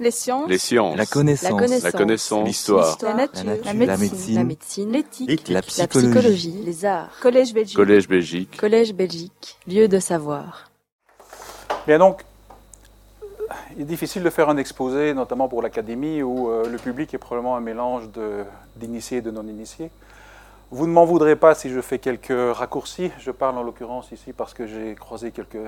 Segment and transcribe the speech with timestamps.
[0.00, 0.48] Les sciences.
[0.48, 0.96] Les sciences.
[0.96, 2.30] La connaissance.
[2.30, 2.42] La.
[2.44, 2.96] L'histoire.
[3.02, 3.44] La nature.
[3.44, 3.64] La La nature.
[3.64, 3.98] La médecine.
[3.98, 4.34] médecine.
[4.36, 4.90] La médecine.
[4.92, 5.48] L'éthique.
[5.48, 6.62] La La psychologie.
[6.64, 7.10] Les arts.
[7.20, 7.76] Collège Belgique.
[7.76, 8.56] Collège Belgique.
[8.56, 9.58] Collège Belgique.
[9.68, 10.70] Lieu de savoir.
[11.86, 12.22] Bien donc,
[13.76, 17.18] il est difficile de faire un exposé, notamment pour l'académie, où euh, le public est
[17.18, 18.44] probablement un mélange de-
[18.76, 19.90] d'initiés et de non-initiés.
[20.70, 23.10] Vous ne m'en voudrez pas si je fais quelques raccourcis.
[23.18, 25.58] Je parle en l'occurrence ici parce que j'ai croisé quelques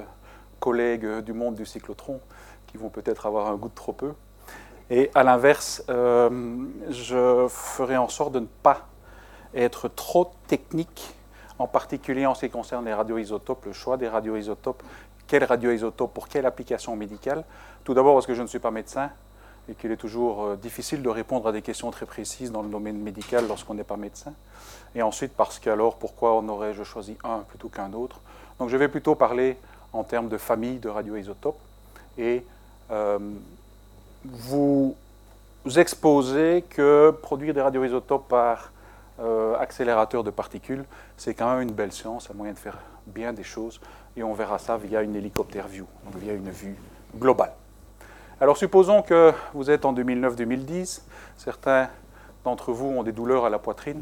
[0.61, 2.21] collègues du monde du cyclotron
[2.73, 4.13] qui vont peut-être avoir un goût de trop peu.
[4.91, 8.89] Et à l'inverse, euh, je ferai en sorte de ne pas
[9.55, 11.15] être trop technique,
[11.59, 14.83] en particulier en ce qui concerne les radioisotopes, le choix des radioisotopes,
[15.27, 17.45] quel radioisotope pour quelle application médicale.
[17.85, 19.11] Tout d'abord parce que je ne suis pas médecin
[19.69, 22.69] et qu'il est toujours euh, difficile de répondre à des questions très précises dans le
[22.69, 24.35] domaine médical lorsqu'on n'est pas médecin.
[24.95, 28.21] Et ensuite parce qu'alors pourquoi en aurais-je choisi un plutôt qu'un autre.
[28.59, 29.57] Donc je vais plutôt parler
[29.93, 31.59] en termes de famille de radioisotopes
[32.19, 32.45] et
[32.93, 33.19] euh,
[34.25, 34.95] vous
[35.77, 38.73] exposer que produire des radioisotopes par
[39.21, 40.85] euh, accélérateur de particules,
[41.17, 43.81] c'est quand même une belle science, un moyen de faire bien des choses,
[44.17, 46.77] et on verra ça via une hélicoptère view, donc via une vue
[47.17, 47.53] globale.
[48.41, 51.03] Alors supposons que vous êtes en 2009-2010,
[51.37, 51.89] certains
[52.45, 54.01] d'entre vous ont des douleurs à la poitrine,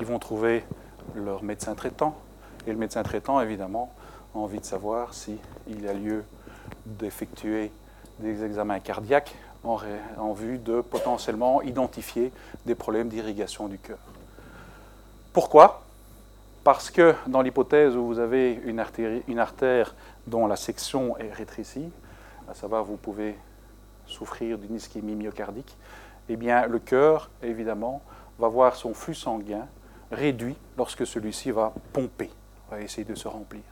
[0.00, 0.64] ils vont trouver
[1.14, 2.16] leur médecin traitant,
[2.66, 3.92] et le médecin traitant, évidemment,
[4.34, 5.38] a envie de savoir s'il
[5.86, 6.24] a lieu
[6.86, 7.70] d'effectuer
[8.18, 9.34] des examens cardiaques
[9.64, 12.32] en, vue de potentiellement identifier
[12.66, 13.98] des problèmes d'irrigation du cœur.
[15.32, 15.82] Pourquoi?
[16.64, 19.94] Parce que dans l'hypothèse où vous avez une artère, une artère
[20.26, 21.90] dont la section est rétrécie,
[22.48, 23.36] à savoir vous pouvez
[24.06, 25.76] souffrir d'une ischémie myocardique,
[26.28, 28.02] eh bien le cœur, évidemment,
[28.38, 29.66] va voir son flux sanguin
[30.10, 32.30] réduit lorsque celui-ci va pomper,
[32.70, 33.62] va essayer de se remplir.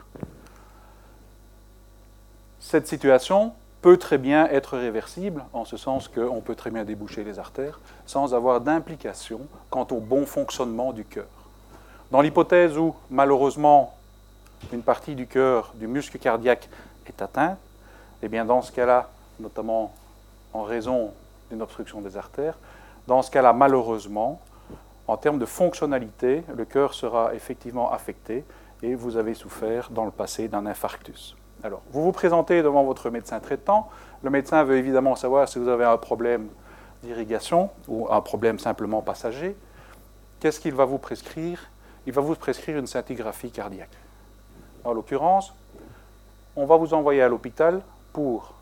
[2.61, 7.25] Cette situation peut très bien être réversible, en ce sens qu'on peut très bien déboucher
[7.25, 11.27] les artères sans avoir d'implication quant au bon fonctionnement du cœur.
[12.13, 13.95] Dans l'hypothèse où, malheureusement,
[14.73, 16.69] une partie du cœur, du muscle cardiaque,
[17.07, 17.59] est atteinte,
[18.23, 19.11] eh bien, dans ce cas-là,
[19.41, 19.93] notamment
[20.53, 21.13] en raison
[21.51, 22.57] d'une obstruction des artères,
[23.09, 24.41] dans ce cas-là, malheureusement,
[25.09, 28.45] en termes de fonctionnalité, le cœur sera effectivement affecté
[28.83, 31.37] et vous avez souffert dans le passé d'un infarctus.
[31.65, 33.89] Alors, vous vous présentez devant votre médecin traitant.
[34.23, 36.49] Le médecin veut évidemment savoir si vous avez un problème
[37.03, 39.57] d'irrigation ou un problème simplement passager.
[40.41, 41.71] Qu'est-ce qu'il va vous prescrire?
[42.07, 43.97] Il va vous prescrire une scintigraphie cardiaque.
[44.85, 45.55] En l'occurrence,
[46.57, 47.81] on va vous envoyer à l'hôpital
[48.13, 48.55] pour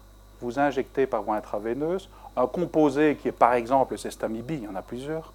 [0.43, 4.69] vous injecter par voie intraveineuse un composé qui est par exemple le cestamibie, il y
[4.69, 5.33] en a plusieurs,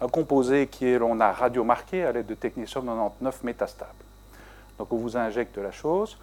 [0.00, 3.92] un composé qui est, l'on a radiomarqué à l'aide de technétium 99 métastable.
[4.78, 6.16] Donc on vous injecte la chose.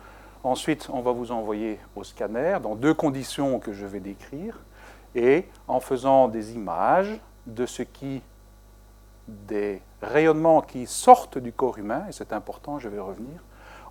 [0.45, 4.59] Ensuite, on va vous envoyer au scanner dans deux conditions que je vais décrire
[5.15, 8.21] et en faisant des images de ce qui,
[9.27, 13.41] des rayonnements qui sortent du corps humain, et c'est important, je vais revenir,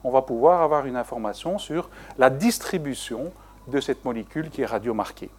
[0.04, 3.32] on va pouvoir avoir une information sur la distribution
[3.66, 5.30] de cette molécule qui est radiomarquée.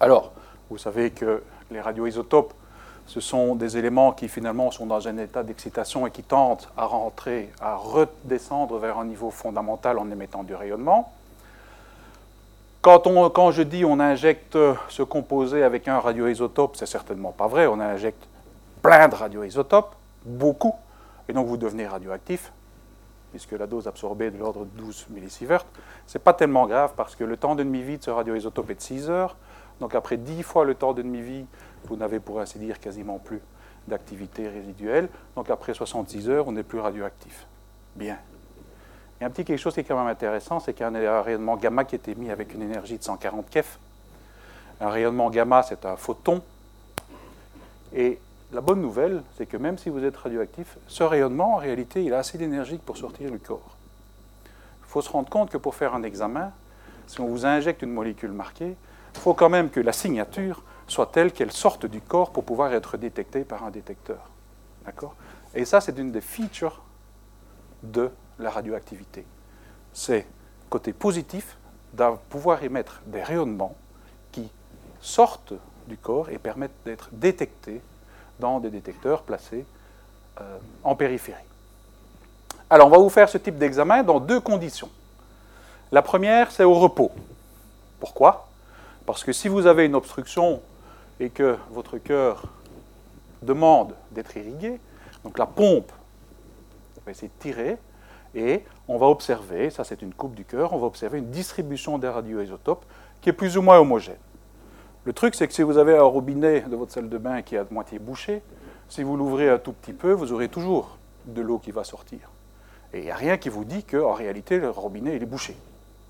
[0.00, 0.32] Alors,
[0.68, 2.52] vous savez que les radioisotopes,
[3.10, 6.84] ce sont des éléments qui finalement sont dans un état d'excitation et qui tentent à
[6.86, 11.12] rentrer, à redescendre vers un niveau fondamental en émettant du rayonnement.
[12.82, 14.56] Quand, on- quand je dis on injecte
[14.88, 17.66] ce composé avec un radioisotope, c'est certainement pas vrai.
[17.66, 18.22] On injecte
[18.80, 20.76] plein de radioisotopes, beaucoup,
[21.28, 22.52] et donc vous devenez radioactif,
[23.32, 25.64] puisque la dose absorbée est de l'ordre de 12 millisieverts.
[26.06, 28.74] Ce n'est pas tellement grave parce que le temps de demi-vie de ce radioisotope est
[28.76, 29.34] de 6 heures.
[29.80, 31.44] Donc après 10 fois le temps de demi-vie,
[31.84, 33.40] vous n'avez pour ainsi dire quasiment plus
[33.88, 35.08] d'activité résiduelle.
[35.36, 37.46] Donc après 66 heures, on n'est plus radioactif.
[37.96, 38.18] Bien.
[39.18, 41.06] Il y a un petit quelque chose qui est quand même intéressant, c'est qu'il y
[41.06, 43.66] a un rayonnement gamma qui est émis avec une énergie de 140 keV.
[44.80, 46.40] Un rayonnement gamma, c'est un photon.
[47.94, 48.18] Et
[48.52, 52.14] la bonne nouvelle, c'est que même si vous êtes radioactif, ce rayonnement, en réalité, il
[52.14, 53.76] a assez d'énergie pour sortir du corps.
[54.46, 56.52] Il faut se rendre compte que pour faire un examen,
[57.06, 58.74] si on vous injecte une molécule marquée,
[59.14, 62.72] il faut quand même que la signature soit telle qu'elle sorte du corps pour pouvoir
[62.72, 64.30] être détectée par un détecteur.
[64.84, 65.14] D'accord?
[65.54, 66.82] Et ça, c'est une des features
[67.82, 69.24] de la radioactivité.
[69.92, 70.26] C'est
[70.68, 71.56] côté positif
[71.92, 73.76] de pouvoir émettre des rayonnements
[74.32, 74.50] qui
[75.00, 75.54] sortent
[75.86, 77.80] du corps et permettent d'être détectés
[78.38, 79.64] dans des détecteurs placés
[80.40, 81.38] euh, en périphérie.
[82.68, 84.90] Alors, on va vous faire ce type d'examen dans deux conditions.
[85.92, 87.10] La première, c'est au repos.
[87.98, 88.48] Pourquoi?
[89.06, 90.62] Parce que si vous avez une obstruction
[91.20, 92.44] et que votre cœur
[93.42, 94.80] demande d'être irrigué,
[95.22, 95.92] donc la pompe
[97.04, 97.76] va essayer de tirer,
[98.34, 101.98] et on va observer, ça c'est une coupe du cœur, on va observer une distribution
[101.98, 102.84] des radioisotopes
[103.20, 104.16] qui est plus ou moins homogène.
[105.04, 107.54] Le truc, c'est que si vous avez un robinet de votre salle de bain qui
[107.54, 108.42] est à moitié bouché,
[108.88, 112.30] si vous l'ouvrez un tout petit peu, vous aurez toujours de l'eau qui va sortir.
[112.92, 115.56] Et il n'y a rien qui vous dit qu'en réalité, le robinet il est bouché,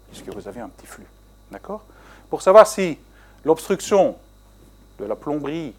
[0.08, 1.06] puisque vous avez un petit flux.
[1.50, 1.84] D'accord?
[2.28, 2.98] Pour savoir si
[3.44, 4.16] l'obstruction
[5.00, 5.74] de la plomberie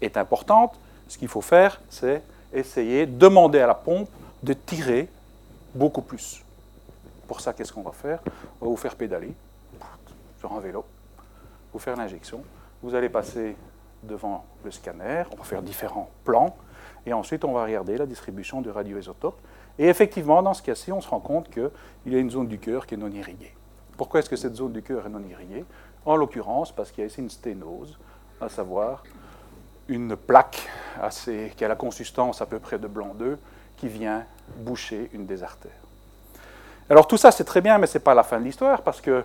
[0.00, 4.08] est importante, ce qu'il faut faire, c'est essayer, de demander à la pompe
[4.42, 5.08] de tirer
[5.74, 6.44] beaucoup plus.
[7.26, 8.20] Pour ça, qu'est-ce qu'on va faire?
[8.60, 9.32] On va vous faire pédaler
[10.38, 10.84] sur un vélo,
[11.72, 12.42] vous faire l'injection.
[12.82, 13.56] Vous allez passer
[14.02, 16.56] devant le scanner, on va faire différents plans,
[17.04, 19.38] et ensuite on va regarder la distribution du radioisotope.
[19.78, 21.70] Et effectivement, dans ce cas-ci, on se rend compte qu'il
[22.06, 23.54] y a une zone du cœur qui est non irriguée.
[23.96, 25.64] Pourquoi est-ce que cette zone du cœur est non irriguée?
[26.06, 27.98] En l'occurrence, parce qu'il y a ici une sténose,
[28.40, 29.02] à savoir
[29.88, 30.68] une plaque
[31.56, 33.38] qui a la consistance à peu près de blanc d'œuf,
[33.76, 34.24] qui vient
[34.56, 35.70] boucher une des artères.
[36.88, 39.00] Alors tout ça, c'est très bien, mais ce n'est pas la fin de l'histoire, parce
[39.00, 39.24] que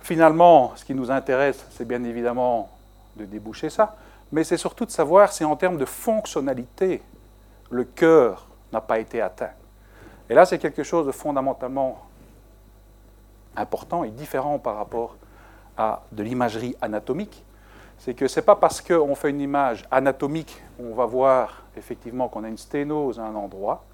[0.00, 2.70] finalement, ce qui nous intéresse, c'est bien évidemment
[3.16, 3.96] de déboucher ça,
[4.30, 7.02] mais c'est surtout de savoir si en termes de fonctionnalité,
[7.70, 9.50] le cœur n'a pas été atteint.
[10.30, 12.02] Et là, c'est quelque chose de fondamentalement
[13.56, 15.16] important et différent par rapport
[15.76, 17.44] à de l'imagerie anatomique.
[17.98, 22.28] C'est que ce n'est pas parce qu'on fait une image anatomique, on va voir effectivement
[22.28, 23.84] qu'on a une sténose à un endroit,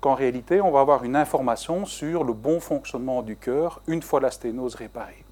[0.00, 4.20] qu'en réalité, on va avoir une information sur le bon fonctionnement du cœur une fois
[4.20, 5.24] la sténose réparée.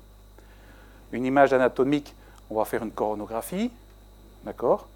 [1.13, 2.15] Une image anatomique,
[2.51, 3.71] on va faire une coronographie,
[4.45, 4.89] d'accord?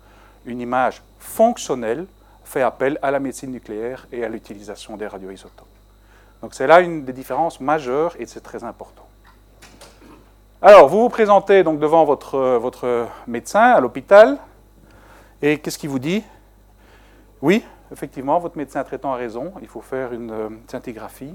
[0.46, 2.06] Une image fonctionnelle
[2.44, 5.66] fait appel à la médecine nucléaire et à l'utilisation des radioisotopes.
[6.42, 9.05] Donc c'est là une des différences majeures et c'est très important.
[10.62, 14.38] Alors, vous vous présentez donc devant votre, votre médecin à l'hôpital
[15.42, 16.24] et qu'est-ce qu'il vous dit?
[17.42, 17.62] Oui,
[17.92, 21.34] effectivement, votre médecin traitant a raison, il faut faire une euh, scintigraphie.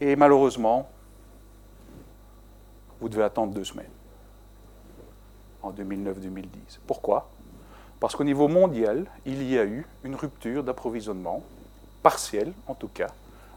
[0.00, 0.88] Et malheureusement,
[3.02, 3.92] vous devez attendre deux semaines
[5.62, 6.78] en 2009-2010.
[6.86, 7.28] Pourquoi?
[8.00, 11.42] Parce qu'au niveau mondial, il y a eu une rupture d'approvisionnement,
[12.02, 13.08] partielle en tout cas,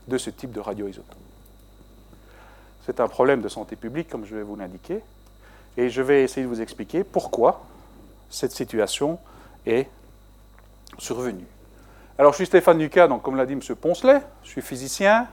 [0.05, 1.26] de ce type de radioisotope.
[2.87, 5.03] C'est un problème de santé publique, comme je vais vous l'indiquer,
[5.75, 7.65] et je vais essayer de vous expliquer pourquoi
[8.29, 9.19] cette situation
[9.65, 9.89] est
[10.97, 11.45] survenue.
[12.17, 13.59] Alors, je suis Stéphane Lucas, donc comme l'a dit M.
[13.75, 15.27] Poncelet, je suis physicien,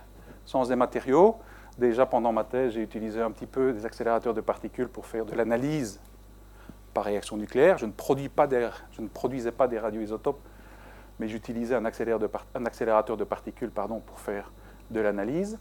[0.45, 1.37] sans des matériaux.
[1.79, 5.25] Déjà pendant ma thèse, j'ai utilisé un petit peu des accélérateurs de particules pour faire
[5.25, 6.01] de l'analyse
[6.93, 7.79] par réaction nucléaire.
[7.79, 10.41] Je ne, produisais pas des radioisotopes,
[11.21, 14.51] mais j'utilisais un, accélérateur de particules pardon, pour faire
[14.91, 15.57] de l'analyse.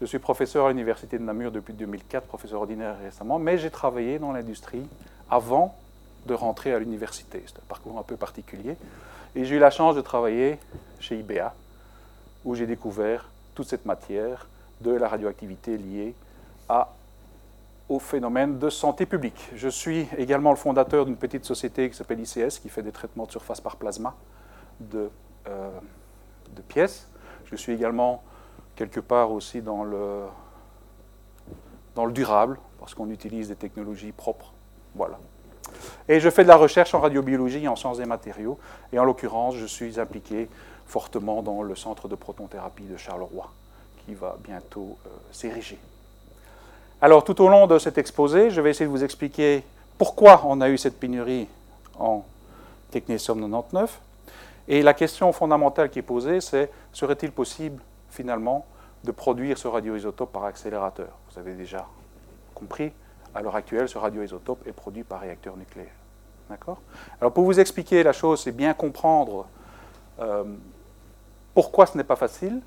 [0.00, 4.20] Je suis professeur à l'Université de Namur depuis 2004, professeur ordinaire récemment, mais j'ai travaillé
[4.20, 4.86] dans l'industrie
[5.28, 5.74] avant
[6.26, 7.42] de rentrer à l'université.
[7.46, 8.76] C'est un parcours un peu particulier.
[9.34, 10.58] Et j'ai eu la chance de travailler
[11.00, 11.52] chez IBA,
[12.44, 14.46] où j'ai découvert toute cette matière
[14.82, 16.14] de la radioactivité liée
[17.88, 19.50] au phénomène de santé publique.
[19.56, 23.26] Je suis également le fondateur d'une petite société qui s'appelle ICS, qui fait des traitements
[23.26, 24.14] de surface par plasma
[24.78, 25.10] de,
[25.48, 25.70] euh,
[26.54, 27.08] de pièces.
[27.46, 28.22] Je suis également
[28.78, 30.22] quelque part aussi dans le,
[31.96, 34.52] dans le durable, parce qu'on utilise des technologies propres.
[34.94, 35.18] Voilà.
[36.08, 38.56] Et je fais de la recherche en radiobiologie en sciences des matériaux.
[38.92, 40.48] Et en l'occurrence, je suis impliqué
[40.86, 43.50] fortement dans le centre de protonthérapie de Charleroi,
[44.06, 45.78] qui va bientôt euh, s'ériger.
[47.00, 49.64] Alors, tout au long de cet exposé, je vais essayer de vous expliquer
[49.98, 51.48] pourquoi on a eu cette pénurie
[51.98, 52.24] en
[52.92, 54.00] technétium 99.
[54.68, 58.66] Et la question fondamentale qui est posée, c'est serait-il possible, finalement,
[59.04, 61.86] de produire ce radioisotope par accélérateur Vous avez déjà
[62.54, 62.92] compris,
[63.34, 65.92] à l'heure actuelle, ce radioisotope est produit par réacteur nucléaire.
[66.50, 66.80] D'accord?
[67.20, 69.46] Alors, pour vous expliquer la chose et bien comprendre
[70.18, 70.44] euh,
[71.54, 72.60] pourquoi ce n'est pas facile,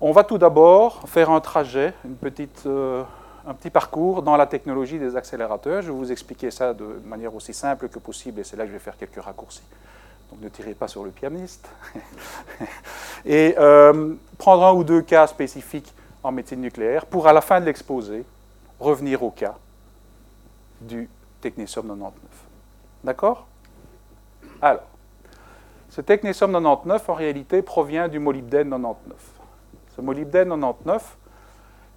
[0.00, 2.64] on va tout d'abord faire un trajet, une petite.
[2.66, 3.02] Euh,
[3.46, 5.80] un petit parcours dans la technologie des accélérateurs.
[5.80, 8.70] Je vais vous expliquer ça de manière aussi simple que possible et c'est là que
[8.70, 9.62] je vais faire quelques raccourcis.
[10.30, 11.68] Donc ne tirez pas sur le pianiste.
[13.24, 15.92] et euh, prendre un ou deux cas spécifiques
[16.22, 18.24] en médecine nucléaire pour à la fin de l'exposé
[18.80, 19.56] revenir au cas
[20.80, 21.08] du
[21.40, 22.12] technétium 99.
[23.04, 23.46] D'accord?
[24.60, 24.82] Alors,
[25.88, 29.16] ce technétium 99 en réalité provient du molybdène 99.
[29.94, 31.16] Ce molybdène 99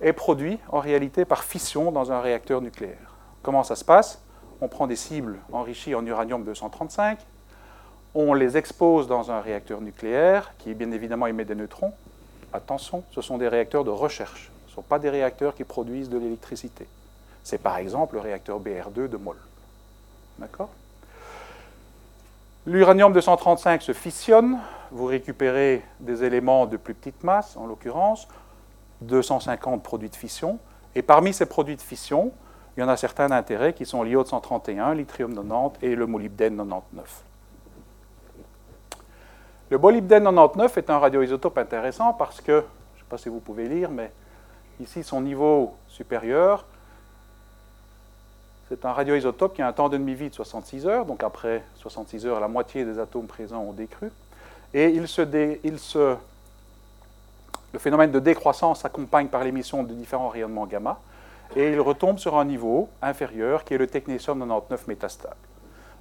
[0.01, 3.15] est produit en réalité par fission dans un réacteur nucléaire.
[3.41, 4.21] Comment ça se passe?
[4.61, 7.17] On prend des cibles enrichies en uranium-235,
[8.15, 11.93] on les expose dans un réacteur nucléaire qui bien évidemment émet des neutrons.
[12.53, 16.09] Attention, ce sont des réacteurs de recherche, ce ne sont pas des réacteurs qui produisent
[16.09, 16.87] de l'électricité.
[17.43, 19.37] C'est par exemple le réacteur BR2 de MOL.
[20.39, 20.69] D'accord?
[22.65, 24.59] L'uranium-235 se fissionne,
[24.91, 28.27] vous récupérez des éléments de plus petite masse, en l'occurrence,
[29.01, 30.59] 250 produits de fission.
[30.95, 32.31] Et parmi ces produits de fission,
[32.75, 36.57] il y en a certains d'intérêt qui sont l'iode 131, l'yttrium 90 et le molybdène
[36.57, 37.23] 99.
[39.69, 43.39] Le molybdène 99 est un radioisotope intéressant parce que, je ne sais pas si vous
[43.39, 44.11] pouvez lire, mais
[44.79, 46.65] ici son niveau supérieur,
[48.67, 52.25] c'est un radioisotope qui a un temps de demi-vie de 66 heures, donc après 66
[52.25, 54.11] heures, la moitié des atomes présents ont décru.
[54.73, 55.21] Et il se,
[57.73, 60.99] le phénomène de décroissance s'accompagne par l'émission de différents rayonnements gamma,
[61.55, 65.35] et il retombe sur un niveau inférieur qui est le technétium 99 métastable.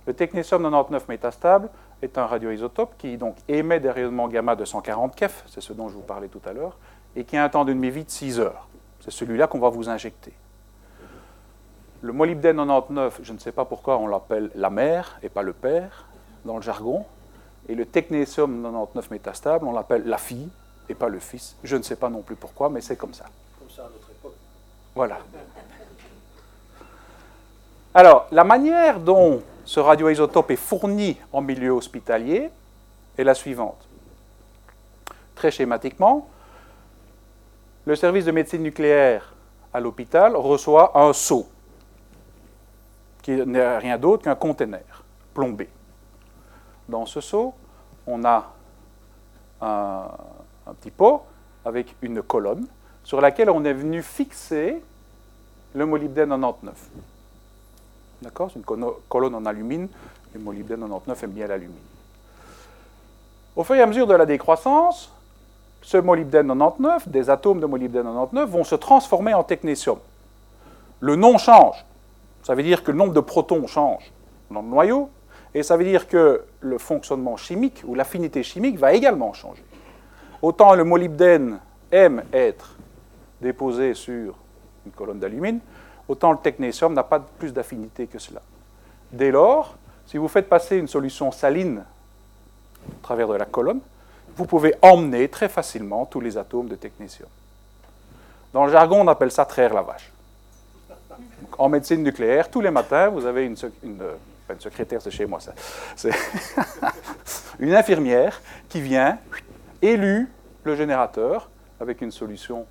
[0.07, 1.69] Le technétium 99 métastable
[2.03, 5.89] est un radioisotope qui donc émet des rayonnements gamma de 140 kef, c'est ce dont
[5.89, 6.77] je vous parlais tout à l'heure,
[7.17, 8.69] et qui a un temps de demi-vie de 6 heures.
[9.01, 10.33] C'est celui-là qu'on va vous injecter.
[12.01, 15.53] Le molybdène 99, je ne sais pas pourquoi on l'appelle la mère et pas le
[15.53, 16.07] père
[16.45, 17.05] dans le jargon.
[17.69, 20.49] Et le technétium 99 métastable, on l'appelle la fille
[20.89, 21.57] et pas le fils.
[21.65, 23.25] Je ne sais pas non plus pourquoi, mais c'est comme ça.
[23.59, 24.35] Comme ça à notre époque.
[24.95, 25.19] Voilà.
[27.95, 32.49] Alors, la manière dont ce radioisotope est fourni en milieu hospitalier
[33.19, 33.87] est la suivante.
[35.35, 36.27] Très schématiquement,
[37.85, 39.35] le service de médecine nucléaire
[39.75, 41.47] à l'hôpital reçoit un seau
[43.21, 45.69] qui n'est rien d'autre qu'un conteneur plombé.
[46.89, 47.53] Dans ce seau,
[48.07, 48.51] on a
[49.61, 50.09] un,
[50.81, 51.25] petit pot
[51.63, 52.67] avec une colonne
[53.05, 54.83] sur laquelle on est venu fixer
[55.75, 57.18] le molybdène 99.
[58.23, 58.51] D'accord?
[58.53, 59.89] C'est une colonne en alumine.
[60.35, 61.77] Le molybdène 99 aime bien l'alumine.
[63.57, 65.13] Au fur et à mesure de la décroissance,
[65.83, 69.99] ce molybdène 99, des atomes de molybdène 99, vont se transformer en technétium.
[71.01, 71.85] Le nom change.
[72.43, 74.13] Ça veut dire que le nombre de protons change
[74.51, 75.11] dans le noyau,
[75.55, 79.65] et ça veut dire que le fonctionnement chimique ou l'affinité chimique va également changer.
[80.43, 81.59] Autant le molybdène
[81.91, 82.77] aime être
[83.41, 84.35] déposé sur
[84.87, 85.61] une colonne d'alumine,
[86.09, 88.43] autant le technétium n'a pas plus d'affinité que cela.
[89.13, 91.85] Dès lors, si vous faites passer une solution saline
[92.89, 93.81] au travers de la colonne,
[94.37, 97.29] vous pouvez emmener très facilement tous les atomes de technétium.
[98.53, 100.13] Dans le jargon, on appelle ça traire la vache
[101.59, 103.57] en médecine nucléaire, tous les matins, vous avez une,
[104.59, 105.53] secrétaire, c'est chez moi ça,
[105.97, 106.13] c'est
[107.59, 109.19] une infirmière qui vient,
[109.83, 110.29] élue
[110.65, 111.51] le générateur
[111.81, 112.67] avec une solution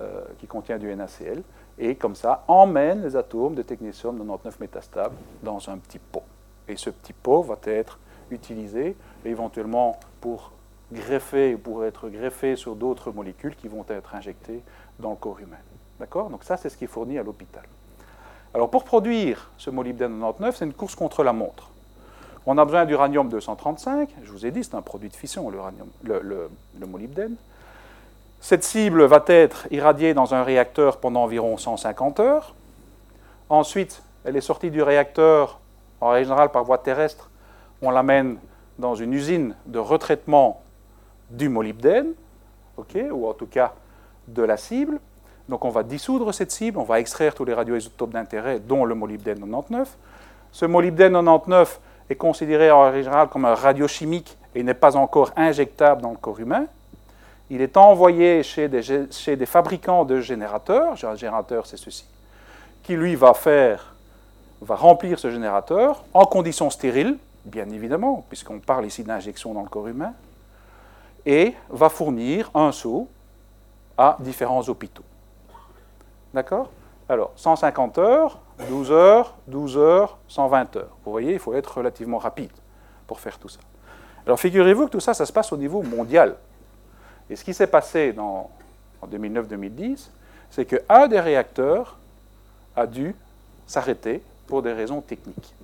[0.00, 1.42] euh, qui contient du NaCl,
[1.78, 6.22] et comme ça, emmène les atomes de technétium 99 métastable dans un petit pot.
[6.68, 7.98] Et ce petit pot va être
[8.30, 10.52] utilisé éventuellement pour
[10.92, 14.62] greffer, pour être greffé sur d'autres molécules qui vont être injectées
[14.98, 15.56] dans le corps humain.
[15.98, 16.30] D'accord?
[16.30, 17.64] Donc ça, c'est ce qui est fourni à l'hôpital.
[18.52, 21.70] Alors pour produire ce molybdène 99, c'est une course contre la montre.
[22.46, 26.20] On a besoin d'uranium 235, je vous ai dit, c'est un produit de fission, le,
[26.20, 27.36] le, molybdène.
[28.40, 32.54] Cette cible va être irradiée dans un réacteur pendant environ 150 heures.
[33.50, 35.60] Ensuite, elle est sortie du réacteur,
[36.00, 37.30] en général par voie terrestre.
[37.82, 38.38] On l'amène
[38.78, 40.62] dans une usine de retraitement
[41.28, 42.14] du molybdène,
[43.12, 43.74] ou en tout cas
[44.26, 45.00] de la cible.
[45.50, 48.94] Donc on va dissoudre cette cible, on va extraire tous les radioisotopes d'intérêt, dont le
[48.94, 49.98] molybdène 99.
[50.50, 51.78] Ce molybdène 99
[52.08, 56.40] est considéré en général comme un radiochimique et n'est pas encore injectable dans le corps
[56.40, 56.66] humain.
[57.50, 62.06] Il est envoyé chez des, fabricants de générateurs, un générateur c'est ceci,
[62.84, 63.94] qui lui va faire,
[64.62, 69.68] va remplir ce générateur en conditions stériles, bien évidemment, puisqu'on parle ici d'injection dans le
[69.68, 70.12] corps humain,
[71.26, 73.08] et va fournir un seau
[73.98, 75.04] à différents hôpitaux.
[76.32, 76.70] D'accord?
[77.08, 78.38] Alors, 150 heures,
[78.68, 80.96] 12 heures, 12 heures, 120 heures.
[81.04, 82.52] Vous voyez, il faut être relativement rapide
[83.08, 83.58] pour faire tout ça.
[84.24, 86.36] Alors, figurez-vous que tout ça, ça se passe au niveau mondial.
[87.30, 88.50] Et ce qui s'est passé en
[89.06, 90.10] 2009-2010,
[90.50, 91.96] c'est qu'un des réacteurs
[92.76, 93.14] a dû
[93.66, 95.54] s'arrêter pour des raisons techniques.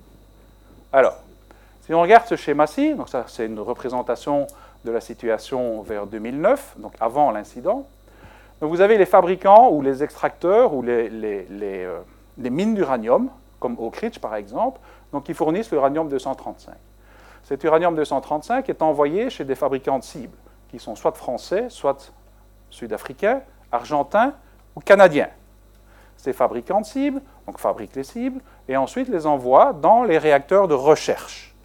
[0.93, 1.17] Alors,
[1.81, 4.47] si on regarde ce schéma-ci, donc ça c'est une représentation
[4.85, 7.85] de la situation vers 2009, donc avant l'incident,
[8.61, 11.09] vous avez les fabricants ou les extracteurs ou les,
[11.51, 11.99] euh,
[12.37, 14.79] mines d'uranium, comme Oak Ridge par exemple,
[15.11, 16.73] donc qui fournissent l'uranium 235.
[17.43, 20.37] Cet uranium 235 est envoyé chez des fabricants de cibles,
[20.69, 22.11] qui sont soit français, soit
[22.69, 24.33] sud-africains, argentins
[24.75, 25.29] ou canadiens.
[26.17, 30.67] Ces fabricants de cibles donc fabriquent les cibles et ensuite les envoient dans les réacteurs
[30.67, 31.55] de recherche.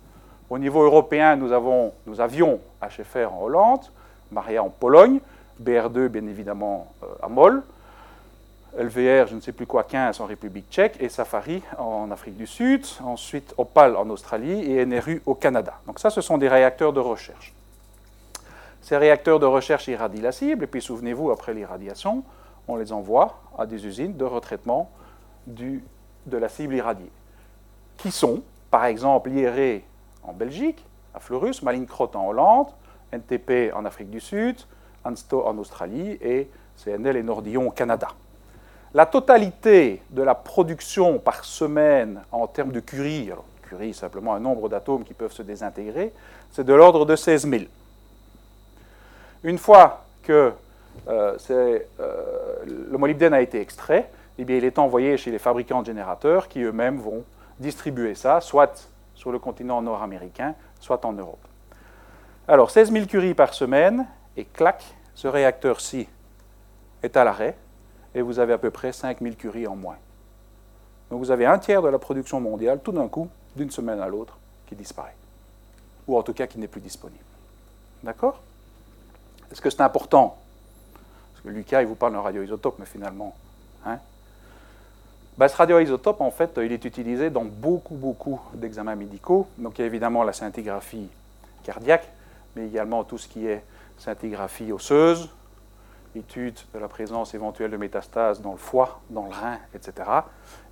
[0.50, 3.80] Au niveau européen, nous, avons, nous avions HFR en Hollande,
[4.30, 5.20] Maria en Pologne,
[5.62, 7.62] BR2 bien évidemment euh, à Moll,
[8.78, 12.46] LVR, je ne sais plus quoi, 15 en République tchèque, et Safari en Afrique du
[12.46, 15.74] Sud, ensuite Opal en Australie et NRU au Canada.
[15.86, 17.52] Donc ça, ce sont des réacteurs de recherche.
[18.82, 22.24] Ces réacteurs de recherche irradient la cible, et puis souvenez-vous, après l'irradiation,
[22.68, 24.90] on les envoie à des usines de retraitement
[25.46, 25.80] de
[26.36, 27.10] la cible irradiée,
[27.96, 29.82] qui sont, par exemple, l'IRE
[30.24, 30.84] en Belgique,
[31.14, 32.68] à Fleurus, Malincrot en Hollande,
[33.12, 34.56] NTP en Afrique du Sud,
[35.04, 38.08] Ansto en Australie et CNL et Nordillon au Canada.
[38.94, 44.40] La totalité de la production par semaine en termes de Curie, alors Curie simplement un
[44.40, 46.12] nombre d'atomes qui peuvent se désintégrer,
[46.50, 47.64] c'est de l'ordre de 16 000.
[49.44, 50.52] Une fois que
[51.08, 51.78] euh, euh,
[52.64, 56.62] le molybdène a été extrait, eh il est envoyé chez les fabricants de générateurs qui
[56.62, 57.24] eux-mêmes vont
[57.58, 61.44] distribuer ça, soit sur le continent nord-américain, soit en Europe.
[62.48, 64.06] Alors, 16 000 curies par semaine,
[64.36, 64.82] et clac,
[65.14, 66.08] ce réacteur-ci
[67.02, 67.56] est à l'arrêt,
[68.14, 69.96] et vous avez à peu près 5 000 curies en moins.
[71.10, 74.08] Donc vous avez un tiers de la production mondiale, tout d'un coup, d'une semaine à
[74.08, 75.14] l'autre, qui disparaît.
[76.08, 77.22] Ou en tout cas qui n'est plus disponible.
[78.02, 78.40] D'accord?
[79.52, 80.38] Est-ce que c'est important?
[81.32, 83.36] Parce que Lucas, il vous parle d'un radioisotope, mais finalement,
[83.84, 83.98] hein?
[85.38, 89.46] Ben, ce radioisotope, en fait, il est utilisé dans beaucoup, beaucoup d'examens médicaux.
[89.58, 91.08] Donc, il y a évidemment la scintigraphie
[91.62, 92.08] cardiaque,
[92.54, 93.64] mais également tout ce qui est
[93.98, 95.30] scintigraphie osseuse,
[96.14, 100.08] étude de la présence éventuelle de métastases dans le foie, dans le rein, etc.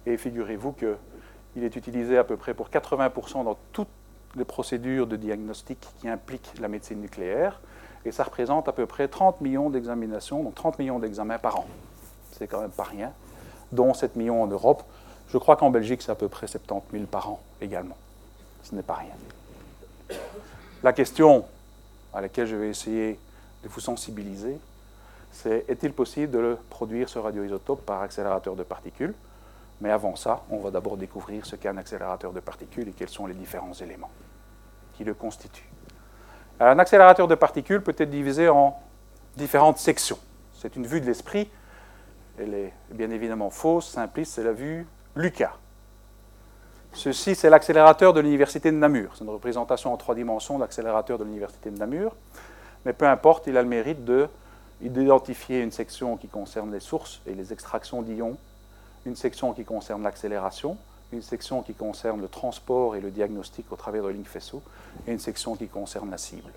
[0.05, 3.89] Et figurez-vous qu'il est utilisé à peu près pour 80% dans toutes
[4.37, 7.61] les procédures de diagnostic qui impliquent la médecine nucléaire.
[8.05, 11.67] Et ça représente à peu près 30 millions d'examinations, donc 30 millions d'examens par an.
[12.33, 13.13] C'est quand même pas rien,
[13.73, 14.83] dont 7 millions en Europe.
[15.29, 17.97] Je crois qu'en Belgique, c'est à peu près 70 000 par an également.
[18.63, 20.19] Ce n'est pas rien.
[20.83, 21.45] La question
[22.15, 23.19] à laquelle je vais essayer
[23.63, 24.59] de vous sensibiliser,
[25.31, 29.15] c'est est-il possible de produire ce radioisotope par accélérateur de particules?
[29.81, 33.09] Mais avant ça, on va d'abord découvrir ce qu'est un accélérateur de particules et quels
[33.09, 34.11] sont les différents éléments
[34.95, 35.69] qui le constituent.
[36.61, 38.79] Un accélérateur de particules peut être divisé en
[39.37, 40.19] différentes sections.
[40.55, 41.49] C'est une vue de l'esprit.
[42.39, 44.87] Elle est bien évidemment fausse, simpliste, c'est la vue
[45.17, 45.55] Lucas.
[46.93, 49.13] Ceci, c'est l'accélérateur de l'Université de Namur.
[49.15, 52.15] C'est une représentation en trois dimensions de l'accélérateur de l'Université de Namur.
[52.85, 54.29] Mais peu importe, il a le mérite de
[54.81, 58.39] d'identifier une section qui concerne les sources et les extractions d'ions,
[59.05, 60.79] une section qui concerne l'accélération,
[61.13, 64.63] une section qui concerne le transport et le diagnostic au travers de lignes faisceau,
[65.07, 66.53] et une section qui concerne la cible.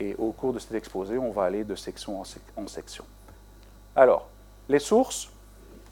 [0.00, 3.04] Et au cours de cet exposé, on va aller de section en, section.
[3.94, 4.28] Alors,
[4.68, 5.30] les sources,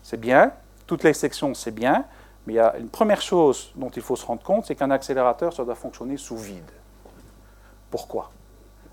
[0.02, 0.52] c'est bien,
[0.86, 2.04] toutes les sections, c'est bien,
[2.46, 4.90] mais il y a une première chose dont il faut se rendre compte, c'est qu'un
[4.90, 6.70] accélérateur, ça doit fonctionner sous vide.
[7.90, 8.30] Pourquoi?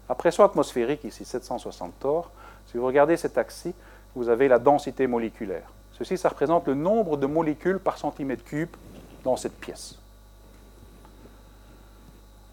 [0.10, 2.31] À pression atmosphérique, ici 760 torts,
[2.67, 3.73] si vous regardez cet axe-ci,
[4.15, 5.71] vous avez la densité moléculaire.
[5.97, 8.69] Ceci, ça représente le nombre de molécules par centimètre cube
[9.27, 9.95] dans cette pièce.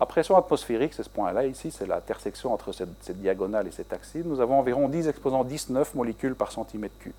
[0.00, 4.16] À pression atmosphérique, c'est ce point-là, ici, c'est l'intersection entre cette, diagonale et cet axe.
[4.16, 7.12] Nous avons environ 10 exposants 19 molécules par centimètre cube.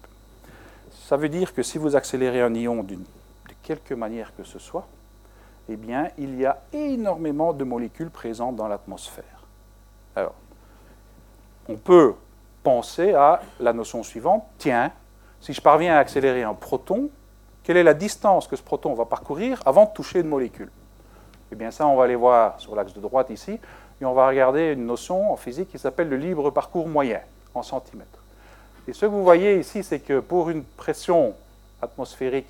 [1.08, 2.98] Ça veut dire que si vous accélérez un ion de
[3.64, 4.86] quelque manière que ce soit,
[5.70, 9.24] eh bien, il y a énormément de molécules présentes dans l'atmosphère.
[10.18, 10.36] Alors,
[11.70, 12.14] on peut
[12.62, 14.44] penser à la notion suivante.
[14.58, 14.92] Tiens,
[15.40, 17.10] si je parviens à accélérer un proton,
[17.66, 20.70] quelle est la distance que ce proton va parcourir avant de toucher une molécule
[21.52, 23.60] Eh bien ça, on va aller voir sur l'axe de droite ici,
[24.00, 27.22] et on va regarder une notion en physique qui s'appelle le libre parcours moyen
[27.56, 28.20] en centimètres.
[28.88, 31.34] Et ce que vous voyez ici, c'est que pour une pression
[31.82, 32.48] atmosphérique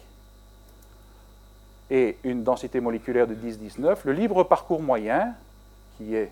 [1.90, 5.34] et une densité moléculaire de 10-19, le libre parcours moyen,
[5.98, 6.32] qui est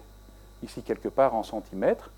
[0.61, 2.09] ici quelque part en centimètres,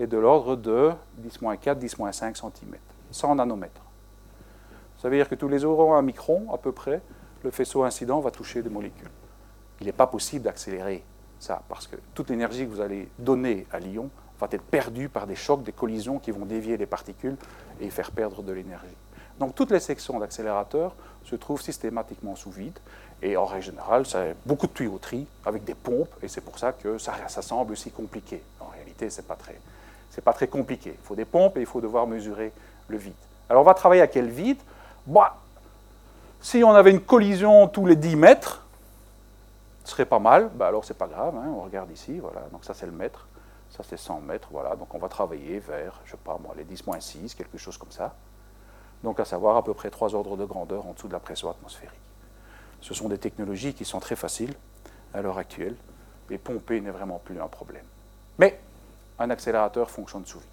[0.00, 0.90] est de l'ordre de
[1.22, 2.74] 10-4, 10-5 cm,
[3.12, 3.82] 100 nanomètres.
[5.00, 7.00] Ça veut dire que tous les euros un micron, à peu près,
[7.42, 9.10] le faisceau incident va toucher des molécules.
[9.80, 11.02] Il n'est pas possible d'accélérer
[11.38, 15.26] ça, parce que toute l'énergie que vous allez donner à l'ion va être perdue par
[15.26, 17.36] des chocs, des collisions qui vont dévier les particules
[17.80, 18.96] et faire perdre de l'énergie.
[19.38, 22.78] Donc toutes les sections d'accélérateur se trouvent systématiquement sous vide,
[23.22, 26.58] et en règle générale, ça a beaucoup de tuyauterie avec des pompes, et c'est pour
[26.58, 28.42] ça que ça, semble si compliqué.
[28.60, 29.38] En réalité, ce n'est pas
[30.22, 30.90] pas très compliqué.
[30.94, 32.52] Il faut des pompes et il faut devoir mesurer
[32.88, 33.14] le vide.
[33.48, 34.58] Alors on va travailler à quel vide?
[35.06, 35.36] Bah,
[36.40, 38.64] Si on avait une collision tous les 10 mètres,
[39.84, 40.50] ce serait pas mal.
[40.54, 41.52] Bah, alors c'est pas grave, hein.
[41.56, 42.42] on regarde ici, voilà.
[42.52, 43.26] Donc ça c'est le mètre,
[43.70, 44.76] ça c'est 100 mètres, voilà.
[44.76, 48.14] Donc on va travailler vers, je sais pas moi, les 10-6, quelque chose comme ça.
[49.02, 51.50] Donc à savoir à peu près 3 ordres de grandeur en dessous de la pression
[51.50, 51.98] atmosphérique.
[52.80, 54.54] Ce sont des technologies qui sont très faciles
[55.12, 55.74] à l'heure actuelle,
[56.30, 57.84] et pomper n'est vraiment plus un problème.
[58.38, 58.58] Mais
[59.18, 60.48] un accélérateur fonctionne sous vide.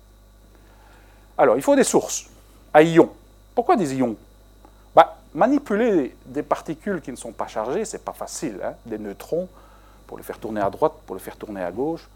[1.38, 2.26] Alors, il faut des sources
[2.74, 3.12] à ions.
[3.54, 4.16] Pourquoi des ions?
[5.38, 8.60] Manipuler des particules qui ne sont pas chargées, ce n'est pas facile.
[8.64, 8.74] Hein.
[8.88, 9.48] Des neutrons,
[10.08, 12.10] pour les faire tourner à droite, pour les faire tourner à gauche,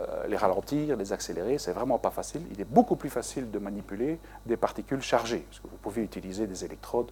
[0.00, 2.42] euh, les ralentir, les accélérer, c'est vraiment pas facile.
[2.52, 6.46] Il est beaucoup plus facile de manipuler des particules chargées, parce que vous pouvez utiliser
[6.46, 7.10] des électrodes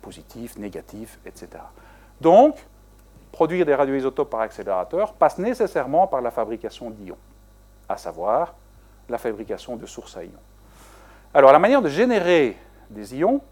[0.00, 1.48] positifs, négatifs, etc.
[2.22, 2.56] Donc,
[3.32, 7.18] produire des radioisotopes par accélérateur passe nécessairement par la fabrication d'ions,
[7.86, 8.54] à savoir
[9.10, 10.32] la fabrication de sources à ions.
[11.34, 12.56] Alors, la manière de générer
[12.88, 13.42] des ions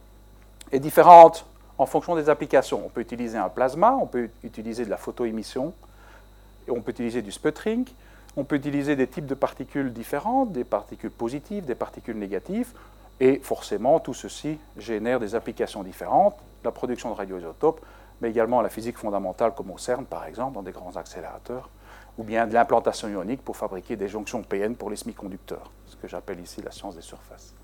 [0.75, 1.47] est différente
[1.79, 2.83] en fonction des applications.
[2.85, 5.73] On peut utiliser un plasma, on peut utiliser de la photoémission,
[6.69, 7.87] on peut utiliser du sputtering,
[8.37, 12.73] on peut utiliser des types de particules différentes, des particules positives, des particules négatives,
[13.21, 17.81] et forcément, tout ceci génère des applications différentes, la production de radioisotopes,
[18.21, 21.69] mais également la physique fondamentale comme au CERN, par exemple, dans des grands accélérateurs,
[22.19, 26.09] ou bien de l'implantation ionique pour fabriquer des jonctions PN pour les semi-conducteurs, ce que
[26.09, 27.55] j'appelle ici la science des surfaces.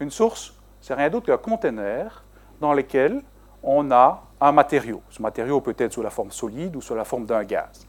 [0.00, 2.22] Une source, c'est rien d'autre qu'un conteneur
[2.60, 3.22] dans lequel
[3.62, 5.02] on a un matériau.
[5.10, 7.86] Ce matériau peut être sous la forme solide ou sous la forme d'un gaz.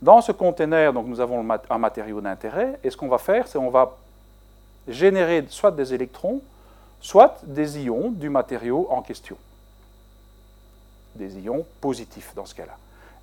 [0.00, 3.58] Dans ce conteneur, donc, nous avons un matériau d'intérêt, et ce qu'on va faire, c'est
[3.58, 3.96] qu'on va
[4.88, 6.40] générer soit des électrons,
[7.00, 9.36] soit des ions du matériau en question.
[11.14, 12.76] Des ions positifs dans ce cas-là.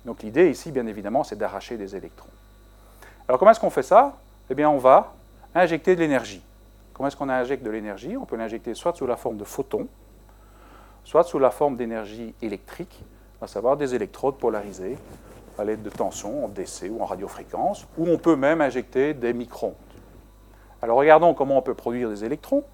[0.04, 2.30] Donc l'idée ici, bien évidemment, c'est d'arracher des électrons.
[3.28, 4.16] Alors comment est-ce qu'on fait ça?
[4.48, 5.12] Eh bien, on va
[5.54, 6.42] injecter de l'énergie.
[7.00, 9.88] Comment est-ce qu'on injecte de l'énergie On peut l'injecter soit sous la forme de photons,
[11.02, 13.02] soit sous la forme d'énergie électrique,
[13.40, 14.98] à savoir des électrodes polarisées
[15.58, 19.32] à l'aide de tension en DC ou en radiofréquence, ou on peut même injecter des
[19.32, 19.74] microns.
[20.82, 22.64] Alors regardons comment on peut produire des électrons.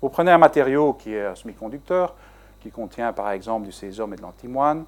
[0.00, 2.16] Vous prenez un matériau qui est un semi-conducteur,
[2.62, 4.86] qui contient par exemple du césium et de l'antimoine,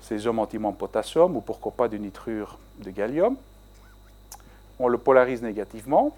[0.00, 3.36] césium, antimoine, potassium, ou pourquoi pas du nitrure de gallium.
[4.78, 6.16] On le polarise négativement,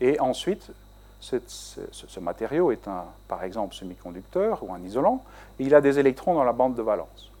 [0.00, 0.72] et ensuite,
[1.20, 5.24] ce, matériau est un, par exemple, semi-conducteur ou un isolant,
[5.58, 7.32] et il a des électrons dans la bande de valence.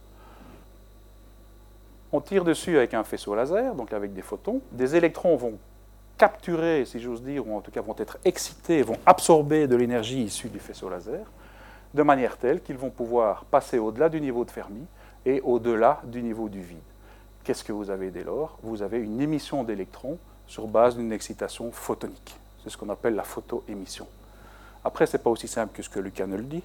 [2.12, 4.62] On tire dessus avec un faisceau laser, donc avec des photons.
[4.72, 5.58] Des électrons vont
[6.16, 10.22] capturer, si j'ose dire, ou en tout cas vont être excités, vont absorber de l'énergie
[10.22, 11.30] issue du faisceau laser,
[11.94, 14.84] de manière telle qu'ils vont pouvoir passer au-delà du niveau de Fermi
[15.26, 16.78] et au-delà du niveau du vide.
[17.44, 18.58] Qu'est-ce que vous avez dès lors?
[18.62, 22.36] Vous avez une émission d'électrons sur base d'une excitation photonique.
[22.62, 24.06] C'est ce qu'on appelle la photoémission.
[24.84, 26.62] Après, ce n'est pas aussi simple que ce que Lucas ne le dit,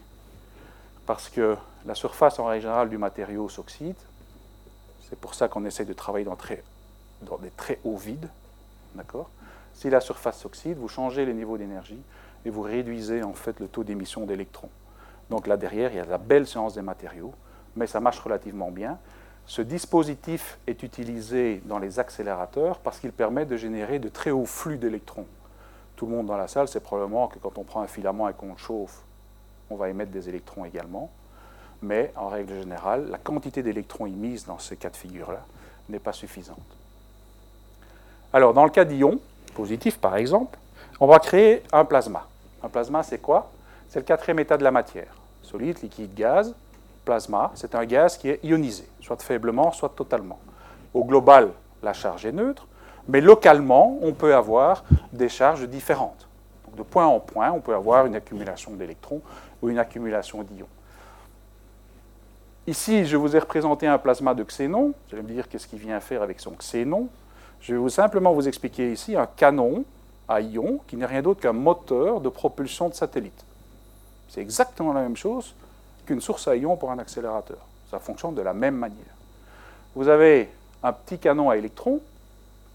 [1.06, 3.96] parce que la surface en règle générale du matériau s'oxyde.
[5.10, 6.38] C'est pour ça qu'on essaie de travailler dans,
[7.22, 8.30] dans des très hauts vides.
[8.96, 9.30] D'accord?
[9.74, 12.02] Si la surface s'oxyde, vous changez les niveaux d'énergie
[12.46, 14.70] et vous réduisez en fait le taux d'émission d'électrons.
[15.30, 17.34] Donc là derrière, il y a la belle science des matériaux,
[17.76, 18.98] mais ça marche relativement bien.
[19.46, 24.46] Ce dispositif est utilisé dans les accélérateurs parce qu'il permet de générer de très hauts
[24.46, 25.28] flux d'électrons.
[26.04, 28.34] Tout le monde dans la salle sait probablement que quand on prend un filament et
[28.34, 29.04] qu'on le chauffe,
[29.70, 31.10] on va émettre des électrons également.
[31.82, 35.46] Mais en règle générale, la quantité d'électrons émises dans ces cas de figure-là
[35.88, 36.58] n'est pas suffisante.
[38.34, 39.18] Alors, dans le cas d'ion,
[39.56, 40.60] positif par exemple,
[41.00, 42.28] on va créer un plasma.
[42.62, 43.50] Un plasma, c'est quoi?
[43.88, 45.16] C'est le quatrième état de la matière.
[45.42, 46.54] Solide, liquide, gaz.
[47.06, 50.40] Plasma, c'est un gaz qui est ionisé, soit faiblement, soit totalement.
[50.94, 52.68] Au global, la charge est neutre,
[53.08, 56.28] mais localement, on peut avoir des charges différentes.
[56.66, 59.22] Donc, de point en point, on peut avoir une accumulation d'électrons
[59.62, 60.68] ou une accumulation d'ions.
[62.66, 64.94] Ici, je vous ai représenté un plasma de xénon.
[65.08, 67.10] Vous allez me dire qu'est-ce qu'il vient faire avec son xénon?
[67.60, 69.84] Je vais simplement vous expliquer ici un canon
[70.30, 73.46] à ion qui n'est rien d'autre qu'un moteur de propulsion de satellite.
[74.30, 75.54] C'est exactement la même chose
[76.06, 77.60] qu'une source à ion pour un accélérateur.
[77.92, 78.98] Ça fonctionne de la même manière.
[79.94, 80.50] Vous avez
[80.82, 82.00] un petit canon à électrons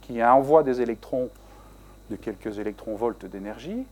[0.08, 1.28] qui envoie des électrons
[2.10, 3.84] de quelques électronvolts d'énergie.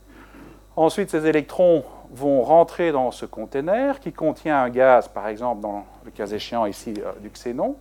[0.75, 5.85] Ensuite, ces électrons vont rentrer dans ce conteneur qui contient un gaz, par exemple, dans
[6.05, 7.75] le cas échéant ici euh, du xénon.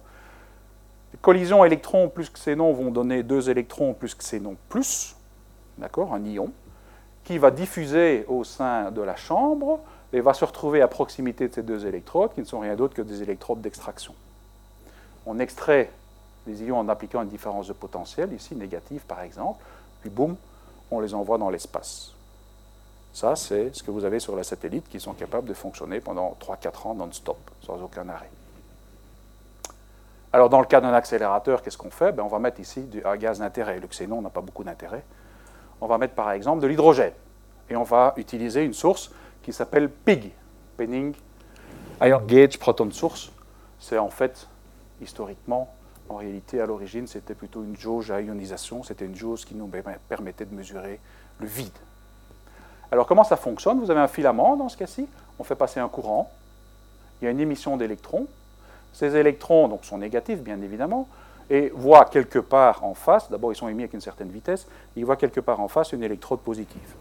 [1.22, 5.16] Collision électrons plus xénon vont donner deux électrons plus xénon plus,
[5.78, 6.52] d'accord, un ion,
[7.24, 9.80] qui va diffuser au sein de la chambre
[10.12, 12.94] et va se retrouver à proximité de ces deux électrodes, qui ne sont rien d'autre
[12.94, 14.14] que des électrodes d'extraction.
[15.24, 15.90] On extrait
[16.46, 19.62] les ions en appliquant une différence de potentiel, ici négative par exemple,
[20.00, 20.36] puis boum,
[20.90, 22.12] on les envoie dans l'espace.
[23.12, 26.36] Ça, c'est ce que vous avez sur la satellite qui sont capables de fonctionner pendant
[26.40, 28.30] 3-4 ans non-stop, sans aucun arrêt.
[30.32, 32.12] Alors, dans le cas d'un accélérateur, qu'est-ce qu'on fait?
[32.12, 33.80] Ben, On va mettre ici du, un gaz d'intérêt.
[33.80, 35.02] Le xénon n'a pas beaucoup d'intérêt.
[35.80, 37.14] On va mettre par exemple de l'hydrogène.
[37.70, 39.10] Et on va utiliser une source
[39.42, 40.32] qui s'appelle PIG,
[40.76, 41.14] Penning
[42.02, 43.32] Ion Gauge Proton Source.
[43.78, 44.46] C'est en fait,
[45.00, 45.72] historiquement,
[46.08, 48.82] en réalité, à l'origine, c'était plutôt une jauge à ionisation.
[48.82, 49.70] C'était une jauge qui nous
[50.08, 51.00] permettait de mesurer
[51.40, 51.76] le vide.
[52.92, 53.80] Alors, comment ça fonctionne?
[53.80, 55.08] Vous avez un filament dans ce cas-ci.
[55.38, 56.30] On fait passer un courant.
[57.20, 58.26] Il y a une émission d'électrons.
[58.92, 61.06] Ces électrons donc, sont négatifs, bien évidemment,
[61.50, 64.66] et voient quelque part en face, d'abord ils sont émis avec une certaine vitesse,
[64.96, 66.94] ils voient quelque part en face une électrode positive.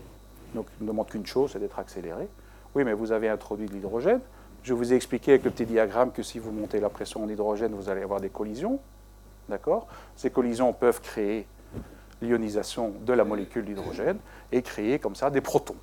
[0.54, 2.28] Donc ils ne demandent qu'une chose, c'est d'être accéléré.
[2.76, 4.20] Oui, mais vous avez introduit de l'hydrogène,
[4.66, 7.30] Je vous ai expliqué avec le petit diagramme que si vous montez la pression en
[7.30, 8.80] hydrogène, vous allez avoir des collisions.
[9.50, 11.48] D'accord Ces collisions peuvent créer
[12.22, 14.18] l'ionisation de la molécule d'hydrogène
[14.52, 15.76] et créer comme ça des protons.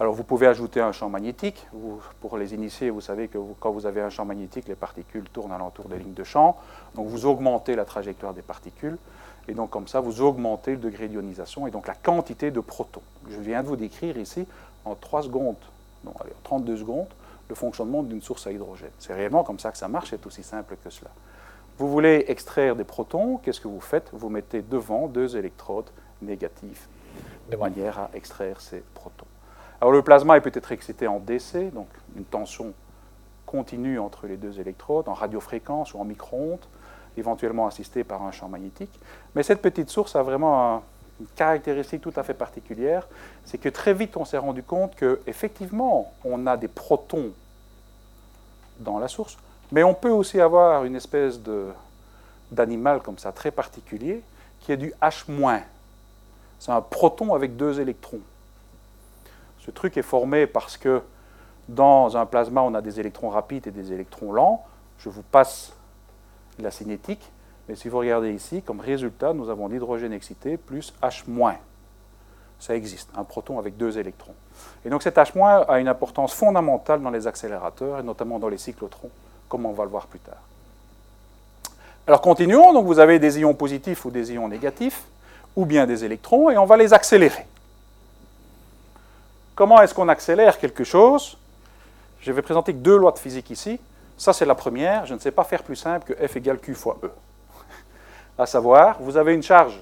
[0.00, 1.66] Alors vous pouvez ajouter un champ magnétique.
[2.20, 5.52] pour les initiés, vous savez que quand vous avez un champ magnétique, les particules tournent
[5.52, 6.56] alentour des lignes de champ.
[6.94, 8.96] Donc vous augmentez la trajectoire des particules.
[9.46, 13.02] Et donc comme ça, vous augmentez le degré d'ionisation et donc la quantité de protons.
[13.28, 14.46] Je viens de vous décrire ici
[14.86, 15.56] en 3 secondes,
[16.04, 17.08] non, allez, en 32 secondes,
[17.50, 18.90] le fonctionnement d'une source à hydrogène.
[18.98, 21.10] C'est réellement comme ça que ça marche, c'est aussi simple que cela.
[21.80, 24.10] Vous voulez extraire des protons, qu'est-ce que vous faites?
[24.12, 25.88] Vous mettez devant deux électrodes
[26.20, 26.86] négatives
[27.50, 29.24] de manière à extraire ces protons.
[29.80, 32.74] Alors le plasma est peut-être excité en DC, donc une tension
[33.46, 36.66] continue entre les deux électrodes, en radiofréquence ou en micro-ondes,
[37.16, 39.00] éventuellement assistée par un champ magnétique.
[39.34, 40.82] Mais cette petite source a vraiment
[41.18, 43.08] une caractéristique tout à fait particulière,
[43.46, 47.32] c'est que très vite on s'est rendu compte qu'effectivement on a des protons
[48.80, 49.38] dans la source,
[49.72, 51.40] mais on peut aussi avoir une espèce
[52.50, 54.22] d'animal comme ça très particulier
[54.60, 55.24] qui est du H-.
[56.58, 58.20] C'est un proton avec deux électrons.
[59.58, 61.02] Ce truc est formé parce que
[61.68, 64.64] dans un plasma, on a des électrons rapides et des électrons lents.
[64.98, 65.72] Je vous passe
[66.58, 67.30] la cinétique.
[67.68, 71.24] Mais si vous regardez ici, comme résultat, nous avons l'hydrogène excité plus H-.
[72.58, 74.34] Ça existe, un proton avec deux électrons.
[74.84, 78.58] Et donc cet H- a une importance fondamentale dans les accélérateurs, et notamment dans les
[78.58, 79.10] cyclotrons,
[79.50, 80.40] comme on va le voir plus tard.
[82.06, 85.02] Alors continuons, donc vous avez des ions positifs ou des ions négatifs,
[85.54, 87.46] ou bien des électrons, et on va les accélérer.
[89.54, 91.36] Comment est-ce qu'on accélère quelque chose?
[92.20, 93.78] Je vais présenter deux lois de physique ici.
[94.16, 95.04] Ça, c'est la première.
[95.04, 97.10] Je ne sais pas faire plus simple que F égale Q fois E.
[98.38, 99.78] À savoir, vous avez une charge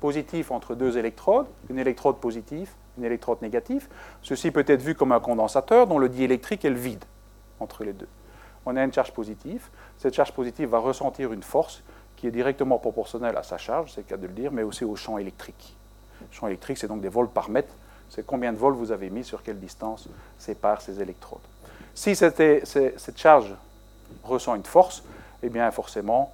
[0.00, 3.88] positive entre deux électrodes, une électrode positive, une électrode négative.
[4.22, 7.04] Ceci peut être vu comme un condensateur dont le diélectrique est le vide
[7.58, 8.08] entre les deux.
[8.66, 9.68] On a une charge positive.
[9.96, 11.82] Cette charge positive va ressentir une force
[12.16, 14.84] qui est directement proportionnelle à sa charge, c'est le cas de le dire, mais aussi
[14.84, 15.76] au champ électrique.
[16.20, 17.72] Le champ électrique, c'est donc des volts par mètre
[18.08, 21.40] c'est combien de volts vous avez mis sur quelle distance séparent ces électrodes.
[21.94, 23.54] Si cette charge
[24.22, 25.02] ressent une force,
[25.42, 26.32] eh bien forcément,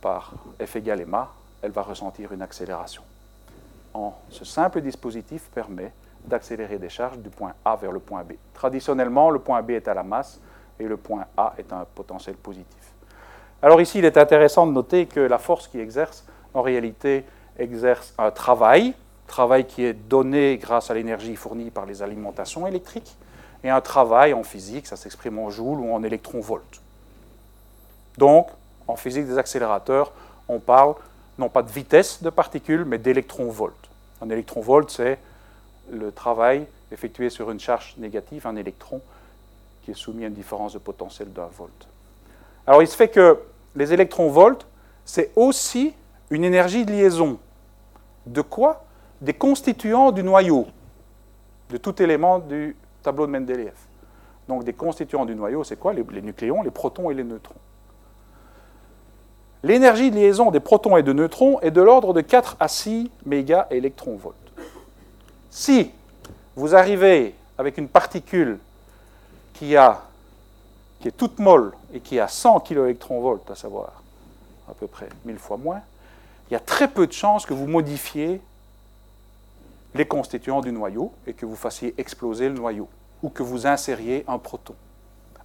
[0.00, 0.32] par
[0.64, 3.02] F égale ma, elle va ressentir une accélération.
[3.94, 5.92] En, ce simple dispositif permet
[6.24, 8.32] d'accélérer des charges du point A vers le point B.
[8.54, 10.40] Traditionnellement, le point B est à la masse
[10.82, 12.66] et le point A est un potentiel positif.
[13.62, 17.24] Alors ici, il est intéressant de noter que la force qui exerce, en réalité,
[17.58, 18.94] exerce un travail
[19.32, 23.16] travail qui est donné grâce à l'énergie fournie par les alimentations électriques,
[23.64, 26.82] et un travail en physique, ça s'exprime en joules ou en électronvolts.
[28.18, 28.48] Donc,
[28.86, 30.12] en physique des accélérateurs,
[30.48, 30.96] on parle
[31.38, 33.88] non pas de vitesse de particules, mais d'électronvolts.
[34.20, 35.18] Un électronvolt, c'est
[35.90, 39.00] le travail effectué sur une charge négative, un électron,
[39.82, 41.88] qui est soumis à une différence de potentiel d'un volt.
[42.66, 43.38] Alors, il se fait que
[43.74, 44.66] les électronvolts,
[45.04, 45.94] c'est aussi
[46.30, 47.38] une énergie de liaison.
[48.26, 48.84] De quoi
[49.20, 50.66] des constituants du noyau,
[51.70, 53.74] de tout élément du tableau de Mendeleev.
[54.48, 57.54] Donc des constituants du noyau, c'est quoi les, nucléons, les protons et les neutrons.
[59.62, 63.10] L'énergie de liaison des protons et de neutrons est de l'ordre de 4 à 6
[63.24, 63.68] méga
[64.06, 64.34] volts
[65.50, 65.92] Si
[66.56, 68.58] vous arrivez avec une particule
[69.62, 70.02] qui, a,
[70.98, 72.96] qui est toute molle et qui a 100 keV,
[73.48, 74.02] à savoir
[74.68, 75.82] à peu près 1000 fois moins,
[76.50, 78.40] il y a très peu de chances que vous modifiez
[79.94, 82.88] les constituants du noyau et que vous fassiez exploser le noyau
[83.22, 84.74] ou que vous insériez un proton.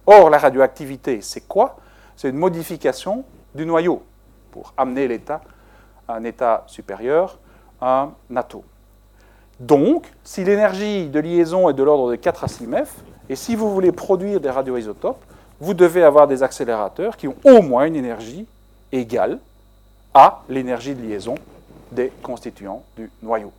[0.04, 1.76] Or, la radioactivité, c'est quoi?
[2.16, 4.02] C'est une modification du noyau
[4.50, 5.42] pour amener l'état
[6.08, 7.38] à un état supérieur
[7.80, 8.62] un atome.
[9.60, 12.88] Donc, si l'énergie de liaison est de l'ordre de 4 à 6 MeV,
[13.28, 15.22] et si vous voulez produire des radioisotopes,
[15.60, 18.46] vous devez avoir des accélérateurs qui ont au moins une énergie
[18.92, 19.38] égale
[20.14, 21.34] à l'énergie de liaison
[21.92, 23.52] des constituants du noyau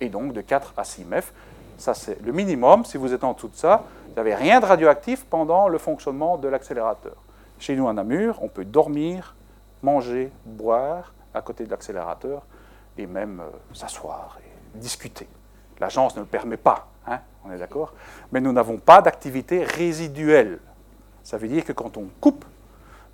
[0.00, 1.32] et donc de 4 à 6 MeV.
[1.78, 2.84] Ça, c'est le minimum.
[2.84, 6.38] Si vous êtes en dessous de ça, vous n'avez rien de radioactif pendant le fonctionnement
[6.38, 7.16] de l'accélérateur.
[7.58, 9.34] Chez nous, à Namur, on peut dormir,
[9.82, 12.42] manger, boire à côté de l'accélérateur
[12.98, 15.28] et même euh, s'asseoir et discuter.
[15.78, 16.88] L'agence ne le permet pas,
[17.46, 17.92] on est d'accord
[18.32, 20.58] Mais nous n'avons pas d'activité résiduelle.
[21.22, 22.44] Ça veut dire que quand on coupe,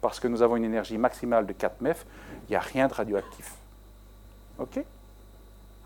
[0.00, 2.04] parce que nous avons une énergie maximale de 4 MeV,
[2.48, 3.54] il n'y a rien de radioactif.
[4.58, 4.84] OK?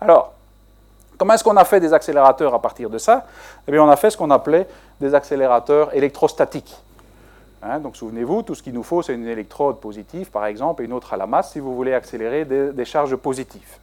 [0.01, 0.33] Alors,
[1.17, 3.25] Comment est-ce qu'on a fait des accélérateurs à partir de ça?
[3.67, 4.67] Eh bien, on a fait ce qu'on appelait
[5.01, 6.77] des accélérateurs électrostatiques.
[7.63, 10.85] Hein, donc, souvenez-vous, tout ce qu'il nous faut, c'est une électrode positive, par exemple, et
[10.85, 13.77] une autre à la masse, si vous voulez accélérer des, charges positives.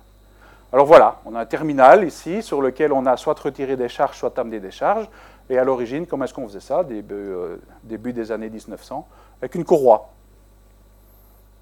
[0.74, 4.18] Alors voilà, on a un terminal ici sur lequel on a soit retiré des charges,
[4.18, 5.08] soit amené des charges,
[5.48, 9.06] Et à l'origine, comment est-ce qu'on faisait ça, début, euh, début, des années 1900
[9.40, 10.10] Avec une courroie.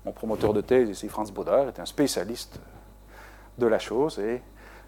[0.07, 2.59] Mon promoteur de thèse ici, Franz Baudard, était un spécialiste
[3.59, 4.41] de la chose et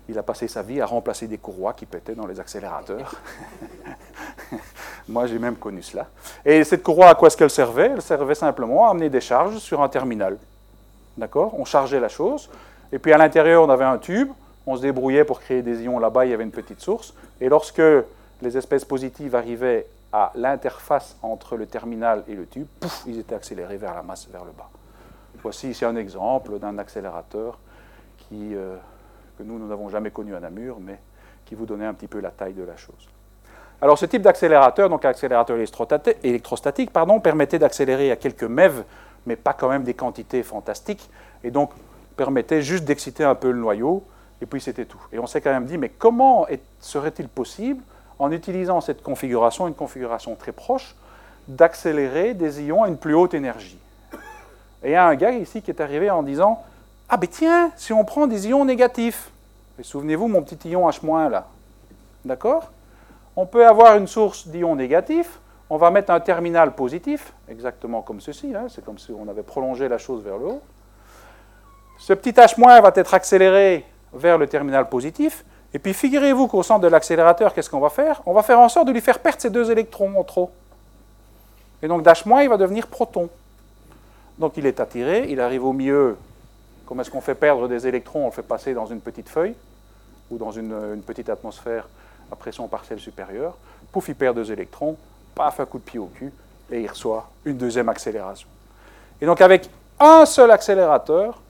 [0.09, 3.15] il a passé sa vie à remplacer des courroies qui pétaient dans les accélérateurs.
[5.07, 6.07] Moi, j'ai même connu cela.
[6.47, 7.91] Et cette courroie, à quoi est-ce qu'elle servait?
[7.93, 10.39] Elle servait simplement à amener des charges sur un terminal.
[11.15, 11.53] D'accord?
[11.61, 12.49] On chargeait la chose,
[12.95, 14.31] et puis à l'intérieur, on avait un tube,
[14.69, 17.49] on se débrouillait pour créer des ions là-bas, il y avait une petite source, et
[17.49, 17.83] lorsque
[18.41, 23.35] les espèces positives arrivaient à l'interface entre le terminal et le tube, pouf, ils étaient
[23.35, 24.71] accélérés vers la masse, vers le bas.
[25.43, 27.59] Voici ici un exemple d'un accélérateur
[28.33, 28.77] euh,
[29.37, 31.01] que nous, nous n'avons jamais connu à Namur, mais
[31.45, 33.09] qui vous donnait un petit peu la taille de la chose.
[33.83, 35.59] Alors ce type d'accélérateur, donc accélérateur
[36.23, 38.85] électrostatique, pardon, permettait d'accélérer à quelques MeV,
[39.27, 41.11] mais pas quand même des quantités fantastiques,
[41.43, 41.71] et donc
[42.17, 44.05] permettait juste d'exciter un peu le noyau,
[44.41, 45.01] et puis c'était tout.
[45.13, 46.47] Et on s'est quand même dit, mais comment
[46.81, 47.83] serait-il possible,
[48.19, 50.95] en utilisant cette configuration, une configuration très proche,
[51.49, 53.79] d'accélérer des ions à une plus haute énergie?
[54.83, 56.63] Et il y a un gars ici qui est arrivé en disant,
[57.09, 59.31] ah ben tiens, si on prend des ions négatifs,
[59.81, 61.47] souvenez-vous mon petit ion H- là,
[62.25, 62.71] d'accord?
[63.37, 68.21] On peut avoir une source d'ions négatifs, on va mettre un terminal positif, exactement comme
[68.21, 70.63] ceci, hein, c'est comme si on avait prolongé la chose vers le haut.
[71.99, 76.81] Ce petit H- va être accéléré vers le terminal positif, et puis figurez-vous qu'au centre
[76.83, 78.23] de l'accélérateur, qu'est-ce qu'on va faire?
[78.27, 80.51] On va faire en sorte de lui faire perdre ces deux électrons en trop.
[81.83, 83.29] Et donc d'H- il va devenir proton.
[84.39, 86.17] Donc il est attiré, il arrive au milieu
[86.87, 88.25] Comment est-ce qu'on fait perdre des électrons?
[88.25, 89.55] On le fait passer dans une petite feuille
[90.31, 91.89] ou dans une, petite atmosphère
[92.31, 93.57] à pression partielle supérieure.
[93.91, 94.97] Pouf, il perd deux électrons,
[95.35, 96.33] paf, un coup de pied au cul,
[96.71, 98.49] et il reçoit une deuxième accélération.
[99.21, 101.41] Et donc avec un seul accélérateur,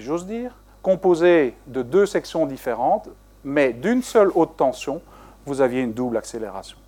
[0.00, 3.08] j'ose dire, composé de deux sections différentes,
[3.44, 5.00] mais d'une seule haute tension,
[5.46, 6.78] vous aviez une double accélération.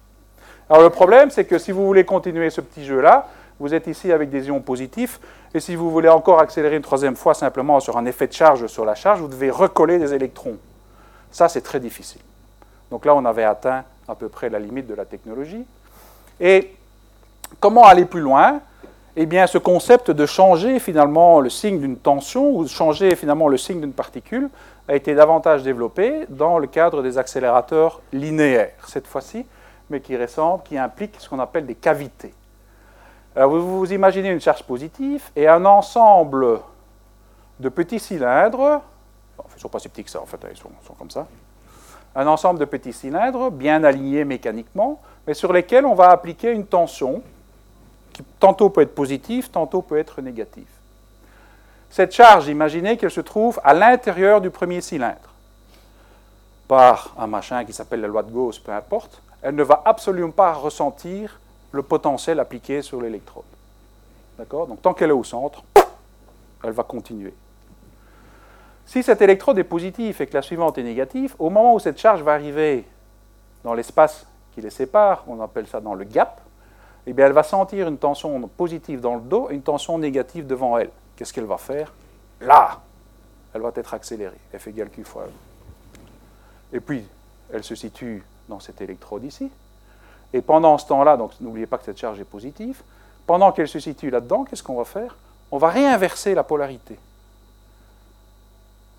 [0.68, 4.12] Alors le problème, c'est que si vous voulez continuer ce petit jeu-là, vous êtes ici
[4.12, 5.20] avec des ions positifs,
[5.52, 8.66] et si vous voulez encore accélérer une troisième fois simplement sur un effet de charge
[8.68, 10.56] sur la charge, vous devez recoller des électrons.
[11.30, 12.22] Ça, c'est très difficile.
[12.90, 15.64] Donc là, on avait atteint à peu près la limite de la technologie.
[16.40, 16.74] Et
[17.58, 18.60] comment aller plus loin?
[19.16, 23.48] Eh bien, ce concept de changer finalement le signe d'une tension ou de changer finalement
[23.48, 24.48] le signe d'une particule
[24.86, 29.44] a été davantage développé dans le cadre des accélérateurs linéaires, cette fois-ci,
[29.90, 32.32] mais qui ressemblent, qui impliquent ce qu'on appelle des cavités.
[33.34, 36.60] Alors vous, vous imaginez une charge positive et un ensemble
[37.58, 38.80] de petits cylindres,
[39.38, 41.26] ils ne sont pas si petits que ça en fait, ils sont, comme ça,
[42.14, 46.66] un ensemble de petits cylindres bien alignés mécaniquement, mais sur lesquels on va appliquer une
[46.66, 47.22] tension
[48.38, 50.66] tantôt peut être positive, tantôt peut être négative.
[51.90, 55.34] Cette charge, imaginez qu'elle se trouve à l'intérieur du premier cylindre,
[56.68, 60.30] par un machin qui s'appelle la loi de Gauss, peu importe, elle ne va absolument
[60.30, 61.40] pas ressentir
[61.72, 63.44] le potentiel appliqué sur l'électrode.
[64.38, 64.66] D'accord?
[64.66, 65.62] Donc tant qu'elle est au centre,
[66.62, 67.34] elle va continuer.
[68.86, 71.98] Si cette électrode est positive et que la suivante est négative, au moment où cette
[71.98, 72.84] charge va arriver
[73.62, 76.40] dans l'espace qui les sépare, on appelle ça dans le gap,
[77.16, 80.78] eh elle va sentir une tension positive dans le dos et une tension négative devant
[80.78, 80.90] elle.
[81.16, 81.92] Qu'est-ce qu'elle va faire?
[82.40, 82.80] Là,
[83.54, 86.76] elle va être accélérée, F égale Q fois E.
[86.76, 87.04] Et puis,
[87.52, 89.50] elle se situe dans cette électrode ici,
[90.32, 92.82] et pendant ce temps-là, donc n'oubliez pas que cette charge est positive,
[93.26, 95.16] pendant qu'elle se situe là-dedans, qu'est-ce qu'on va faire?
[95.50, 96.98] On va réinverser la polarité.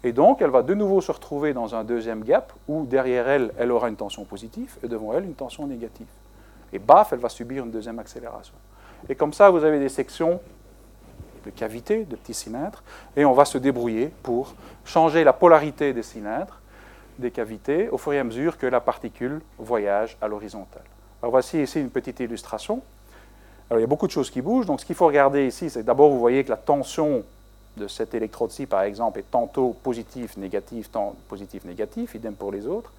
[0.04, 3.54] Et donc, elle va de nouveau se retrouver dans un deuxième gap où derrière elle,
[3.58, 6.08] elle aura une tension positive et devant elle, une tension négative.
[6.74, 8.54] Et baf, elle va subir une deuxième accélération.
[9.10, 10.40] Et comme ça, vous avez des sections
[11.46, 12.84] de cavités, de petits cylindres,
[13.16, 14.54] et on va se débrouiller pour
[14.86, 16.60] changer la polarité des cylindres,
[17.18, 20.84] des cavités, au fur et à mesure que la particule voyage à l'horizontale.
[21.22, 22.82] Alors voici ici une petite illustration.
[23.70, 25.70] Alors il y a beaucoup de choses qui bougent, donc ce qu'il faut regarder ici,
[25.70, 27.24] c'est d'abord vous voyez que la tension
[27.78, 32.68] de cette électrode-ci, par exemple, est tantôt positive, négative, tant positif, négatif, idem pour les
[32.68, 32.92] autres.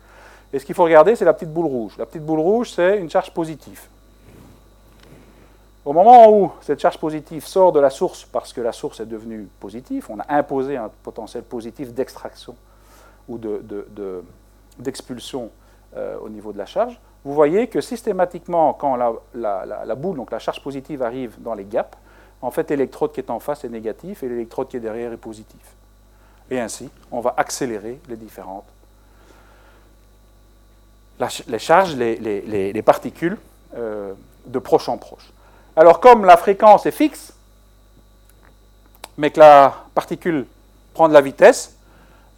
[0.53, 1.97] Et ce qu'il faut regarder, c'est la petite boule rouge.
[1.99, 3.81] La petite boule rouge, c'est une charge positive.
[5.85, 9.07] Au moment où cette charge positive sort de la source parce que la source est
[9.07, 12.55] devenue positive, on a imposé un potentiel positif d'extraction
[13.29, 13.39] ou
[14.79, 15.51] d'expulsion de,
[15.99, 20.39] euh, au niveau de la charge, vous voyez que systématiquement, quand la, boule, donc la
[20.39, 21.97] charge positive, arrive dans les gaps,
[22.41, 25.17] en fait, l'électrode qui est en face est négatif et l'électrode qui est derrière est
[25.17, 25.77] positif.
[26.51, 28.67] Et ainsi, on va accélérer les différentes.
[31.49, 33.39] Les charges, les, particules,
[33.77, 34.13] euh,
[34.47, 35.33] de proche en proche.
[35.77, 37.33] Alors, comme la fréquence est fixe,
[39.17, 40.47] mais que la particule
[40.95, 41.77] prend de la vitesse,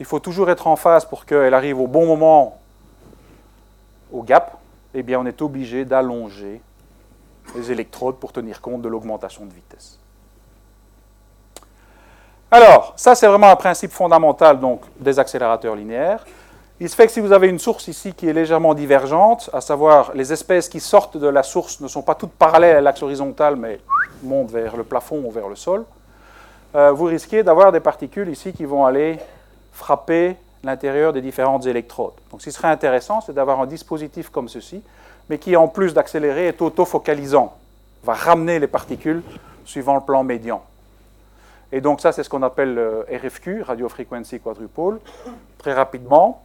[0.01, 2.61] il faut toujours être en phase pour qu'elle arrive au bon moment
[4.13, 4.59] au gap
[4.95, 6.61] eh bien, on est obligé d'allonger
[7.57, 9.99] les électrodes pour tenir compte de l'augmentation de vitesse.
[12.51, 16.25] Alors, ça c'est vraiment un principe fondamental donc, des accélérateurs linéaires.
[16.81, 19.61] Il se fait que si vous avez une source ici qui est légèrement divergente, à
[19.61, 23.01] savoir les espèces qui sortent de la source ne sont pas toutes parallèles à l'axe
[23.03, 23.79] horizontal, mais
[24.25, 25.85] montent vers le plafond ou vers le sol,
[26.75, 29.21] euh, vous risquez d'avoir des particules ici qui vont aller
[29.73, 32.15] frapper l'intérieur des différentes électrodes.
[32.33, 34.83] Donc ce qui serait intéressant, c'est d'avoir un dispositif comme ceci,
[35.31, 37.55] mais qui en plus d'accélérer est auto-focalisant,
[38.03, 39.23] va ramener les particules
[39.65, 40.61] suivant le plan médian.
[41.71, 44.99] Et donc ça, c'est ce qu'on appelle le RFQ, Radio Frequency Quadrupole.
[45.59, 46.43] Très rapidement,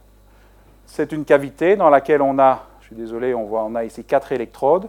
[0.90, 4.02] c'est une cavité dans laquelle on a, je suis désolé, on voit, on a ici
[4.02, 4.88] quatre électrodes.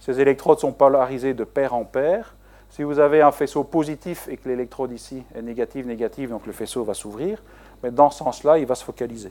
[0.00, 2.34] Ces électrodes sont polarisées de paire en paire.
[2.70, 6.52] Si vous avez un faisceau positif et que l'électrode ici est négative, négative, donc le
[6.52, 7.42] faisceau va s'ouvrir,
[7.82, 9.30] mais dans ce sens-là, il va se focaliser.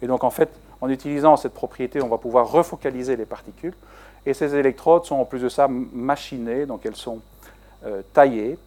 [0.00, 0.48] Et donc en fait,
[0.80, 3.74] en utilisant cette propriété, on va pouvoir refocaliser les particules.
[4.26, 7.20] Et ces électrodes sont en plus de ça machinées, donc elles sont
[7.84, 8.58] euh, taillées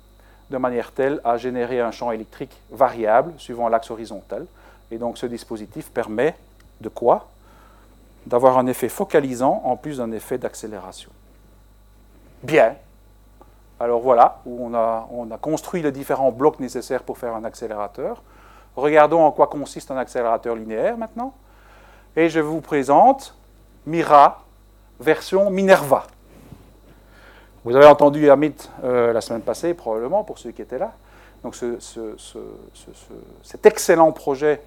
[0.49, 4.45] de manière telle à générer un champ électrique variable suivant l'axe horizontal.
[4.91, 6.35] Et donc ce dispositif permet
[6.81, 7.27] de quoi
[8.25, 11.11] D'avoir un effet focalisant en plus d'un effet d'accélération.
[12.43, 12.75] Bien.
[13.79, 17.43] Alors voilà, où on a, on a construit les différents blocs nécessaires pour faire un
[17.43, 18.21] accélérateur.
[18.75, 21.33] Regardons en quoi consiste un accélérateur linéaire maintenant.
[22.15, 23.35] Et je vous présente
[23.85, 24.43] Mira
[24.99, 26.03] version Minerva.
[27.63, 30.93] Vous avez entendu Amit euh, la semaine passée, probablement, pour ceux qui étaient là.
[31.43, 31.55] Donc
[33.43, 34.61] cet excellent projet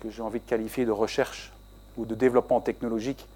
[0.00, 1.52] que j'ai envie de qualifier de recherche
[1.96, 3.26] ou de développement technologique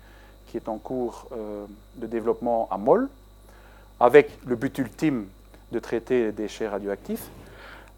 [0.47, 3.09] qui est en cours euh, de développement à MOL,
[4.01, 5.27] avec le but ultime
[5.73, 7.29] de traiter les déchets radioactifs,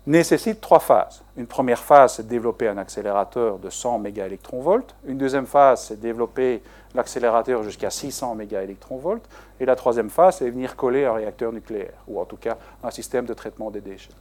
[0.07, 1.23] nécessite trois phases.
[1.37, 4.95] Une première phase, c'est de développer un accélérateur de 100 mégaélectronvolts.
[5.07, 6.63] Une deuxième phase, c'est de développer
[6.95, 9.23] l'accélérateur jusqu'à 600 mégaélectronvolts.
[9.61, 12.91] Et la troisième phase, c'est venir coller un réacteur nucléaire, ou en tout cas un
[12.91, 14.15] système de traitement des déchets.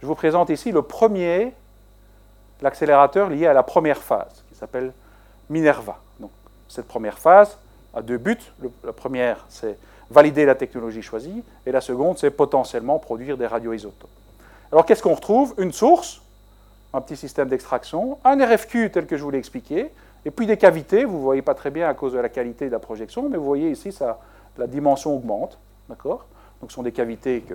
[0.00, 1.54] Je vous présente ici le premier,
[2.62, 4.92] l'accélérateur lié à la première phase, qui s'appelle
[5.48, 5.98] Minerva.
[6.18, 6.30] Donc,
[6.68, 7.58] cette première phase
[7.94, 8.38] a deux buts.
[8.84, 9.78] la première, c'est
[10.10, 14.10] valider la technologie choisie, et la seconde, c'est potentiellement produire des radioisotopes.
[14.72, 15.54] Alors, qu'est-ce qu'on retrouve?
[15.58, 16.22] Une source,
[16.92, 19.92] un petit système d'extraction, un RFQ tel que je vous l'ai expliqué,
[20.24, 22.66] et puis des cavités, vous ne voyez pas très bien à cause de la qualité
[22.66, 24.18] de la projection, mais vous voyez ici, ça,
[24.58, 25.58] la dimension augmente,
[25.88, 26.26] d'accord?
[26.60, 27.54] Donc ce sont des cavités que,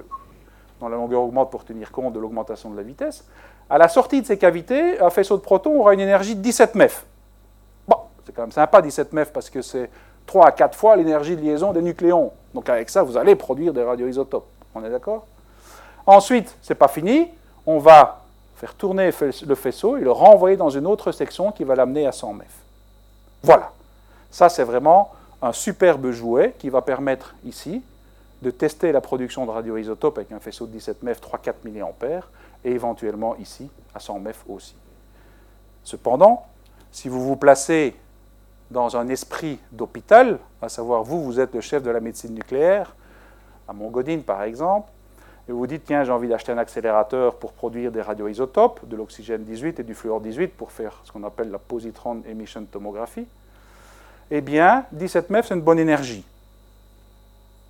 [0.80, 3.26] dont la longueur augmente pour tenir compte de l'augmentation de la vitesse.
[3.70, 6.76] À la sortie de ces cavités, un faisceau de protons aura une énergie de 17
[6.76, 7.05] MEF.
[7.88, 9.89] Bon, c'est quand même sympa 17 MEF parce que c'est
[10.28, 12.32] 3 à 4 fois l'énergie de liaison des nucléons.
[12.53, 14.47] Donc avec ça, vous allez produire des radioisotopes.
[14.76, 15.26] On est d'accord?
[16.05, 17.30] Ensuite, ce n'est pas fini,
[17.66, 18.22] on va
[18.55, 19.09] faire tourner
[19.45, 22.47] le faisceau et le renvoyer dans une autre section qui va l'amener à 100 MEF.
[23.41, 23.72] Voilà.
[24.30, 25.11] Ça, c'est vraiment
[25.41, 27.82] un superbe jouet qui va permettre ici
[28.41, 31.86] de tester la production de radioisotopes avec un faisceau de 17 MEF 3-4 mA
[32.66, 34.76] et éventuellement ici à 100 MEF aussi.
[35.84, 36.45] Cependant,
[36.91, 37.95] si vous vous placez
[38.72, 42.95] dans un esprit d'hôpital, à savoir vous, vous êtes le chef de la médecine nucléaire,
[43.68, 44.89] à Montgodine par exemple,
[45.47, 49.43] et vous dites, tiens, j'ai envie d'acheter un accélérateur pour produire des radioisotopes, de l'oxygène
[49.43, 53.28] 18 et du fluor 18 pour faire ce qu'on appelle la positron emission tomography,
[54.32, 56.26] eh bien, 17 MEF, c'est une bonne énergie.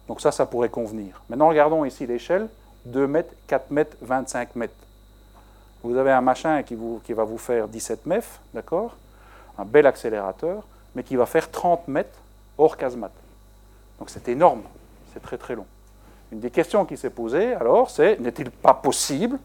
[0.07, 1.21] Donc ça, ça pourrait convenir.
[1.29, 2.47] Maintenant, regardons ici l'échelle,
[2.85, 4.84] 2 mètres, 4 mètres, 25 mètres.
[5.86, 6.73] Vous avez un machin qui,
[7.13, 8.95] va vous faire 17 MEF, d'accord?
[9.55, 10.63] Un bel accélérateur,
[10.95, 12.17] mais qui va faire 30 mètres
[12.57, 13.13] hors casemate.
[13.99, 14.63] Donc c'est énorme,
[15.13, 15.67] c'est très très long.
[16.31, 19.38] Une des questions qui s'est posée, alors, c'est n'est-il pas possible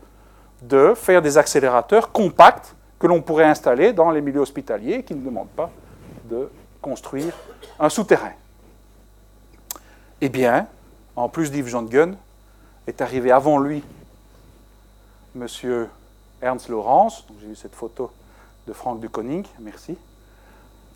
[0.62, 5.22] de faire des accélérateurs compacts que l'on pourrait installer dans les milieux hospitaliers qui ne
[5.22, 5.70] demandent pas
[6.24, 7.34] de construire
[7.78, 8.32] un souterrain?
[10.22, 10.68] Eh bien,
[11.16, 12.16] en plus d'Yves Gunn,
[12.86, 13.84] est arrivé avant lui
[15.36, 15.46] M.
[16.42, 18.10] Ernst Lawrence, j'ai eu cette photo
[18.66, 19.98] de Frank de Koning, merci,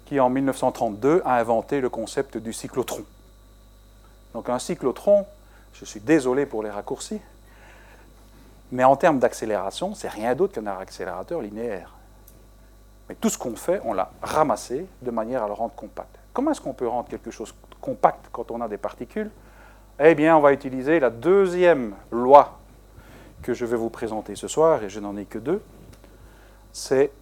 [0.06, 3.04] qui en 1932 a inventé le concept du cyclotron.
[4.32, 5.26] Donc un cyclotron,
[5.74, 7.20] je suis désolé pour les raccourcis,
[8.72, 11.92] mais en termes d'accélération, c'est rien d'autre qu'un accélérateur linéaire.
[13.08, 16.18] Mais tout ce qu'on fait, on l'a ramassé de manière à le rendre compact.
[16.32, 19.30] Comment est-ce qu'on peut rendre quelque chose compact quand on a des particules?
[20.00, 22.58] Eh bien, on va utiliser la deuxième loi
[23.44, 25.62] que je vais vous présenter ce soir, et je n'en ai que deux.
[26.72, 27.12] C'est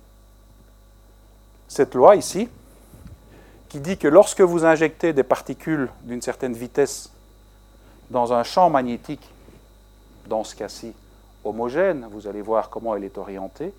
[1.66, 2.48] cette loi ici,
[3.68, 7.10] qui dit que lorsque vous injectez des particules d'une certaine vitesse
[8.10, 9.28] dans un champ magnétique,
[10.26, 10.92] dans ce cas-ci
[11.44, 13.74] homogène, vous allez voir comment elle est orientée,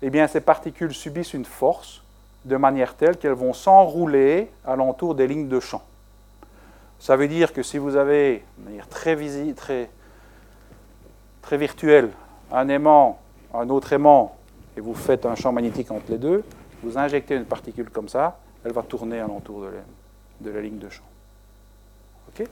[0.00, 2.02] eh bien ces particules subissent une force
[2.44, 5.82] de manière telle qu'elles vont s'enrouler alentour des lignes de champ.
[7.00, 9.90] Ça veut dire que si vous avez, de manière très, visible, très,
[11.48, 12.10] très virtuelle,
[12.52, 13.18] un aimant,
[13.54, 14.36] un autre aimant,
[14.76, 16.44] et vous faites un champ magnétique entre les deux,
[16.82, 19.80] vous injectez une particule comme ça, elle va tourner alentour de la,
[20.42, 21.08] de la ligne de champ.
[22.28, 22.46] OK?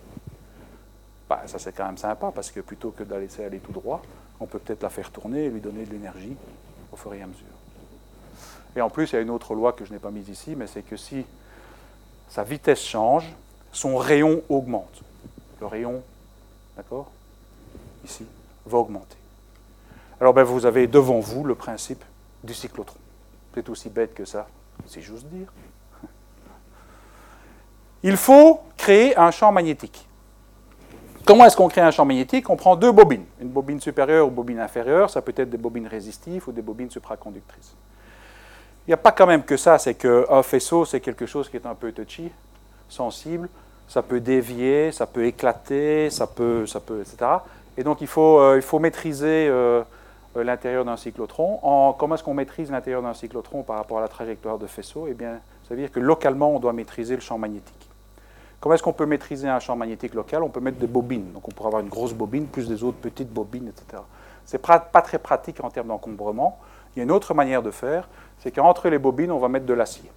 [1.29, 4.01] Bah, Ça, c'est quand même sympa, parce que plutôt que de laisser aller tout droit,
[4.41, 6.35] on peut peut-être la faire tourner et lui donner de l'énergie
[6.91, 7.45] au fur et à mesure.
[8.77, 10.57] Et en plus, il y a une autre loi que je n'ai pas mise ici,
[10.57, 11.27] mais c'est que si
[12.31, 13.31] sa vitesse change,
[13.73, 15.03] son rayon augmente.
[15.61, 16.03] Le rayon,
[16.79, 17.11] d'accord?
[18.03, 18.25] Ici,
[18.67, 19.17] va augmenter.
[20.21, 22.05] Alors ben, vous avez devant vous le principe
[22.43, 22.99] du cyclotron.
[23.55, 24.47] C'est aussi bête que ça,
[24.87, 25.53] si j'ose dire.
[28.03, 30.07] Il faut créer un champ magnétique.
[31.27, 32.49] Comment est-ce qu'on crée un champ magnétique?
[32.49, 35.59] On prend deux bobines, une bobine supérieure ou une bobine inférieure, ça peut être des
[35.59, 37.75] bobines résistives ou des bobines supraconductrices.
[38.87, 41.57] Il n'y a pas quand même que ça, c'est qu'un faisceau, c'est quelque chose qui
[41.57, 42.31] est un peu touchy,
[42.89, 43.49] sensible,
[43.89, 47.17] ça peut dévier, ça peut éclater, ça peut, ça peut etc.
[47.77, 49.83] Et donc il faut, euh, il faut maîtriser euh,
[50.35, 51.59] l'intérieur d'un cyclotron.
[51.63, 55.07] En, comment est-ce qu'on maîtrise l'intérieur d'un cyclotron par rapport à la trajectoire de faisceau?
[55.09, 57.89] Eh bien, ça veut dire que localement, on doit maîtriser le champ magnétique.
[58.61, 60.43] Comment est-ce qu'on peut maîtriser un champ magnétique local?
[60.43, 61.33] On peut mettre des bobines.
[61.33, 64.03] Donc on pourrait avoir une grosse bobine plus des autres petites bobines, etc.
[64.45, 66.59] C'est pas très pratique en termes d'encombrement.
[66.95, 68.09] Il y a une autre manière de faire,
[68.39, 70.11] c'est qu'entre les bobines, on va mettre de l'acier.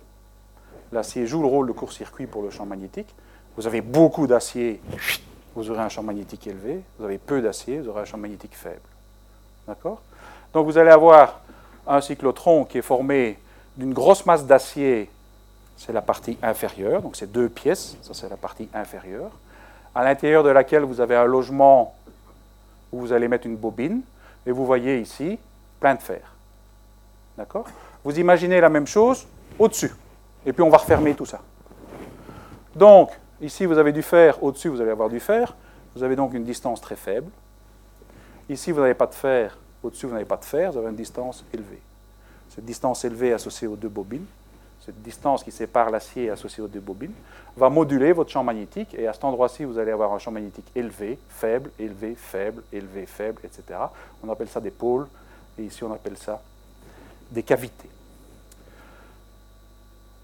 [0.93, 3.13] L'acier joue le rôle de court-circuit pour le champ magnétique.
[3.57, 4.81] Vous avez beaucoup d'acier,
[5.59, 6.81] vous aurez un champ magnétique élevé.
[6.97, 8.79] Vous avez peu d'acier, vous aurez un champ magnétique faible.
[9.67, 10.01] D'accord?
[10.53, 11.41] Donc vous allez avoir
[11.85, 13.37] un cyclotron qui est formé
[13.75, 15.09] d'une grosse masse d'acier,
[15.75, 19.31] c'est la partie inférieure, donc c'est deux pièces, ça c'est la partie inférieure,
[19.93, 21.93] à l'intérieur de laquelle vous avez un logement
[22.91, 24.01] où vous allez mettre une bobine,
[24.45, 25.37] et vous voyez ici
[25.79, 26.21] plein de fer.
[27.37, 27.65] D'accord?
[28.03, 29.91] Vous imaginez la même chose au-dessus,
[30.45, 31.41] et puis on va refermer tout ça.
[32.75, 33.11] Donc,
[33.41, 35.55] Ici, vous avez du fer, au-dessus, vous allez avoir du fer.
[35.95, 37.31] Vous avez donc une distance très faible.
[38.49, 40.95] Ici, vous n'avez pas de fer, au-dessus, vous n'avez pas de fer, vous avez une
[40.95, 41.81] distance élevée.
[42.49, 44.25] Cette distance élevée associée aux deux bobines,
[44.83, 47.13] cette distance qui sépare l'acier associé aux deux bobines,
[47.55, 50.65] va moduler votre champ magnétique, et à cet endroit-ci, vous allez avoir un champ magnétique
[50.75, 53.79] élevé, faible, élevé, faible, élevé, faible, etc.
[54.23, 55.07] On appelle ça des pôles,
[55.57, 56.41] et ici, on appelle ça
[57.29, 57.89] des cavités.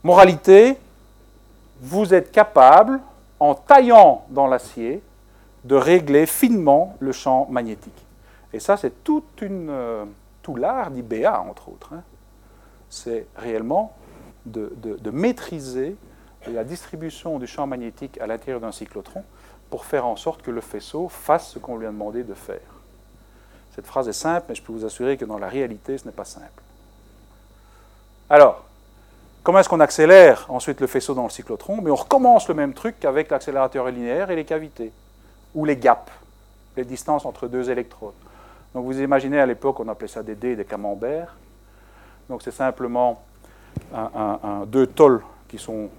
[0.03, 0.78] Moralité,
[1.82, 2.99] vous êtes capable,
[3.39, 5.01] en taillant dans l'acier,
[5.63, 8.05] de régler finement le champ magnétique.
[8.53, 10.05] Et ça, c'est toute une, euh,
[10.41, 11.93] tout l'art d'IBA, entre autres.
[11.93, 12.03] Hein.
[12.89, 13.93] C'est réellement
[14.45, 14.71] de,
[15.11, 15.95] maîtriser
[16.47, 19.23] la distribution du champ magnétique à l'intérieur d'un cyclotron
[19.69, 22.59] pour faire en sorte que le faisceau fasse ce qu'on lui a demandé de faire.
[23.76, 26.13] Cette phrase est simple, mais je peux vous assurer que dans la réalité, ce n'est
[26.13, 26.61] pas simple.
[28.30, 28.63] Alors,
[29.46, 32.74] Comment est-ce qu'on accélère ensuite le faisceau dans le cyclotron Mais on recommence le même
[32.74, 34.91] truc qu'avec l'accélérateur linéaire et les cavités,
[35.54, 36.12] ou les gaps,
[36.76, 38.16] les distances entre deux électrodes.
[38.74, 41.36] Donc vous imaginez à l'époque, on appelait ça des dés, des camemberts.
[42.28, 43.22] Donc c'est simplement
[44.66, 45.89] deux tôles qui sont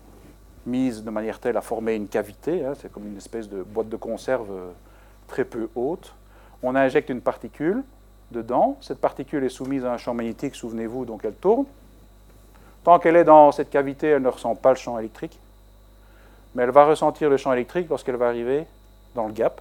[0.67, 2.65] mises de manière telle à former une cavité.
[2.65, 2.73] Hein.
[2.83, 4.73] c'est comme une espèce de boîte de conserve euh,
[5.29, 6.17] très peu haute.
[6.65, 7.85] On injecte une particule
[8.33, 8.77] dedans.
[8.81, 11.67] Cette particule est soumise à un champ magnétique, souvenez-vous, donc elle tourne.
[12.87, 15.37] Tant qu'elle est dans cette cavité, elle ne ressent pas le champ électrique.
[16.55, 18.65] Mais elle va ressentir le champ électrique lorsqu'elle va arriver
[19.17, 19.61] dans le gap.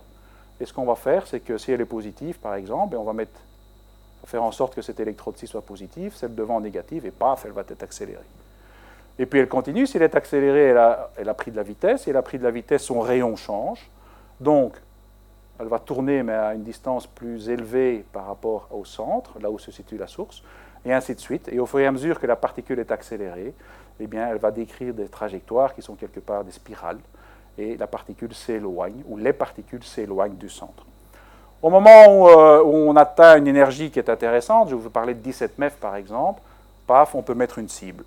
[0.59, 3.23] Et ce qu'on va faire, c'est que si elle est positive, par exemple, on va,
[4.25, 7.63] faire en sorte que cette électrode-ci soit positive, celle devant négative, et paf, elle va
[7.67, 8.21] être accélérée.
[9.17, 11.63] Et puis elle continue, si elle est accélérée, elle a, elle a pris de la
[11.63, 13.89] vitesse, et elle a pris de la vitesse, son rayon change.
[14.39, 14.79] Donc,
[15.59, 19.57] elle va tourner, mais à une distance plus élevée par rapport au centre, là où
[19.57, 20.43] se situe la source
[20.85, 21.49] et ainsi de suite.
[21.51, 23.53] Et au fur et à mesure que la particule est accélérée,
[23.99, 26.99] eh bien, elle va décrire des trajectoires qui sont quelque part des spirales,
[27.57, 30.85] et la particule s'éloigne, ou les particules s'éloignent du centre.
[31.61, 35.19] Au moment euh, où, on atteint une énergie qui est intéressante, je vous parlais de
[35.19, 36.41] 17 MeV par exemple,
[36.85, 38.03] paf, on peut mettre une cible.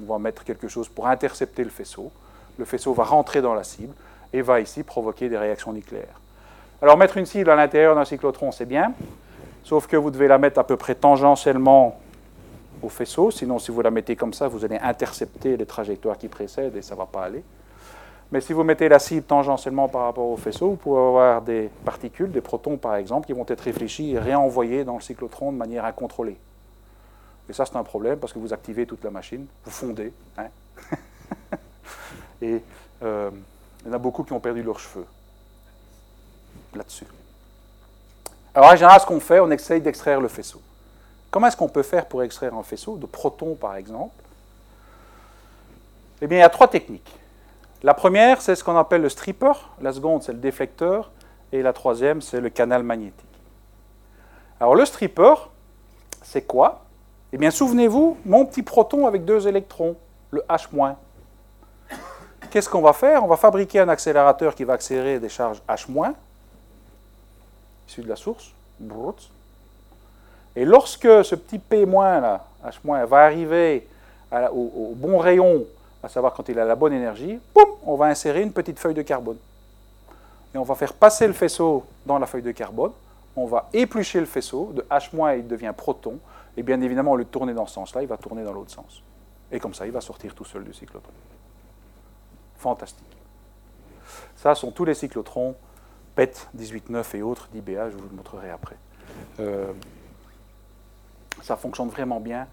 [0.00, 2.12] On va mettre quelque chose pour intercepter le faisceau.
[2.58, 3.94] Le faisceau va rentrer dans la cible
[4.32, 6.20] et va ici provoquer des réactions nucléaires.
[6.82, 8.92] Alors mettre une cible à l'intérieur d'un cyclotron, c'est bien,
[9.64, 11.98] sauf que vous devez la mettre à peu près tangentiellement
[12.82, 16.28] au faisceau, sinon si vous la mettez comme ça, vous allez intercepter les trajectoires qui
[16.28, 17.42] précèdent et ça ne va pas aller.
[18.30, 21.70] Mais si vous mettez la cible tangentiellement par rapport au faisceau, vous pouvez avoir des
[21.84, 25.56] particules, des protons par exemple, qui vont être réfléchis et réenvoyés dans le cyclotron de
[25.56, 26.38] manière incontrôlée.
[27.48, 30.12] Et ça, c'est un problème parce que vous activez toute la machine, vous fondez.
[30.38, 30.48] Hein.
[32.42, 32.62] et
[33.02, 33.30] euh,
[33.84, 35.06] il y en a beaucoup qui ont perdu leurs cheveux
[36.74, 37.06] là-dessus.
[38.54, 40.60] Alors en général, ce qu'on fait, on essaye d'extraire le faisceau.
[41.30, 44.14] Comment est-ce qu'on peut faire pour extraire un faisceau de protons, par exemple?
[46.22, 47.18] Eh bien, il y a trois techniques.
[47.82, 49.52] La première, c'est ce qu'on appelle le stripper.
[49.80, 51.10] La seconde, c'est le déflecteur.
[51.52, 53.26] Et la troisième, c'est le canal magnétique.
[54.60, 55.34] Alors, le stripper,
[56.22, 56.84] c'est quoi?
[57.32, 59.96] Eh bien, souvenez-vous, mon petit proton avec deux électrons,
[60.30, 60.94] le H-.
[62.50, 63.24] Qu'est-ce qu'on va faire?
[63.24, 66.12] On va fabriquer un accélérateur qui va accélérer des charges H-,
[67.88, 68.52] issu de la source.
[70.56, 73.86] Et lorsque ce petit P- là, H- va arriver
[74.52, 75.64] au, bon rayon,
[76.02, 77.38] à savoir quand il a la bonne énergie,
[77.84, 79.36] on va insérer une petite feuille de carbone.
[80.54, 82.92] Et on va faire passer le faisceau dans la feuille de carbone,
[83.36, 86.18] on va éplucher le faisceau, de H- il devient proton,
[86.56, 88.70] et bien évidemment, au lieu de tourner dans ce sens-là, il va tourner dans l'autre
[88.70, 89.02] sens.
[89.50, 91.12] Et comme ça, il va sortir tout seul du cyclotron.
[92.58, 93.04] Fantastique.
[94.36, 95.54] Ça sont tous les cyclotrons
[96.14, 98.76] PET 18.9 et autres d'IBA, je vous le montrerai après.
[99.40, 99.72] Euh,
[101.42, 102.46] ça fonctionne vraiment bien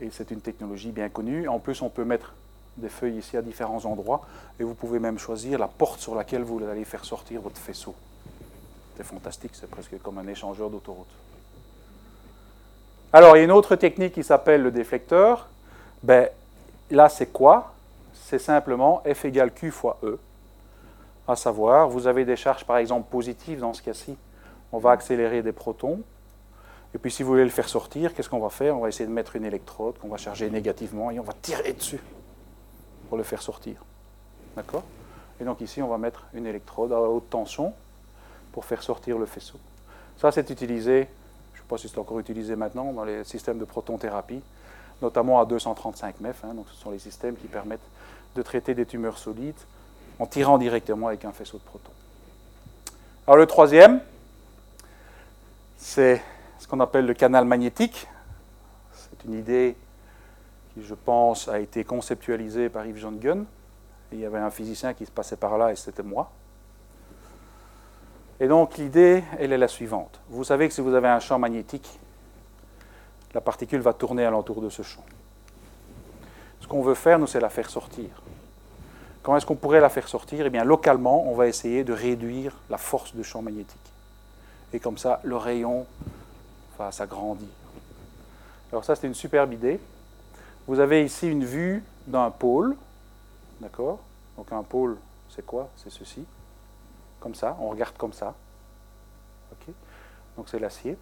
[0.00, 1.48] et c'est une technologie bien connue.
[1.48, 2.34] En plus, on peut mettre
[2.76, 4.22] des feuilles ici à différents endroits
[4.58, 7.94] et vous pouvez même choisir la porte sur laquelle vous allez faire sortir votre faisceau.
[8.96, 11.06] C'est fantastique, c'est presque comme un échangeur d'autoroute.
[13.12, 15.48] Alors, il y a une autre technique qui s'appelle le déflecteur.
[16.02, 16.28] Ben,
[16.90, 17.74] là, c'est quoi?
[18.14, 20.18] C'est simplement F égale Q fois E.
[21.28, 24.16] À savoir, vous avez des charges, par exemple, positives dans ce cas-ci.
[24.72, 26.00] On va accélérer des protons.
[26.94, 28.76] Et puis si vous voulez le faire sortir, qu'est-ce qu'on va faire?
[28.76, 31.72] On va essayer de mettre une électrode qu'on va charger négativement et on va tirer
[31.72, 32.00] dessus
[33.08, 33.76] pour le faire sortir.
[34.56, 34.82] D'accord?
[35.40, 37.72] Et donc ici, on va mettre une électrode à haute tension
[38.52, 39.58] pour faire sortir le faisceau.
[40.18, 41.08] Ça, c'est utilisé,
[41.54, 44.42] je ne sais pas si c'est encore utilisé maintenant, dans les systèmes de protonthérapie,
[45.00, 46.44] notamment à 235 MEF.
[46.44, 47.80] Hein, donc ce sont les systèmes qui permettent
[48.34, 49.58] de traiter des tumeurs solides
[50.22, 51.90] en tirant directement avec un faisceau de protons.
[53.26, 54.00] Alors le troisième,
[55.76, 56.22] c'est
[56.60, 58.06] ce qu'on appelle le canal magnétique.
[58.92, 59.76] C'est une idée
[60.72, 63.44] qui, je pense, a été conceptualisée par Yves John Gunn.
[64.12, 66.30] il y avait un physicien qui se passait par là et c'était moi.
[68.38, 70.20] Et donc l'idée, elle est la suivante.
[70.28, 71.98] Vous savez que si vous avez un champ magnétique,
[73.34, 75.04] la particule va tourner alentour de ce champ.
[76.60, 78.22] Ce qu'on veut faire, nous, c'est la faire sortir.
[79.22, 80.44] Comment est-ce qu'on pourrait la faire sortir?
[80.46, 83.78] Eh bien, localement, on va essayer de réduire la force du champ magnétique.
[84.72, 85.86] Et comme ça, le rayon
[86.78, 87.48] va s'agrandir.
[88.72, 89.78] Alors ça, c'est une superbe idée.
[90.66, 92.76] Vous avez ici une vue d'un pôle.
[93.60, 94.00] D'accord?
[94.36, 94.96] Donc un pôle,
[95.28, 95.68] c'est quoi?
[95.76, 96.24] C'est ceci.
[97.20, 98.34] Comme ça, on regarde comme ça.
[99.52, 99.72] OK?
[100.36, 100.96] Donc c'est l'acier.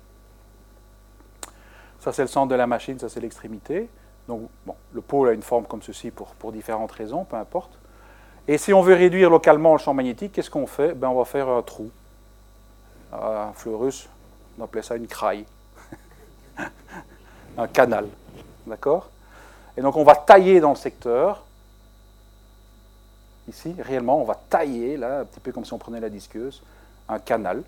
[2.00, 3.88] Ça, c'est le centre de la machine, ça, c'est l'extrémité.
[4.26, 7.78] Donc, bon, le pôle a une forme comme ceci pour différentes raisons, peu importe.
[8.50, 10.92] Et si on veut réduire localement le champ magnétique, qu'est-ce qu'on fait?
[10.92, 11.88] Ben, On va faire un trou.
[13.12, 14.08] Un fleurus,
[14.58, 15.44] on appelait ça une craille.
[17.56, 18.08] un canal.
[18.66, 19.08] D'accord?
[19.76, 21.44] Et donc on va tailler dans le secteur.
[23.46, 26.60] Ici, réellement, on va tailler, là, un petit peu comme si on prenait la disqueuse,
[27.08, 27.62] un canal.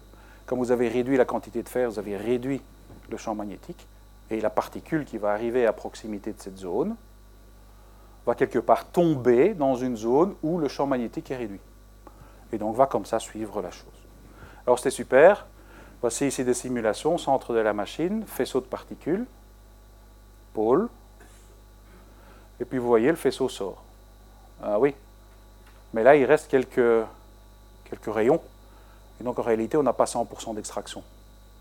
[0.47, 2.61] Comme vous avez réduit la quantité de fer, vous avez réduit
[3.09, 3.87] le champ magnétique.
[4.33, 6.97] Et la particule qui va arriver à proximité de cette zone
[8.27, 11.61] va quelque part tomber dans une zone où le champ magnétique est réduit.
[12.53, 13.89] Et donc va comme ça suivre la chose.
[14.67, 15.47] Alors c'était super.
[16.01, 19.25] Voici ici des simulations, centre de la machine, faisceau de particules,
[20.53, 20.89] pôle.
[22.61, 23.83] Et puis vous voyez, le faisceau sort.
[24.63, 24.95] Ah oui.
[25.95, 27.07] Mais là, il reste quelques,
[27.85, 28.41] quelques rayons.
[29.21, 31.03] Et donc en réalité, on n'a pas 100% d'extraction.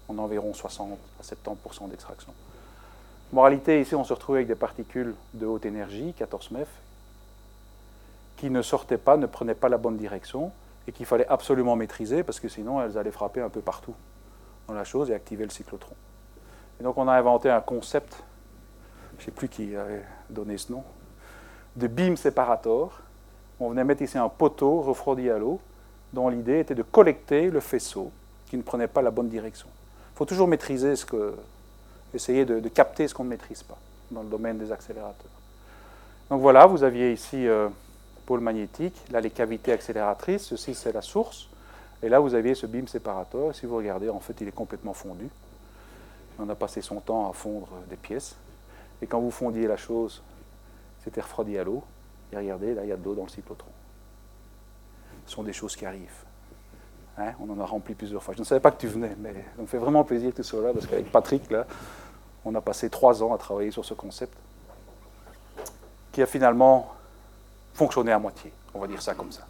[0.10, 2.34] On a environ 60 à 70% d'extraction.
[3.34, 6.68] Moralité, ici, on se retrouvait avec des particules de haute énergie, 14 MEF,
[8.36, 10.52] qui ne sortaient pas, ne prenaient pas la bonne direction,
[10.86, 13.96] et qu'il fallait absolument maîtriser, parce que sinon, elles allaient frapper un peu partout
[14.68, 15.96] dans la chose et activer le cyclotron.
[16.80, 18.22] Et donc, on a inventé un concept,
[19.18, 20.84] je ne sais plus qui avait donné ce nom,
[21.78, 23.00] de beam séparator.
[23.62, 25.62] On venait mettre ici un poteau refroidi à l'eau,
[26.12, 28.12] dont l'idée était de collecter le faisceau
[28.48, 29.70] qui ne prenait pas la bonne direction.
[30.14, 31.34] Il faut toujours maîtriser ce que,
[32.14, 33.78] essayer de, capter ce qu'on ne maîtrise pas
[34.10, 35.32] dans le domaine des accélérateurs.
[36.30, 37.70] Donc voilà, vous aviez ici euh,
[38.26, 41.50] pôle magnétique, là les cavités accélératrices, ceci c'est la source,
[42.04, 44.94] et là vous aviez ce beam séparateur, si vous regardez, en fait il est complètement
[44.94, 45.30] fondu.
[46.40, 48.36] On a passé son temps à fondre des pièces,
[49.02, 50.22] et quand vous fondiez la chose,
[51.04, 51.84] c'était refroidi à l'eau,
[52.32, 53.70] et regardez, là il y a de l'eau dans le cyclotron.
[55.26, 56.24] Ce sont des choses qui arrivent.
[57.18, 58.34] Hein, on en a rempli plusieurs fois.
[58.34, 60.44] Je ne savais pas que tu venais, mais ça me fait vraiment plaisir que tu
[60.44, 61.66] sois là, parce qu'avec Patrick, là,
[62.46, 64.38] on a passé trois ans à travailler sur ce concept,
[66.12, 66.94] qui a finalement
[67.74, 69.46] fonctionné à moitié, on va dire ça comme ça.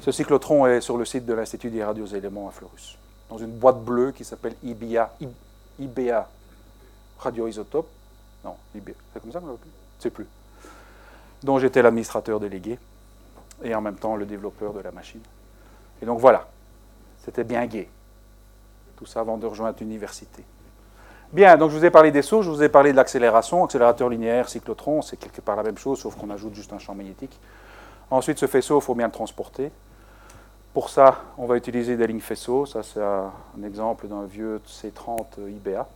[0.00, 2.98] Ce cyclotron est sur le site de l'Institut des radioéléments à Fleurus,
[3.30, 5.16] dans une boîte bleue qui s'appelle IBA,
[5.78, 6.28] IBA
[7.18, 7.88] radioisotope.
[8.44, 9.68] Non, IBA, c'est comme ça qu'on l'appelle?
[9.94, 10.26] Je ne sais plus.
[11.44, 12.78] dont j'étais l'administrateur délégué
[13.62, 15.20] et en même temps le développeur de la machine.
[16.02, 16.48] Et donc voilà,
[17.24, 17.88] c'était bien gai.
[18.96, 20.42] Tout ça avant de rejoindre l'université.
[21.32, 24.08] Bien, donc je vous ai parlé des sauts, je vous ai parlé de l'accélération, accélérateur
[24.08, 27.40] linéaire, cyclotron, c'est quelque part la même chose, sauf qu'on ajoute juste un champ magnétique.
[28.10, 29.72] Ensuite, ce faisceau, il faut bien le transporter.
[30.72, 32.66] Pour ça, on va utiliser des lignes faisceaux.
[32.66, 33.32] Ça, c'est un
[33.64, 35.88] exemple d'un vieux C30 IBA,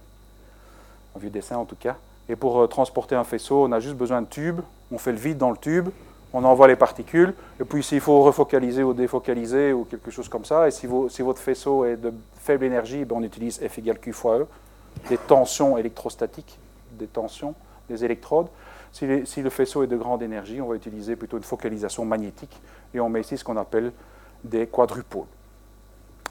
[1.16, 1.97] un vieux dessin en tout cas.
[2.29, 4.61] Et pour euh, transporter un faisceau, on a juste besoin de tubes.
[4.93, 5.89] On fait le vide dans le tube,
[6.33, 7.35] on envoie les particules.
[7.61, 11.41] Et puis, s'il faut refocaliser ou défocaliser ou quelque chose comme ça, et si, votre
[11.41, 14.47] faisceau est de faible énergie, ben, on utilise F égale Q fois E
[15.09, 16.59] des tensions électrostatiques,
[16.93, 17.55] des tensions
[17.89, 18.49] des électrodes.
[18.93, 22.61] Si, le faisceau est de grande énergie, on va utiliser plutôt une focalisation magnétique
[22.95, 23.93] et on met ici ce qu'on appelle
[24.45, 25.26] des quadrupôles.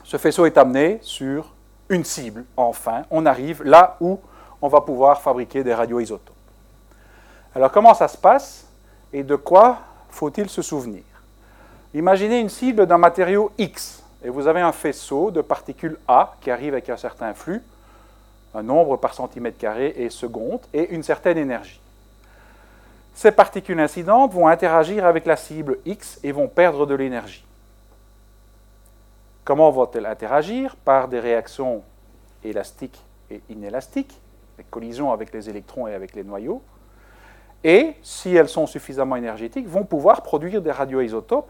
[0.03, 1.53] Ce faisceau est amené sur
[1.89, 4.19] une cible, enfin, on arrive là où
[4.61, 6.35] on va pouvoir fabriquer des radioisotopes.
[7.53, 8.67] Alors comment ça se passe
[9.13, 9.79] et de quoi
[10.09, 11.03] faut-il se souvenir?
[11.93, 16.51] Imaginez une cible d'un matériau X et vous avez un faisceau de particules A qui
[16.51, 17.63] arrive avec un certain flux
[18.53, 21.79] un nombre par centimètre carré et seconde, et une certaine énergie.
[23.13, 27.43] Ces particules incidentes vont interagir avec la cible X et vont perdre de l'énergie.
[29.43, 31.81] Comment vont-elles interagir Par des réactions
[32.43, 34.19] élastiques et inélastiques,
[34.57, 36.61] des collisions avec les électrons et avec les noyaux,
[37.63, 41.49] et, si elles sont suffisamment énergétiques, vont pouvoir produire des radioisotopes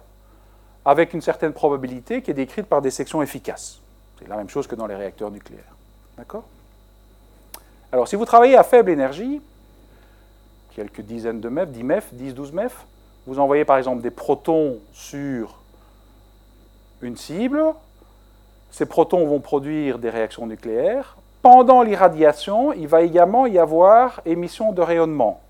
[0.85, 3.81] avec une certaine probabilité qui est décrite par des sections efficaces.
[4.17, 5.75] C'est la même chose que dans les réacteurs nucléaires.
[6.17, 6.45] D'accord?
[7.91, 9.41] Alors, si vous travaillez à faible énergie,
[10.75, 12.85] quelques dizaines de MEF, 10 MEF, 10, 12 MEF,
[13.25, 15.59] vous envoyez par exemple des protons sur
[17.01, 17.63] une cible,
[18.71, 21.17] ces protons vont produire des réactions nucléaires.
[21.41, 25.41] Pendant l'irradiation, il va également y avoir émission de rayonnement.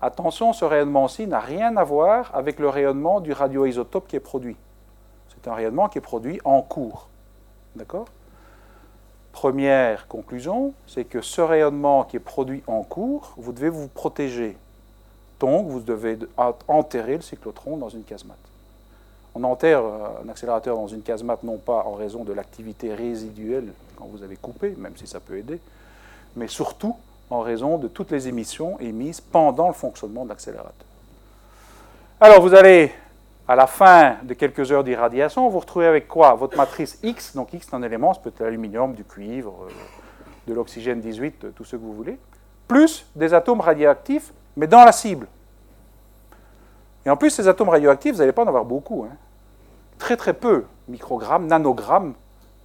[0.00, 4.56] Attention, ce rayonnement-ci n'a rien à voir avec le rayonnement du radioisotope qui est produit.
[5.28, 7.08] C'est un rayonnement qui est produit en cours.
[7.74, 8.06] D'accord?
[9.40, 14.56] Première conclusion, c'est que ce rayonnement qui est produit en cours, vous devez vous protéger.
[15.38, 16.18] Donc, vous devez
[16.66, 18.36] enterrer le cyclotron dans une casemate.
[19.36, 23.72] On enterre euh, un accélérateur dans une casemate non pas en raison de l'activité résiduelle
[23.94, 25.60] quand vous avez coupé, même si ça peut aider,
[26.34, 26.96] mais surtout
[27.30, 30.72] en raison de toutes les émissions émises pendant le fonctionnement de l'accélérateur.
[32.20, 32.90] Alors, vous allez
[33.48, 36.34] à la fin de quelques heures d'irradiation, vous retrouvez avec quoi?
[36.34, 39.72] Votre matrice X, donc X c'est un élément, ça peut être l'aluminium, du cuivre, euh,
[40.46, 42.18] de l'oxygène 18, euh, tout ce que vous voulez,
[42.68, 45.26] plus des atomes radioactifs, mais dans la cible.
[47.06, 49.06] Et en plus, ces atomes radioactifs, vous n'allez pas en avoir beaucoup.
[49.10, 49.16] Hein.
[49.96, 52.12] Très très peu, microgrammes, nanogrammes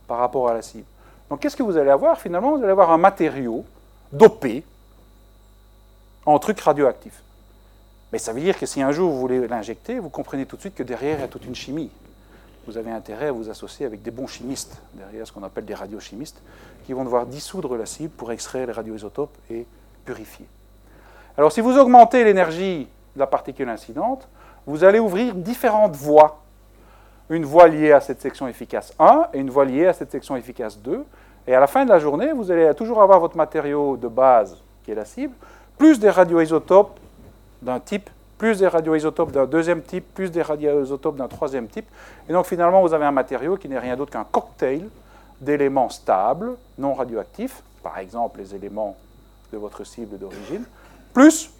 [0.05, 0.85] par rapport à la cible.
[1.29, 2.19] Donc qu'est-ce que vous allez avoir?
[2.19, 3.63] Finalement, vous allez avoir un matériau
[4.11, 4.65] dopé
[6.25, 7.22] en truc radioactif.
[8.13, 10.61] Mais ça veut dire que si un jour vous voulez l'injecter, vous comprenez tout de
[10.61, 11.89] suite que derrière, il y a toute une chimie.
[12.67, 15.73] Vous avez intérêt à vous associer avec des bons chimistes, derrière ce qu'on appelle des
[15.73, 16.39] radiochimistes,
[16.85, 19.65] qui vont devoir dissoudre la cible pour extraire les radioisotopes et
[20.05, 20.45] purifier.
[21.39, 24.29] Alors si vous augmentez l'énergie de la particule incidente,
[24.67, 26.39] vous allez ouvrir différentes voies.
[27.31, 30.35] Une voie liée à cette section efficace 1 et une voie liée à cette section
[30.35, 31.03] efficace 2.
[31.47, 34.61] Et à la fin de la journée, vous allez toujours avoir votre matériau de base,
[34.83, 35.33] qui est la cible,
[35.79, 36.99] plus des radioisotopes
[37.63, 41.87] d'un type, plus des radioisotopes d'un deuxième type, plus des radioisotopes d'un troisième type.
[42.27, 44.89] Et donc finalement, vous avez un matériau qui n'est rien d'autre qu'un cocktail
[45.39, 48.95] d'éléments stables, non radioactifs, par exemple les éléments
[49.51, 50.63] de votre cible d'origine,
[51.13, 51.51] plus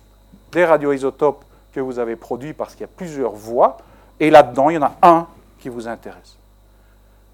[0.51, 3.77] des radioisotopes que vous avez produits parce qu'il y a plusieurs voies,
[4.19, 5.27] et là-dedans, il y en a un
[5.59, 6.37] qui vous intéresse.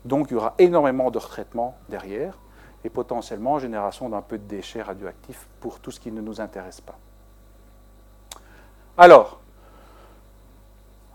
[0.06, 2.38] Donc il y aura énormément de retraitement derrière,
[2.84, 6.80] et potentiellement génération d'un peu de déchets radioactifs pour tout ce qui ne nous intéresse
[6.80, 6.98] pas.
[9.02, 9.40] Alors,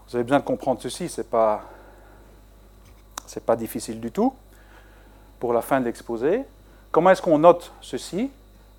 [0.09, 1.67] vous avez besoin de comprendre ceci, ce n'est pas,
[3.59, 4.33] difficile du tout
[5.39, 6.45] pour la fin de l'exposé.
[6.91, 8.31] Comment est-ce qu'on note ceci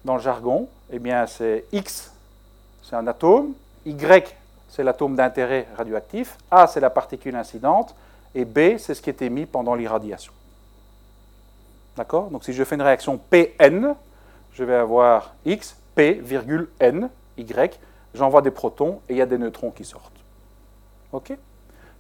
[0.06, 0.68] dans le jargon?
[0.90, 2.14] Eh bien, c'est X,
[2.82, 3.54] c'est un atome,
[3.86, 4.36] Y,
[4.70, 7.94] c'est l'atome d'intérêt radioactif, A, c'est la particule incidente,
[8.34, 10.34] et B, c'est ce qui est émis pendant l'irradiation.
[11.96, 12.32] D'accord?
[12.32, 13.94] Donc si je fais une réaction PN,
[14.54, 16.24] je vais avoir X, P,
[16.80, 17.80] N, Y,
[18.16, 20.20] j'envoie des protons et il y a des neutrons qui sortent.
[21.12, 21.38] OK?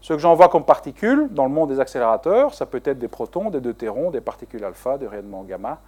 [0.01, 3.49] Ce que j'envoie comme particules dans le monde des accélérateurs, ça peut être des protons,
[3.49, 5.79] des deutérons, des particules alpha, des rayonnements gamma,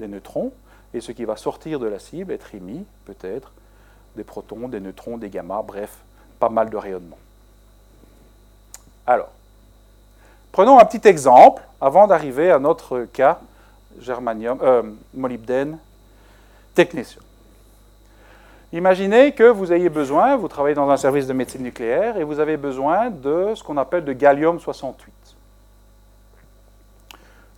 [0.00, 0.52] des neutrons.
[0.94, 3.52] Et ce qui va sortir de la cible, être émis, peut-être
[4.16, 5.98] des protons, des neutrons, des gamma, bref,
[6.38, 7.18] pas mal de rayonnements.
[9.06, 9.30] Alors,
[10.50, 13.40] prenons un petit exemple avant d'arriver à notre cas
[14.00, 14.82] germanium, euh,
[15.14, 15.78] molybdène,
[16.74, 17.22] technétium.
[18.72, 22.40] Imaginez que vous ayez besoin, vous travaillez dans un service de médecine nucléaire et vous
[22.40, 25.10] avez besoin de ce qu'on appelle de gallium-68.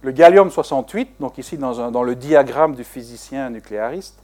[0.02, 4.18] Le gallium-68, donc ici dans, le diagramme du physicien nucléariste,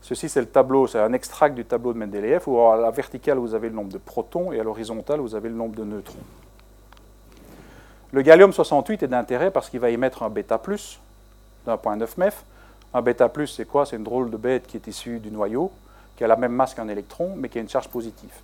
[0.00, 3.38] ceci c'est le tableau, c'est un extract du tableau de Mendeleev où à la verticale
[3.38, 6.14] vous avez le nombre de protons et à l'horizontale vous avez le nombre de neutrons.
[8.12, 10.60] Le gallium-68 est d'intérêt parce qu'il va émettre un bêta+,
[11.66, 12.44] d'un point 9 MEF.
[12.94, 13.84] Un bêta+, c'est quoi?
[13.84, 15.70] C'est une drôle de bête qui est issue du noyau,
[16.20, 18.34] qui a la même masse qu'un électron, mais qui a une charge positive.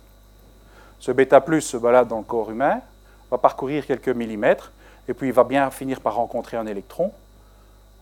[0.97, 2.81] Ce bêta+, se balade dans le corps humain,
[3.29, 4.71] va parcourir quelques millimètres,
[5.07, 7.11] et puis il va bien finir par rencontrer un électron,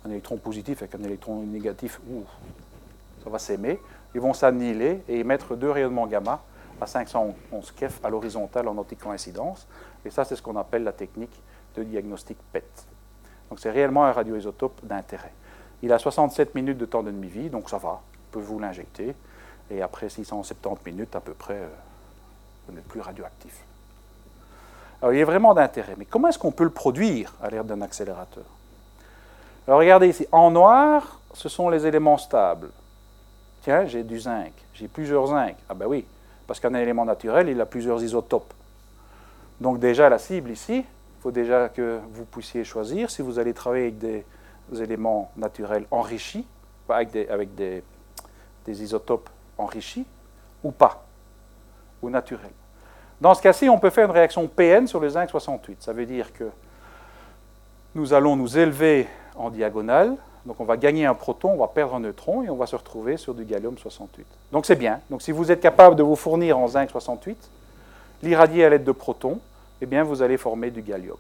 [0.06, 2.00] un électron positif avec un électron négatif,
[3.22, 3.78] ça va s'aimer.
[4.14, 6.42] Ils vont s'annihiler et émettre deux rayonnements gamma
[6.80, 9.68] à 511 kef à l'horizontale en anticoïncidence.
[10.06, 11.38] Et ça, c'est ce qu'on appelle la technique
[11.76, 12.64] de diagnostic PET.
[13.50, 15.34] Donc c'est réellement un radioisotope d'intérêt.
[15.84, 19.14] Il a 67 minutes de temps de demi-vie, donc ça va, vous pouvez vous l'injecter,
[19.70, 21.70] et après 670 minutes à peu près, euh,
[22.68, 23.64] vous n'êtes plus radioactif.
[25.02, 27.82] Alors il est vraiment d'intérêt, mais comment est-ce qu'on peut le produire à l'aide d'un
[27.82, 28.46] accélérateur?
[29.68, 32.70] Alors regardez ici, en noir, ce sont les éléments stables.
[33.64, 35.56] Tiens, j'ai du zinc, j'ai plusieurs zinc.
[35.68, 36.06] Ah ben oui,
[36.46, 38.54] parce qu'un élément naturel, il a plusieurs isotopes.
[39.60, 40.86] Donc déjà la cible ici,
[41.22, 44.26] faut déjà que vous puissiez choisir si vous allez travailler avec des
[44.80, 46.46] éléments naturels enrichis,
[46.88, 47.84] avec des, avec des
[48.68, 50.06] isotopes enrichis,
[50.64, 51.06] ou pas,
[52.02, 52.52] ou naturels.
[53.22, 55.82] Dans ce cas-ci, on peut faire une réaction PN sur le zinc 68.
[55.82, 56.46] Ça veut dire que
[57.94, 61.96] nous allons nous élever en diagonale, donc on va gagner un proton, on va perdre
[61.96, 64.26] un neutron et on va se retrouver sur du gallium 68.
[64.52, 65.00] Donc c'est bien.
[65.10, 67.50] Donc si vous êtes capable de vous fournir en zinc 68,
[68.22, 69.40] l'irradier à l'aide de protons,
[69.82, 71.18] eh bien, vous allez former du gallium.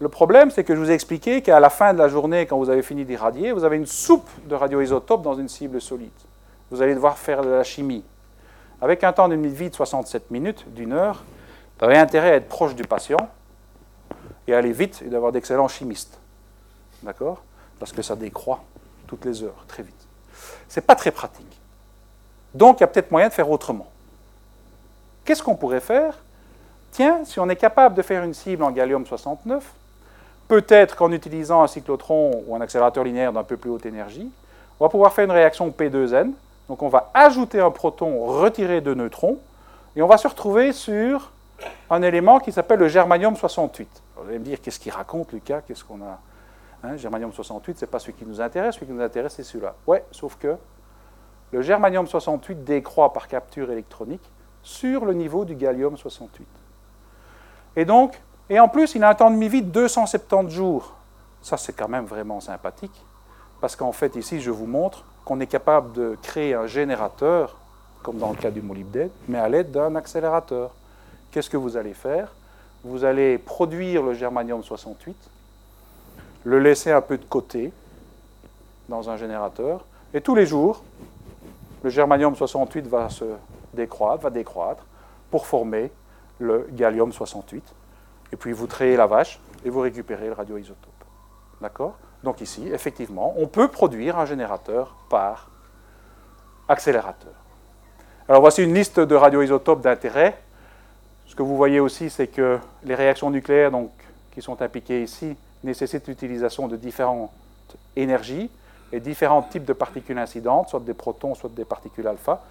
[0.00, 2.56] Le problème, c'est que je vous ai expliqué qu'à la fin de la journée, quand
[2.56, 6.10] vous avez fini d'irradier, vous avez une soupe de radioisotopes dans une cible solide.
[6.70, 8.04] Vous allez devoir faire de la chimie.
[8.80, 11.24] Avec un temps de vie de 67 minutes, d'une heure,
[11.78, 13.18] vous avez intérêt à être proche du patient
[14.46, 16.18] et à aller vite et d'avoir d'excellents chimistes.
[17.02, 17.42] D'accord?
[17.78, 18.62] Parce que ça décroît
[19.06, 20.06] toutes les heures, très vite.
[20.68, 21.58] Ce n'est pas très pratique.
[22.54, 23.88] Donc, il y a peut-être moyen de faire autrement.
[25.24, 26.18] Qu'est-ce qu'on pourrait faire?
[26.90, 29.60] Tiens, si on est capable de faire une cible en gallium-69,
[30.48, 34.30] peut-être qu'en utilisant un cyclotron ou un accélérateur linéaire d'un peu plus haute énergie,
[34.80, 36.32] on va pouvoir faire une réaction P2N.
[36.68, 39.38] Donc on va ajouter un proton, retirer deux neutrons,
[39.96, 41.32] et on va se retrouver sur
[41.90, 43.86] un élément qui s'appelle le germanium-68.
[44.16, 45.62] Vous allez me dire, qu'est-ce qu'il raconte, Lucas?
[45.62, 46.20] Qu'est-ce qu'on a?
[46.84, 49.74] Hein, Germanium-68, ce n'est pas celui qui nous intéresse, celui qui nous intéresse, c'est celui-là.
[49.86, 50.56] Ouais, sauf que
[51.50, 54.22] le germanium-68 décroît par capture électronique
[54.62, 56.42] sur le niveau du gallium-68.
[57.76, 60.94] Et donc, et en plus, il a un temps de vie de 270 jours.
[61.42, 63.04] Ça, c'est quand même vraiment sympathique,
[63.60, 67.58] parce qu'en fait, ici, je vous montre qu'on est capable de créer un générateur,
[68.02, 70.70] comme dans le cas du molybdène, mais à l'aide d'un accélérateur.
[71.30, 72.32] Qu'est-ce que vous allez faire?
[72.82, 75.14] Vous allez produire le germanium 68,
[76.44, 77.74] le laisser un peu de côté
[78.88, 80.82] dans un générateur, et tous les jours,
[81.82, 83.26] le germanium 68 va se
[83.74, 84.86] décroître, va décroître
[85.30, 85.92] pour former
[86.38, 87.62] le gallium 68.
[88.32, 91.04] Et puis vous trayez la vache et vous récupérez le radioisotope.
[91.60, 91.98] D'accord?
[92.24, 95.50] Donc ici, effectivement, on peut produire un générateur par
[96.68, 97.32] accélérateur.
[98.28, 100.38] Alors voici une liste de radioisotopes d'intérêt.
[101.26, 103.70] Ce que vous voyez aussi, c'est que les réactions nucléaires
[104.32, 107.30] qui sont impliquées ici nécessitent l'utilisation de différentes
[107.96, 108.50] énergies
[108.92, 112.42] et différents types de particules incidentes, soit des protons, soit des particules alpha.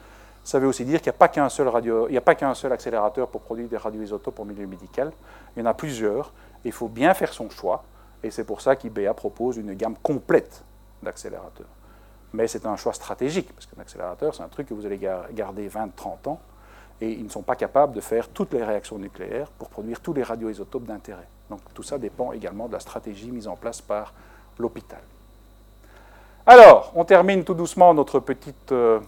[0.43, 3.28] Ça veut aussi dire qu'il n'y a pas qu'un seul, a pas qu'un seul accélérateur
[3.28, 5.11] pour produire des radioisotopes en milieu médical.
[5.55, 6.32] Il y en a plusieurs.
[6.63, 7.84] Il faut bien faire son choix.
[8.24, 10.63] Et c'est pour ça qu'IBA propose une gamme complète
[11.03, 11.68] d'accélérateurs.
[12.34, 15.70] Mais c'est un choix stratégique, parce qu'un accélérateur, c'est un truc que vous allez garder
[15.70, 16.39] 20-30 ans,
[16.99, 20.13] et ils ne sont pas capables de faire toutes les réactions nucléaires pour produire tous
[20.13, 21.28] les radioisotopes d'intérêt.
[21.49, 24.13] Donc tout ça dépend également de la stratégie mise en place par
[24.57, 25.01] l'hôpital.
[26.45, 28.72] Alors, on termine tout doucement notre petite...
[28.72, 28.99] Euh,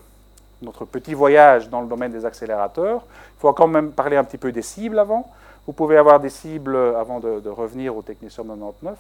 [0.61, 3.05] notre petit voyage dans le domaine des accélérateurs.
[3.37, 5.31] Il faut quand même parler un petit peu des cibles avant.
[5.69, 8.97] Vous pouvez avoir des cibles, avant de, revenir au technicium 99,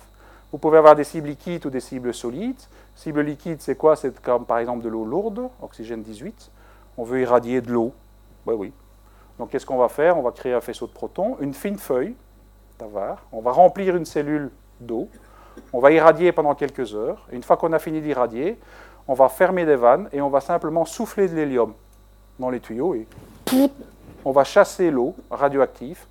[0.51, 2.61] vous pouvez avoir des cibles liquides ou des cibles solides.
[2.93, 3.95] Cible liquide, c'est quoi?
[3.95, 6.51] C'est comme par exemple de l'eau lourde, oxygène 18.
[6.99, 7.91] On veut irradier de l'eau.
[8.45, 8.73] Oui, oui.
[9.39, 10.15] Donc qu'est-ce qu'on va faire?
[10.15, 12.15] On va créer un faisceau de protons, une fine feuille
[12.77, 13.25] d'avare.
[13.31, 15.09] On va remplir une cellule d'eau.
[15.73, 17.25] On va irradier pendant quelques heures.
[17.31, 18.59] une fois qu'on a fini d'irradier,
[19.07, 21.73] on va fermer des vannes et on va simplement souffler de l'hélium
[22.37, 23.07] dans les tuyaux et
[24.23, 26.05] on va chasser l'eau radioactive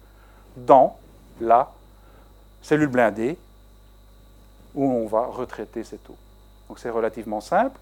[0.67, 0.97] dans
[1.41, 1.73] la
[2.63, 3.39] cellule blindée
[4.75, 6.17] où on va retraiter cette eau.
[6.69, 7.79] Donc c'est relativement simple,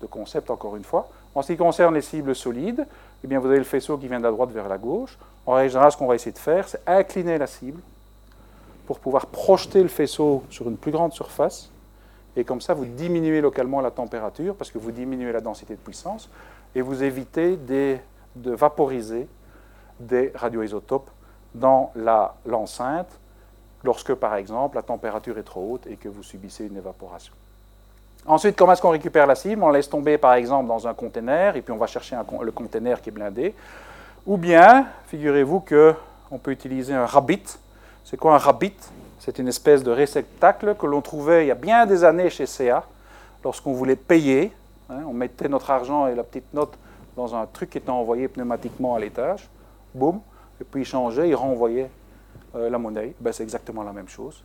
[0.00, 1.08] de concept encore une fois.
[1.34, 2.86] En ce qui concerne les cibles solides,
[3.24, 5.18] eh bien, vous avez le faisceau qui vient de la droite vers la gauche.
[5.44, 7.80] En règle générale, ce qu'on va essayer de faire, c'est incliner la cible
[8.86, 11.70] pour pouvoir projeter le faisceau sur une plus grande surface.
[12.36, 15.80] Et comme ça, vous diminuez localement la température parce que vous diminuez la densité de
[15.80, 16.28] puissance
[16.74, 17.98] et vous évitez de
[18.50, 19.26] vaporiser
[19.98, 21.10] des radioisotopes
[21.58, 21.92] dans
[22.44, 23.08] l'enceinte
[23.84, 27.32] lorsque, par exemple, la température est trop haute et que vous subissez une évaporation.
[28.26, 29.62] Ensuite, comment est-ce qu'on récupère la cible?
[29.62, 33.00] On laisse tomber, par exemple, dans un conteneur et puis on va chercher le conteneur
[33.00, 33.54] qui est blindé.
[34.26, 37.44] Ou bien, figurez-vous qu'on peut utiliser un rabbit.
[38.04, 38.74] C'est quoi un rabbit?
[39.20, 42.46] C'est une espèce de réceptacle que l'on trouvait il y a bien des années chez
[42.46, 42.84] CA,
[43.44, 44.52] lorsqu'on voulait payer.
[44.90, 46.76] Hein, on mettait notre argent et la petite note
[47.16, 49.48] dans un truc qui était envoyé pneumatiquement à l'étage.
[49.94, 50.20] Boum.
[50.60, 51.90] Et puis il changeait, il renvoyait
[52.54, 53.14] euh, la monnaie.
[53.20, 54.42] Ben, c'est exactement la même chose.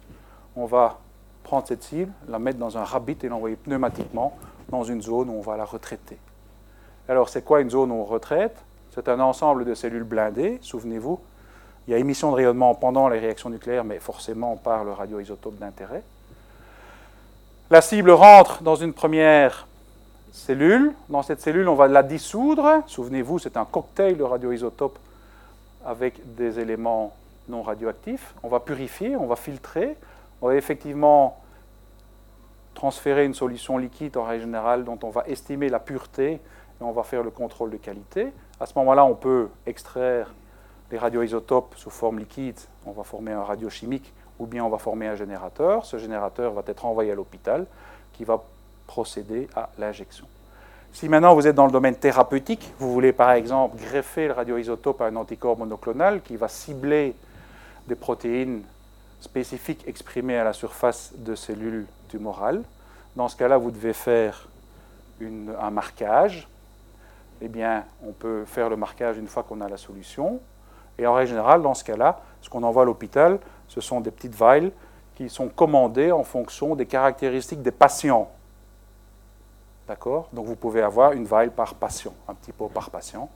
[0.55, 0.99] On va
[1.43, 4.37] prendre cette cible, la mettre dans un rabbit et l'envoyer pneumatiquement
[4.69, 6.17] dans une zone où on va la retraiter.
[7.07, 8.55] Alors, c'est quoi une zone où on retraite?
[8.93, 11.19] C'est un ensemble de cellules blindées, souvenez-vous.
[11.87, 15.57] Il y a émission de rayonnement pendant les réactions nucléaires, mais forcément par le radioisotope
[15.57, 16.03] d'intérêt.
[17.69, 19.67] La cible rentre dans une première
[20.31, 20.93] cellule.
[21.09, 22.83] Dans cette cellule, on va la dissoudre.
[22.85, 24.99] Souvenez-vous, c'est un cocktail de radioisotopes
[25.85, 27.13] avec des éléments
[27.47, 28.35] non radioactifs.
[28.43, 29.97] On va purifier, on va filtrer.
[30.41, 31.39] On va effectivement
[32.73, 36.39] transférer une solution liquide en règle générale dont on va estimer la pureté et
[36.83, 38.31] on va faire le contrôle de qualité.
[38.59, 40.33] À ce moment-là, on peut extraire
[40.91, 45.07] les radioisotopes sous forme liquide, on va former un radiochimique, ou bien on va former
[45.07, 45.85] un générateur.
[45.85, 47.65] Ce générateur va être envoyé à l'hôpital
[48.13, 48.43] qui va
[48.87, 50.27] procéder à l'injection.
[50.93, 55.01] Si maintenant vous êtes dans le domaine thérapeutique, vous voulez par exemple greffer le radioisotope
[55.01, 57.15] à un anticorps monoclonal qui va cibler
[57.87, 58.63] des protéines
[59.19, 62.63] spécifiques exprimées à la surface de cellules tumorales,
[63.15, 64.47] dans ce cas-là, vous devez faire
[65.21, 66.47] un marquage
[67.41, 70.39] eh bien, on peut faire le marquage une fois qu'on a la solution.
[70.99, 74.11] Et en règle générale, dans ce cas-là, ce qu'on envoie à l'hôpital, ce sont des
[74.11, 74.71] petites vials
[75.15, 78.29] qui sont commandées en fonction des caractéristiques des patients.
[79.91, 83.29] D'accord Donc vous pouvez avoir une vial par patient, un petit pot par patient.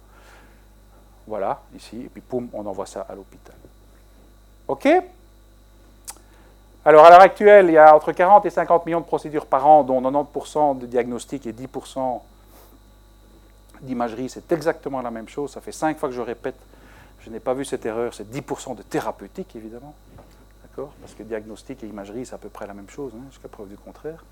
[1.27, 3.57] Voilà, ici, et puis poum, on envoie ça à l'hôpital.
[4.69, 4.87] OK?
[6.85, 9.67] Alors, à l'heure actuelle, il y a entre 40 et 50 millions de procédures par
[9.67, 12.21] an, dont 90% de diagnostic et 10%
[13.81, 15.51] d'imagerie, c'est exactement la même chose.
[15.51, 16.55] Ça fait cinq fois que je répète,
[17.19, 18.13] je n'ai pas vu cette erreur.
[18.13, 19.93] C'est 10% de thérapeutique, évidemment.
[20.61, 20.93] D'accord?
[21.01, 23.67] Parce que diagnostic et imagerie, c'est à peu près la même chose, hein, jusqu'à preuve
[23.67, 24.23] du contraire.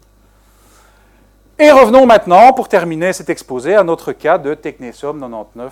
[1.59, 5.71] Et revenons maintenant, pour terminer cet exposé, à notre cas de technétium 99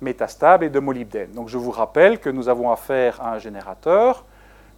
[0.00, 1.32] métastable et de molybdène.
[1.32, 4.24] Donc je vous rappelle que nous avons affaire à un générateur,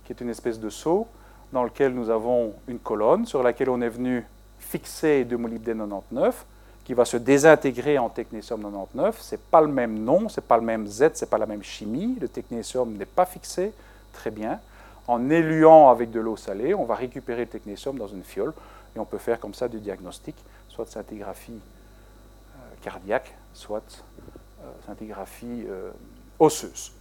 [0.04, 1.06] qui est une espèce de seau,
[1.52, 4.26] dans lequel nous avons une colonne sur laquelle on est venu
[4.58, 6.44] fixer de molybdène 99
[6.84, 9.20] qui va se désintégrer en technétium 99.
[9.20, 11.38] Ce n'est pas le même nom, ce n'est pas le même Z, ce n'est pas
[11.38, 12.18] la même chimie.
[12.20, 13.72] Le technétium n'est pas fixé.
[14.12, 14.58] Très bien.
[15.06, 18.52] En éluant avec de l'eau salée, on va récupérer le technétium dans une fiole
[18.96, 20.36] et on peut faire comme ça du diagnostic,
[20.68, 21.60] soit de scintigraphie
[22.56, 24.02] euh, cardiaque, soit
[24.62, 25.90] euh, scintigraphie euh,
[26.38, 26.92] osseuse.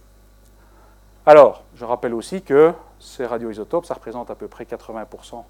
[1.24, 5.42] Alors, je rappelle aussi que ces radioisotopes, ça représente à peu près 80%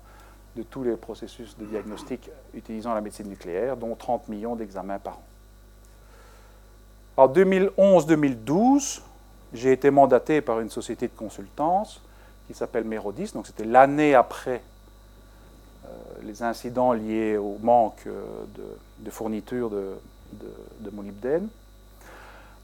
[0.57, 5.19] de tous les processus de diagnostic utilisant la médecine nucléaire, dont 30 millions d'examens par
[5.19, 5.23] an.
[7.19, 9.03] En 2011-2012,
[9.53, 12.03] j'ai été mandaté par une société de consultance
[12.47, 14.63] qui s'appelle Mérodis, donc c'était l'année après
[16.23, 18.45] les incidents liés au manque euh,
[18.99, 19.95] de, fourniture de,
[20.81, 21.49] de, molybdène.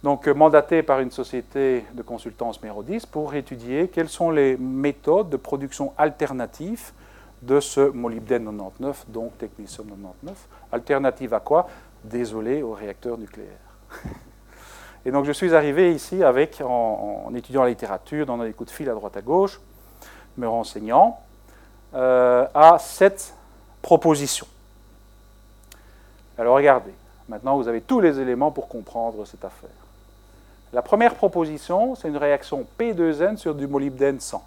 [0.02, 5.30] Donc euh, mandaté par une société de consultance Mérodis pour étudier quelles sont les méthodes
[5.30, 6.92] de production alternatives
[7.42, 10.48] de ce molybdène 99, donc technetium 99.
[10.72, 11.68] Alternative à quoi?
[12.04, 13.58] Désolé au réacteur nucléaire.
[15.04, 18.74] Et donc je suis arrivé ici avec, en, étudiant la littérature, dans des coups de
[18.74, 19.60] fil à droite à gauche,
[20.36, 21.20] me renseignant,
[21.94, 23.34] euh, à cette
[23.82, 24.46] proposition.
[26.38, 26.92] Alors regardez,
[27.28, 29.70] maintenant vous avez tous les éléments pour comprendre cette affaire.
[30.72, 34.42] La première proposition, c'est une réaction P2N sur du molybdène 100.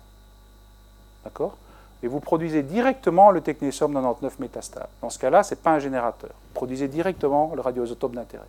[1.24, 1.56] D'accord?
[2.02, 4.90] Et vous produisez directement le technétium 99 métastable.
[5.02, 6.32] Dans ce cas-là, ce n'est pas un générateur.
[6.32, 8.48] Vous produisez directement le radioisotope d'intérêt.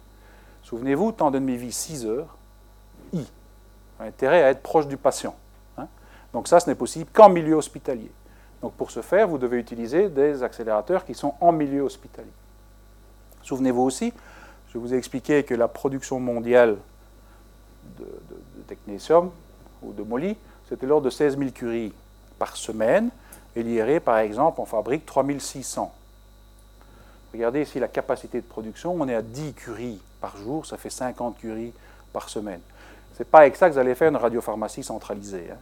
[0.62, 2.36] Souvenez-vous, temps de demi-vie 6 heures,
[3.12, 3.26] I.
[4.01, 5.34] Intérêt à être proche du patient.
[5.78, 5.86] Hein?
[6.32, 8.11] Donc ça, ce n'est possible qu'en milieu hospitalier.
[8.62, 12.30] Donc pour ce faire, vous devez utiliser des accélérateurs qui sont en milieu hospitalier.
[13.42, 14.12] Souvenez-vous aussi,
[14.72, 16.76] je vous ai expliqué que la production mondiale
[17.98, 19.30] de, de technétium
[19.82, 20.36] ou de moly,
[20.68, 21.92] c'était l'ordre de 16 000 curies
[22.38, 23.11] par semaine.
[23.54, 25.92] Et l'IRE, par exemple, on fabrique 3600.
[27.32, 28.94] Regardez ici la capacité de production.
[28.98, 31.72] On est à 10 curies par jour, ça fait 50 curies
[32.12, 32.61] par semaine.
[33.14, 35.48] Ce n'est pas ça que vous allez faire une radiopharmacie centralisée.
[35.52, 35.57] Hein.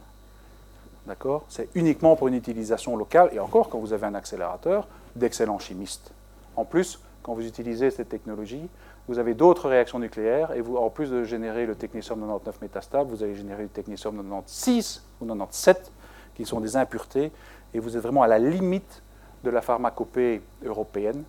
[1.49, 3.29] C'est uniquement pour une utilisation locale.
[3.33, 6.11] Et encore, quand vous avez un accélérateur, d'excellents chimistes.
[6.55, 8.69] En plus, quand vous utilisez cette technologie,
[9.07, 13.23] vous avez d'autres réactions nucléaires et en plus de générer le technétium 99 métastable, vous
[13.23, 15.91] allez générer le technétium 96 ou 97
[16.35, 17.31] qui sont des impuretés
[17.73, 19.03] et vous êtes vraiment à la limite
[19.43, 21.23] de la pharmacopée européenne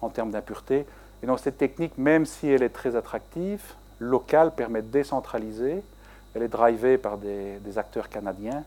[0.00, 0.86] en termes d'impuretés.
[1.22, 3.62] Et donc cette technique, même si elle est très attractive,
[3.98, 5.82] locale, permet de décentraliser.
[6.34, 8.64] Elle est drivée par des acteurs canadiens.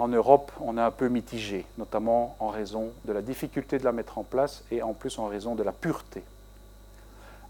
[0.00, 3.92] En Europe, on est un peu mitigé, notamment en raison de la difficulté de la
[3.92, 6.22] mettre en place et en plus en raison de la pureté.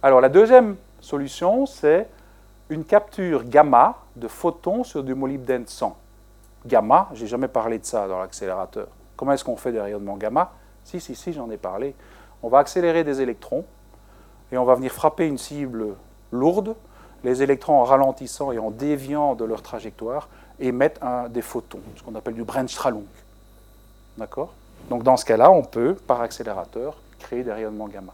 [0.02, 2.08] Alors la deuxième solution, c'est
[2.68, 5.96] une capture gamma de photons sur du molybdène 100.
[6.66, 8.88] Gamma, j'ai jamais parlé de ça dans l'accélérateur.
[9.16, 10.50] Comment est-ce qu'on fait des rayonnements gamma?
[10.82, 11.94] Si, si, si, j'en ai parlé.
[12.42, 13.64] On va accélérer des électrons
[14.50, 15.94] et on va venir frapper une cible
[16.32, 16.74] lourde.
[17.22, 20.28] Les électrons, en ralentissant et en déviant de leur trajectoire,
[20.60, 23.04] émettent un, des photons, ce qu'on appelle du Brennstrahlung.
[24.16, 24.52] D'accord?
[24.88, 28.12] Donc dans ce cas-là, on peut, par accélérateur, créer des rayonnements gamma.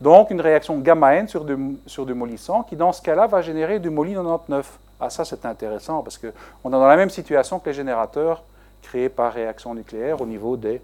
[0.00, 3.78] Donc une réaction gamma-N sur du, sur du molissant qui, dans ce cas-là, va générer
[3.78, 4.78] du moly 99.
[5.00, 6.28] Ah ça, c'est intéressant parce qu'on
[6.68, 8.42] est dans la même situation que les générateurs
[8.82, 10.80] créés par réaction nucléaire au niveau des,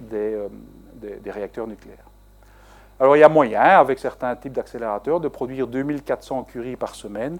[0.00, 0.48] des, euh,
[0.94, 2.06] des, des réacteurs nucléaires.
[2.98, 7.38] Alors il y a moyen, avec certains types d'accélérateurs, de produire 2400 curies par semaine.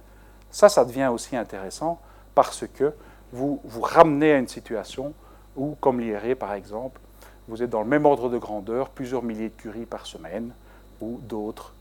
[0.51, 1.99] Ça, ça devient aussi intéressant
[2.37, 2.93] parce que
[3.33, 5.15] vous vous ramenez à une situation
[5.57, 7.01] où, comme l'IRE par exemple,
[7.49, 10.53] vous êtes dans le même ordre de grandeur, plusieurs milliers de curies par semaine,
[11.01, 11.73] ou d'autres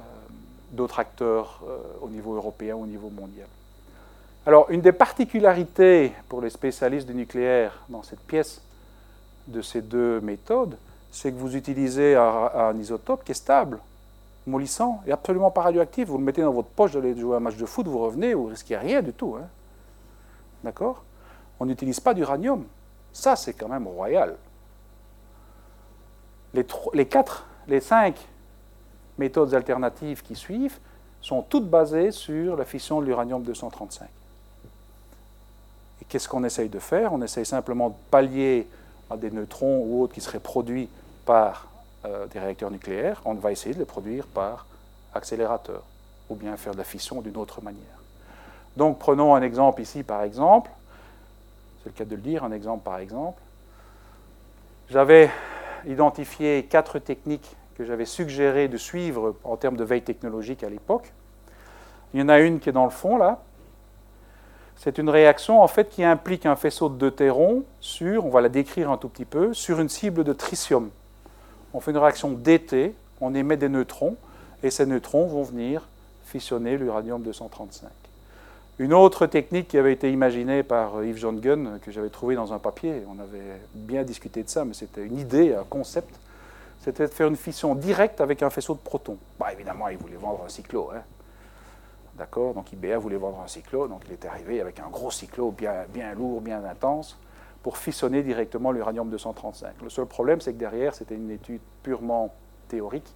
[0.00, 3.46] euh, acteurs euh, au niveau européen au niveau mondial.
[4.44, 8.60] Alors, une des particularités pour les spécialistes du nucléaire dans cette pièce
[9.46, 10.76] de ces deux méthodes,
[11.12, 13.78] c'est que vous utilisez un, un, isotope qui est stable,
[14.46, 16.08] mollissant et absolument pas radioactif.
[16.08, 18.34] Vous le mettez dans votre poche, vous allez jouer un match de foot, vous revenez,
[18.34, 19.36] vous risquez rien du tout.
[19.38, 19.46] Hein.
[20.64, 21.02] D'accord?
[21.60, 22.64] On n'utilise pas d'uranium.
[23.12, 24.36] Ça, c'est quand même royal.
[26.54, 28.16] Les, quatre, les cinq
[29.18, 30.78] méthodes alternatives qui suivent
[31.20, 34.02] sont toutes basées sur la fission de l'uranium-235.
[36.00, 37.12] Et qu'est-ce qu'on essaye de faire?
[37.12, 38.68] On essaye simplement de pallier
[39.08, 40.88] à des neutrons ou autres qui seraient produits
[41.24, 41.68] par
[42.04, 43.22] euh, des réacteurs nucléaires.
[43.24, 44.66] On va essayer de les produire par
[45.14, 45.82] accélérateur,
[46.28, 48.01] ou bien faire de la fission d'une autre manière.
[48.76, 50.70] Donc prenons un exemple ici, par exemple.
[51.82, 53.40] C'est le cas de le dire, un exemple par exemple.
[54.88, 55.30] J'avais
[55.86, 61.12] identifié quatre techniques que j'avais suggéré de suivre en termes de veille technologique à l'époque.
[62.14, 63.42] Il y en a une qui est dans le fond, là.
[64.76, 68.48] C'est une réaction en fait qui implique un faisceau de deutéron sur, on va la
[68.48, 70.90] décrire un tout petit peu, sur une cible de tritium.
[71.72, 74.16] On fait une réaction d'été, on émet des neutrons,
[74.62, 75.88] et ces neutrons vont venir
[76.24, 77.84] fissionner l'uranium-235.
[78.78, 82.54] Une autre technique qui avait été imaginée par Yves John Gunn, que j'avais trouvé dans
[82.54, 86.18] un papier, on avait bien discuté de ça, mais c'était une idée, un concept,
[86.80, 89.18] c'était de faire une fission directe avec un faisceau de protons.
[89.38, 90.90] Bah, évidemment, il voulait vendre un cyclo.
[90.90, 91.02] Hein.
[92.16, 92.54] D'accord?
[92.54, 95.84] Donc IBA voulait vendre un cyclo, donc il est arrivé avec un gros cyclo bien,
[95.92, 97.18] bien lourd, bien intense,
[97.62, 99.66] pour fissionner directement l'uranium-235.
[99.82, 102.34] Le seul problème, c'est que derrière, c'était une étude purement
[102.68, 103.14] théorique,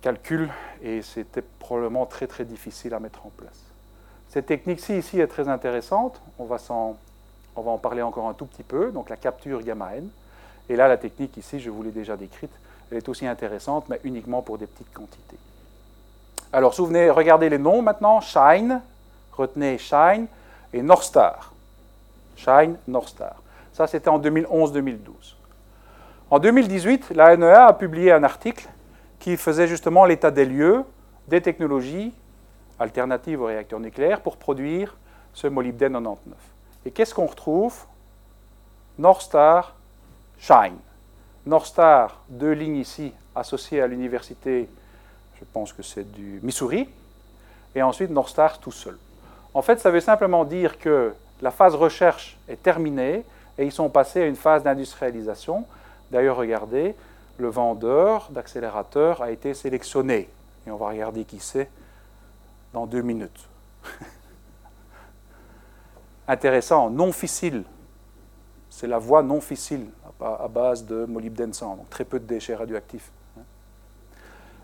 [0.00, 0.48] calcul,
[0.82, 3.69] et c'était probablement très très difficile à mettre en place.
[4.30, 8.46] Cette technique-ci ici est très intéressante, on va, on va en parler encore un tout
[8.46, 10.08] petit peu, donc la capture gamma-N.
[10.68, 12.52] Et là, la technique ici, je vous l'ai déjà décrite,
[12.90, 15.36] elle est aussi intéressante, mais uniquement pour des petites quantités.
[16.52, 18.20] Alors, souvenez, regardez les noms maintenant.
[18.20, 18.80] Shine,
[19.32, 20.26] retenez Shine,
[20.72, 21.52] et Northstar.
[22.36, 23.42] Shine, Northstar.
[23.72, 24.98] Ça, c'était en 2011-2012.
[26.30, 28.68] En 2018, la NEA a publié un article
[29.18, 30.84] qui faisait justement l'état des lieux
[31.28, 32.12] des technologies
[32.80, 34.96] alternatives aux réacteurs nucléaires pour produire
[35.32, 36.36] ce molybdène 99.
[36.86, 37.84] Et qu'est-ce qu'on retrouve?
[38.98, 39.76] Northstar
[40.38, 40.78] Shine.
[41.46, 44.68] Northstar, deux lignes ici associées à l'université,
[45.38, 46.88] je pense que c'est du Missouri,
[47.74, 48.98] et ensuite Northstar tout seul.
[49.54, 53.24] En fait, ça veut simplement dire que la phase recherche est terminée
[53.58, 55.64] et ils sont passés à une phase d'industrialisation.
[56.10, 56.94] D'ailleurs, regardez,
[57.38, 60.28] le vendeur d'accélérateur a été sélectionné.
[60.66, 61.70] Et on va regarder qui c'est
[62.72, 63.48] dans deux minutes.
[66.28, 67.64] Intéressant, non fissile.
[68.68, 69.86] C'est la voie non fissile
[70.20, 73.10] à base de molybdène 100, donc très peu de déchets radioactifs.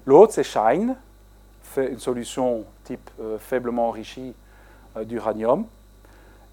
[0.05, 0.97] L'autre, c'est Shine,
[1.77, 4.35] une solution type euh, faiblement enrichie
[4.97, 5.67] euh, d'uranium.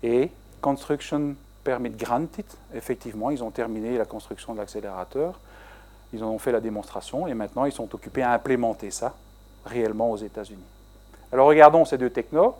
[0.01, 0.31] Et
[0.61, 5.39] Construction Permit Granted, effectivement, ils ont terminé la construction de l'accélérateur.
[6.11, 9.15] Ils en ont fait la démonstration et maintenant ils sont occupés à implémenter ça
[9.65, 10.63] réellement aux États-Unis.
[11.33, 12.55] Alors regardons ces deux technos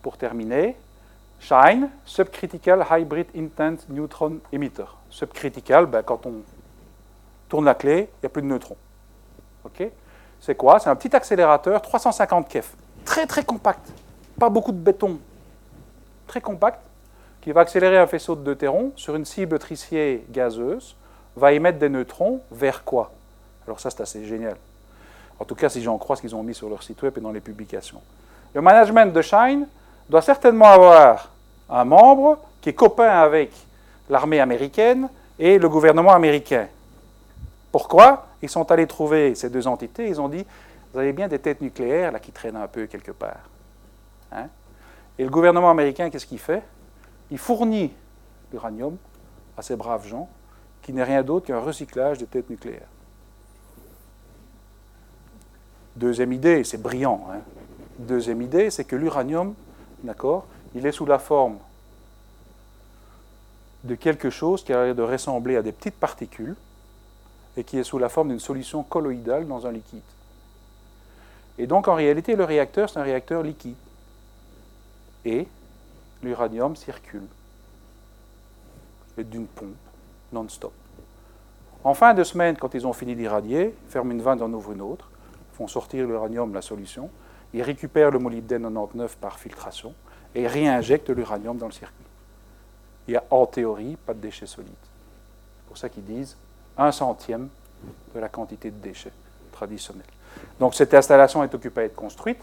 [0.00, 0.76] pour terminer.
[1.40, 4.84] SHINE, Subcritical Hybrid Intense Neutron Emitter.
[5.10, 6.34] Subcritical, ben, quand on
[7.48, 8.76] tourne la clé, il n'y a plus de neutrons.
[10.40, 10.78] C'est quoi?
[10.78, 13.92] C'est un petit accélérateur 350 kef, très très compact,
[14.38, 15.18] pas beaucoup de béton,
[16.26, 16.80] très compact,
[17.40, 20.96] qui va accélérer un faisceau de deutéron sur une cible tricier gazeuse,
[21.34, 23.10] va émettre des neutrons vers quoi?
[23.66, 24.56] Alors ça, c'est assez génial.
[25.38, 27.20] En tout cas, si j'en crois ce qu'ils ont mis sur leur site web et
[27.20, 28.00] dans les publications.
[28.54, 29.66] Le management de Shine
[30.08, 31.30] doit certainement avoir
[31.68, 33.52] un membre qui est copain avec
[34.08, 35.08] l'armée américaine
[35.38, 36.68] et le gouvernement américain.
[37.72, 38.26] Pourquoi?
[38.42, 40.44] Ils sont allés trouver ces deux entités, ils ont dit,
[40.92, 43.48] vous avez bien des têtes nucléaires là qui traînent un peu quelque part.
[44.30, 44.48] Hein?
[45.18, 46.62] et le gouvernement américain, qu'est-ce qu'il fait?
[47.30, 47.92] Il fournit
[48.52, 48.96] l'uranium
[49.56, 50.28] à ces braves gens,
[50.82, 52.88] qui n'est rien d'autre qu'un recyclage des têtes nucléaires.
[55.96, 57.26] Deuxième idée, c'est brillant.
[57.30, 57.40] Hein?
[57.98, 59.54] Deuxième idée, c'est que l'uranium,
[60.02, 61.58] d'accord, il est sous la forme
[63.84, 66.56] de quelque chose qui a l'air de ressembler à des petites particules
[67.56, 70.00] et qui est sous la forme d'une solution colloïdale dans un liquide.
[71.58, 73.76] Et donc en réalité, le réacteur, c'est un réacteur liquide.
[75.24, 75.46] Et
[76.22, 77.26] l'uranium circule
[79.16, 79.76] d'une pompe
[80.32, 80.72] non-stop.
[81.84, 84.80] En fin de semaine, quand ils ont fini d'irradier, ferment une vanne, en ouvrent une
[84.80, 85.10] autre,
[85.54, 87.08] font sortir l'uranium, la solution,
[87.52, 89.94] ils récupèrent le molybdène 99 par filtration
[90.34, 92.04] et réinjectent l'uranium dans le circuit.
[93.06, 94.72] Il n'y a en théorie pas de déchets solides.
[94.82, 96.36] C'est pour ça qu'ils disent
[96.76, 97.48] un centième
[98.14, 99.12] de la quantité de déchets
[99.52, 100.02] traditionnels.
[100.58, 102.40] Donc cette installation est occupée à être construite.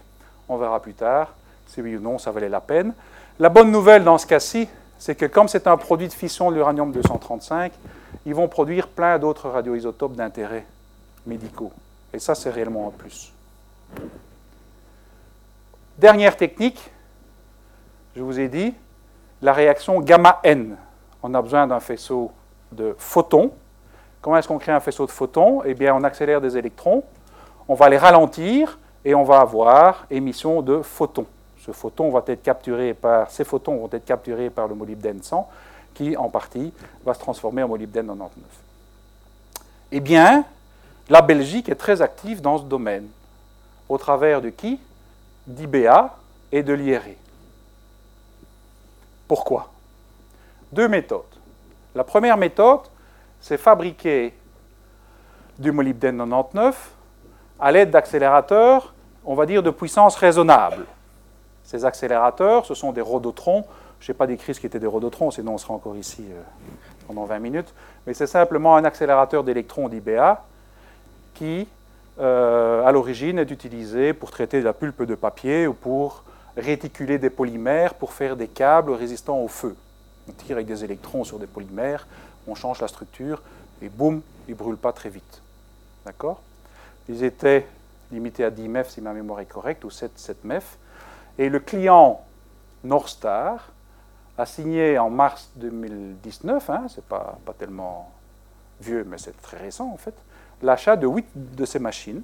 [0.47, 1.33] On verra plus tard
[1.67, 2.93] si oui ou non ça valait la peine.
[3.39, 4.67] La bonne nouvelle dans ce cas-ci,
[4.97, 7.71] c'est que comme c'est un produit de fission de l'uranium-235,
[8.25, 10.65] ils vont produire plein d'autres radioisotopes d'intérêt
[11.25, 11.71] médicaux.
[12.13, 13.33] Et ça, c'est réellement un plus.
[15.97, 16.91] Dernière technique,
[18.15, 18.73] je vous ai dit,
[19.41, 20.77] la réaction gamma N.
[21.23, 22.31] On a besoin d'un faisceau
[22.71, 23.51] de photons
[24.21, 25.63] Comment est-ce qu'on crée un faisceau de photons?
[25.65, 27.03] Eh bien, on accélère des électrons,
[27.67, 31.25] on va les ralentir et on va avoir émission de photons.
[31.59, 35.49] Ce photon va être capturé par, ces photons vont être capturés par le molybdène 100,
[35.95, 36.71] qui en partie
[37.03, 38.45] va se transformer en molybdène 99.
[39.91, 40.45] Eh bien,
[41.11, 43.09] la Belgique est très active dans ce domaine.
[43.89, 44.79] Au travers de qui?
[45.45, 46.15] D'IBA
[46.53, 47.17] et de l'IRE.
[49.27, 49.69] Pourquoi?
[50.71, 51.25] Deux méthodes.
[51.95, 52.79] La première méthode,
[53.41, 54.33] c'est fabriquer
[55.59, 56.91] du molybdène 99
[57.59, 58.93] à l'aide d'accélérateurs,
[59.25, 60.85] on va dire, de puissance raisonnable.
[61.65, 63.65] Ces accélérateurs, ce sont des rhodotrons.
[63.99, 66.41] Je n'ai pas décrit ce qui étaient des rhodotrons, sinon on sera encore ici euh,
[67.05, 67.73] pendant 20 minutes.
[68.07, 70.45] Mais c'est simplement un accélérateur d'électrons d'IBA
[71.33, 71.67] qui,
[72.19, 76.23] euh, à l'origine, est utilisé pour traiter de la pulpe de papier ou pour
[76.57, 79.75] réticuler des polymères pour faire des câbles résistants au feu.
[80.27, 82.05] On tire avec des électrons sur des polymères
[82.47, 83.41] on change la structure,
[83.81, 85.41] et boum, ils ne brûlent pas très vite.
[86.05, 86.41] D'accord?
[87.09, 87.67] Ils étaient
[88.11, 90.77] limités à 10 MEF si ma mémoire est correcte, ou 7, 7 MEF.
[91.37, 92.23] Et le client
[92.83, 93.71] Northstar
[94.37, 98.11] a signé en mars 2019, hein, c'est pas, pas tellement
[98.81, 100.15] vieux, mais c'est très récent en fait,
[100.61, 102.21] l'achat de 8 de ces machines,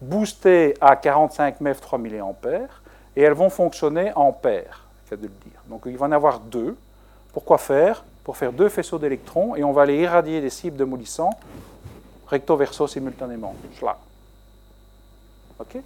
[0.00, 2.08] boostées à 45 MEF 3 mA,
[3.16, 5.60] et elles vont fonctionner en paire, cas de le dire.
[5.68, 6.76] Donc il va en avoir deux.
[7.32, 8.04] Pourquoi faire?
[8.24, 11.38] Pour faire deux faisceaux d'électrons et on va aller irradier des cibles de mollissants
[12.26, 13.54] recto-verso simultanément.
[15.58, 15.76] OK?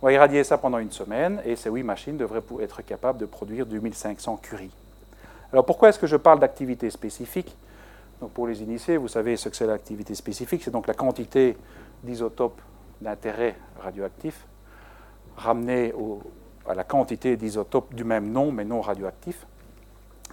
[0.00, 3.26] On va irradier ça pendant une semaine et ces huit machines devraient être capables de
[3.26, 4.70] produire 2500 curie.
[5.52, 7.54] Alors pourquoi est-ce que je parle d'activité spécifique?
[8.20, 11.56] Donc Pour les initiés, vous savez ce que c'est l'activité spécifique, c'est donc la quantité
[12.02, 12.60] d'isotopes
[13.00, 14.46] d'intérêt radioactif
[15.36, 15.92] ramenée
[16.68, 19.46] à la quantité d'isotopes du même nom mais non radioactifs.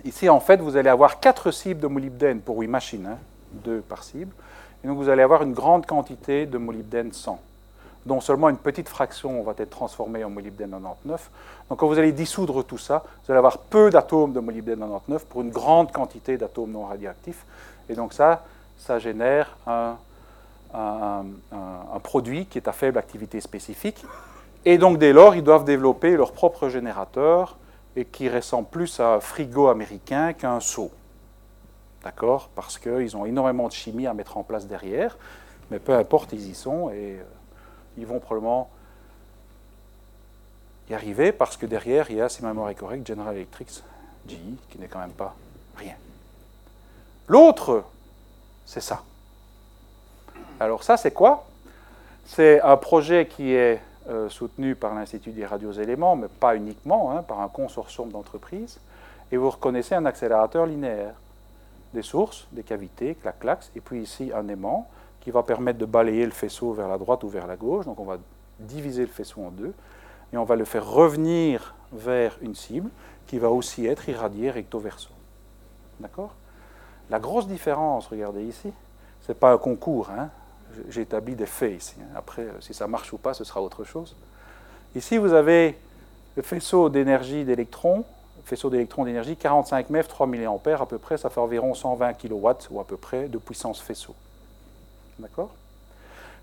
[0.04, 3.18] Ici, en fait, vous allez avoir quatre cibles de molybdène pour 8 machines, hein,
[3.52, 4.32] deux par cible.
[4.84, 7.40] Et donc, vous allez avoir une grande quantité de molybdène 100,
[8.06, 11.32] dont seulement une petite fraction va être transformée en molybdène 99.
[11.70, 15.26] Donc, quand vous allez dissoudre tout ça, vous allez avoir peu d'atomes de molybdène 99
[15.26, 17.44] pour une grande quantité d'atomes non radioactifs.
[17.90, 18.44] Et donc, ça,
[18.78, 19.98] ça génère un,
[20.74, 24.04] un produit qui est à faible activité spécifique.
[24.66, 27.58] Et donc, dès lors, ils doivent développer leur propre générateur
[27.96, 30.92] et qui ressemble plus à un frigo américain qu'un seau.
[32.04, 32.50] D'accord?
[32.54, 35.18] Parce qu'ils ont énormément de chimie à mettre en place derrière,
[35.72, 37.24] mais peu importe, ils y sont et euh,
[37.98, 38.70] ils vont probablement
[40.90, 43.70] y arriver parce que derrière, il y a, si ma mémoire est correcte, General Electric,
[44.28, 44.36] GE,
[44.70, 45.36] qui n'est quand même pas
[45.76, 45.96] rien.
[47.28, 47.84] L'autre,
[48.66, 49.04] c'est ça.
[50.60, 51.46] Alors ça, c'est quoi?
[52.26, 57.24] C'est un projet qui est euh, soutenu par l'Institut des radioéléments, mais pas uniquement, hein,
[57.24, 58.80] par un consortium d'entreprises.
[59.32, 61.16] Et vous reconnaissez un accélérateur linéaire.
[61.94, 64.90] Des sources, des cavités, clac-clac, et puis ici un aimant
[65.20, 67.86] qui va permettre de balayer le faisceau vers la droite ou vers la gauche.
[67.86, 68.18] Donc on va
[68.60, 69.74] diviser le faisceau en deux,
[70.34, 72.90] et on va le faire revenir vers une cible
[73.26, 75.10] qui va aussi être irradiée recto verso.
[76.00, 76.34] D'accord?
[77.10, 78.72] La grosse différence, regardez ici,
[79.22, 80.30] ce n'est pas un concours, hein.
[80.90, 81.96] j'établis des faits ici.
[82.02, 82.14] Hein.
[82.16, 84.16] Après, euh, si ça marche ou pas, ce sera autre chose.
[84.96, 85.78] Ici, vous avez
[86.36, 88.04] le faisceau d'énergie d'électrons,
[88.44, 90.38] faisceau d'électrons d'énergie, 45 MeV, 3 mA
[90.80, 94.16] à peu près, ça fait environ 120 kW ou à peu près de puissance faisceau.
[95.20, 95.52] D'accord?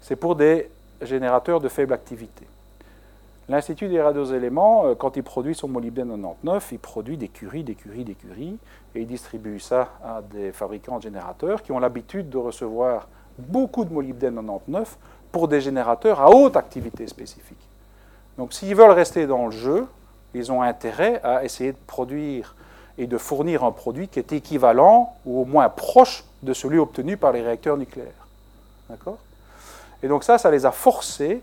[0.00, 0.70] C'est pour des
[1.00, 2.46] générateurs de faible activité.
[3.48, 7.74] L'Institut des radioéléments, euh, quand il produit son molybdène 99, il produit des curies, des
[7.74, 8.58] curies, des curies,
[8.94, 13.08] et il distribue ça à des fabricants de générateurs qui ont l'habitude de recevoir
[13.38, 14.96] beaucoup de molybdène 99
[15.30, 17.58] pour des générateurs à haute activité spécifique.
[18.38, 19.86] Donc s'ils veulent rester dans le jeu,
[20.32, 22.54] ils ont intérêt à essayer de produire
[22.96, 27.16] et de fournir un produit qui est équivalent ou au moins proche de celui obtenu
[27.16, 28.26] par les réacteurs nucléaires.
[28.88, 29.18] D'accord?
[30.02, 31.42] Et donc ça, ça les a forcés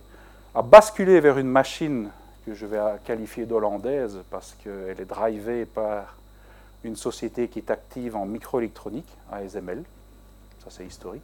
[0.53, 2.09] à basculer vers une machine
[2.45, 6.17] que je vais qualifier d'hollandaise parce qu'elle est drivée par
[6.83, 9.83] une société qui est active en microélectronique, ASML.
[10.59, 11.23] Ça, c'est historique.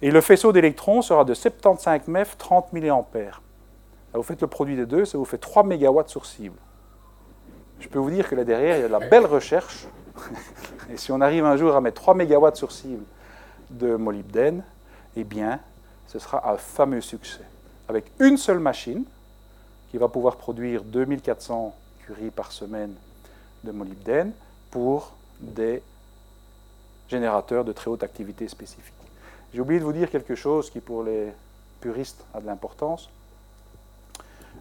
[0.00, 3.04] Et le faisceau d'électrons sera de 75 MeV, 30 mA.
[4.14, 6.56] vous faites le produit des deux, ça vous fait 3 MW sur cible.
[7.80, 9.88] Je peux vous dire que là derrière, il y a de la belle recherche.
[10.90, 13.04] Et si on arrive un jour à mettre 3 MW sur cible
[13.70, 14.64] de molybdène,
[15.16, 15.60] eh bien,
[16.06, 17.47] ce sera un fameux succès
[17.88, 19.04] avec une seule machine
[19.90, 21.74] qui va pouvoir produire 2400
[22.04, 22.94] curies par semaine
[23.64, 24.32] de molybdène
[24.70, 25.82] pour des
[27.08, 28.94] générateurs de très haute activité spécifique.
[29.54, 31.32] J'ai oublié de vous dire quelque chose qui, pour les
[31.80, 33.08] puristes, a de l'importance.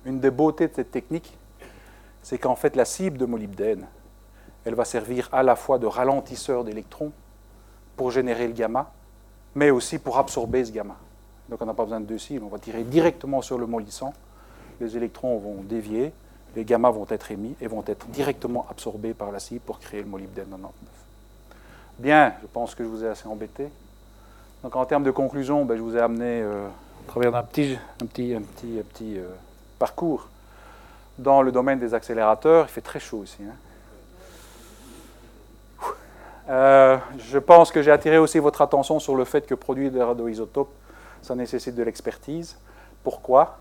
[0.05, 1.37] Une des beautés de cette technique,
[2.23, 3.85] c'est qu'en fait, la cible de molybdène,
[4.63, 7.11] elle va servir à la fois de ralentisseur d'électrons
[7.97, 8.91] pour générer le gamma,
[9.55, 10.95] mais aussi pour absorber ce gamma.
[11.49, 14.13] Donc on n'a pas besoin de deux cibles, on va tirer directement sur le mollissant.
[14.81, 16.11] Les électrons vont dévier,
[16.55, 20.01] les gammas vont être émis et vont être directement absorbés par la cible pour créer
[20.01, 20.71] le molybdène 99.
[21.99, 23.69] Bien, je pense que je vous ai assez embêté.
[24.63, 27.77] Donc en termes de conclusion, ben, je vous ai amené euh, à travers un petit,
[28.01, 29.27] un petit, un petit, petit euh,
[29.79, 30.27] parcours
[31.17, 32.65] dans le domaine des accélérateurs.
[32.69, 33.41] Il fait très chaud ici.
[33.43, 33.55] Hein.
[36.49, 40.01] Euh, je pense que j'ai attiré aussi votre attention sur le fait que produire des
[40.01, 40.71] radioisotopes
[41.21, 42.57] ça nécessite de l'expertise.
[43.03, 43.59] Pourquoi?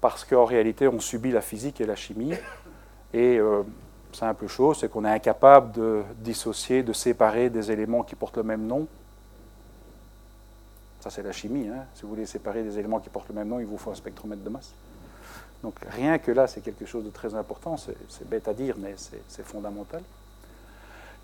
[0.00, 2.34] Parce qu'en réalité, on subit la physique et la chimie.
[3.12, 3.62] Et euh,
[4.12, 8.42] simple chose, c'est qu'on est incapable de dissocier, de séparer des éléments qui portent le
[8.42, 8.86] même nom.
[11.00, 11.68] Ça, c'est la chimie.
[11.68, 11.84] Hein.
[11.94, 13.94] Si vous voulez séparer des éléments qui portent le même nom, il vous faut un
[13.94, 14.72] spectromètre de masse.
[15.62, 17.76] Donc rien que là, c'est quelque chose de très important.
[17.76, 20.02] C'est bête à dire, mais c'est fondamental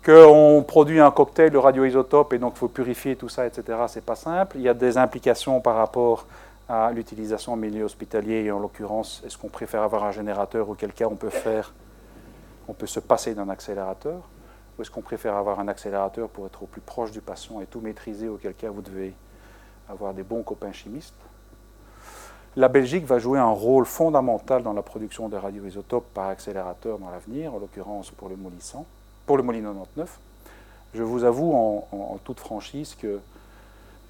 [0.03, 3.77] qu'on produit un cocktail de radioisotope et donc il faut purifier tout ça, etc.
[3.87, 4.57] C'est pas simple.
[4.57, 6.27] Il y a des implications par rapport
[6.69, 10.93] à l'utilisation en milieu hospitalier et en l'occurrence, est-ce qu'on préfère avoir un générateur auquel
[10.93, 11.73] cas on peut faire,
[12.67, 14.21] on peut se passer d'un accélérateur
[14.77, 17.65] ou est-ce qu'on préfère avoir un accélérateur pour être au plus proche du patient et
[17.65, 19.13] tout maîtriser, auquel cas vous devez
[19.89, 21.15] avoir des bons copains chimistes.
[22.55, 27.09] La Belgique va jouer un rôle fondamental dans la production de radioisotopes par accélérateur dans
[27.09, 28.85] l'avenir, en l'occurrence pour le molissant
[29.27, 30.19] pour le Molino 99.
[30.95, 33.19] Je vous avoue en, toute franchise que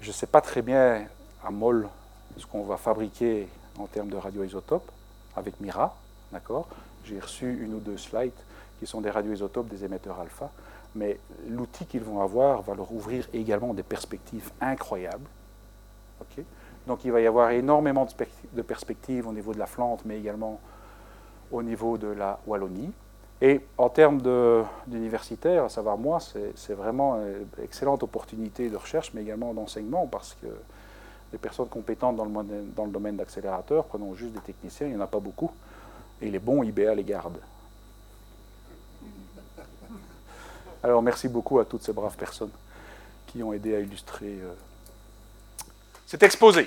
[0.00, 1.06] je ne sais pas très bien
[1.44, 1.88] à Moll
[2.36, 4.90] ce qu'on va fabriquer en termes de radioisotopes
[5.36, 5.96] avec Mira,
[6.32, 6.68] d'accord?
[7.04, 8.30] J'ai reçu une ou deux slides
[8.78, 10.50] qui sont des radioisotopes des émetteurs alpha,
[10.94, 11.18] mais
[11.48, 15.26] l'outil qu'ils vont avoir va leur ouvrir également des perspectives incroyables.
[16.86, 18.06] Donc il va y avoir énormément
[18.52, 20.60] de perspectives au niveau de la Flandre, mais également
[21.50, 22.92] au niveau de la Wallonie.
[23.40, 24.20] Et en termes
[24.86, 30.36] d'universitaire, à savoir moi, c'est vraiment une excellente opportunité de recherche, mais également d'enseignement, parce
[30.42, 30.48] que
[31.32, 32.32] les personnes compétentes dans le,
[32.74, 35.52] dans le domaine d'accélérateur, prenons juste des techniciens, il n'y en a pas beaucoup,
[36.20, 37.40] et les bons IBA les gardent.
[40.82, 42.52] Alors merci beaucoup à toutes ces braves personnes
[43.26, 44.52] qui ont aidé à illustrer euh,
[46.06, 46.66] cet exposé.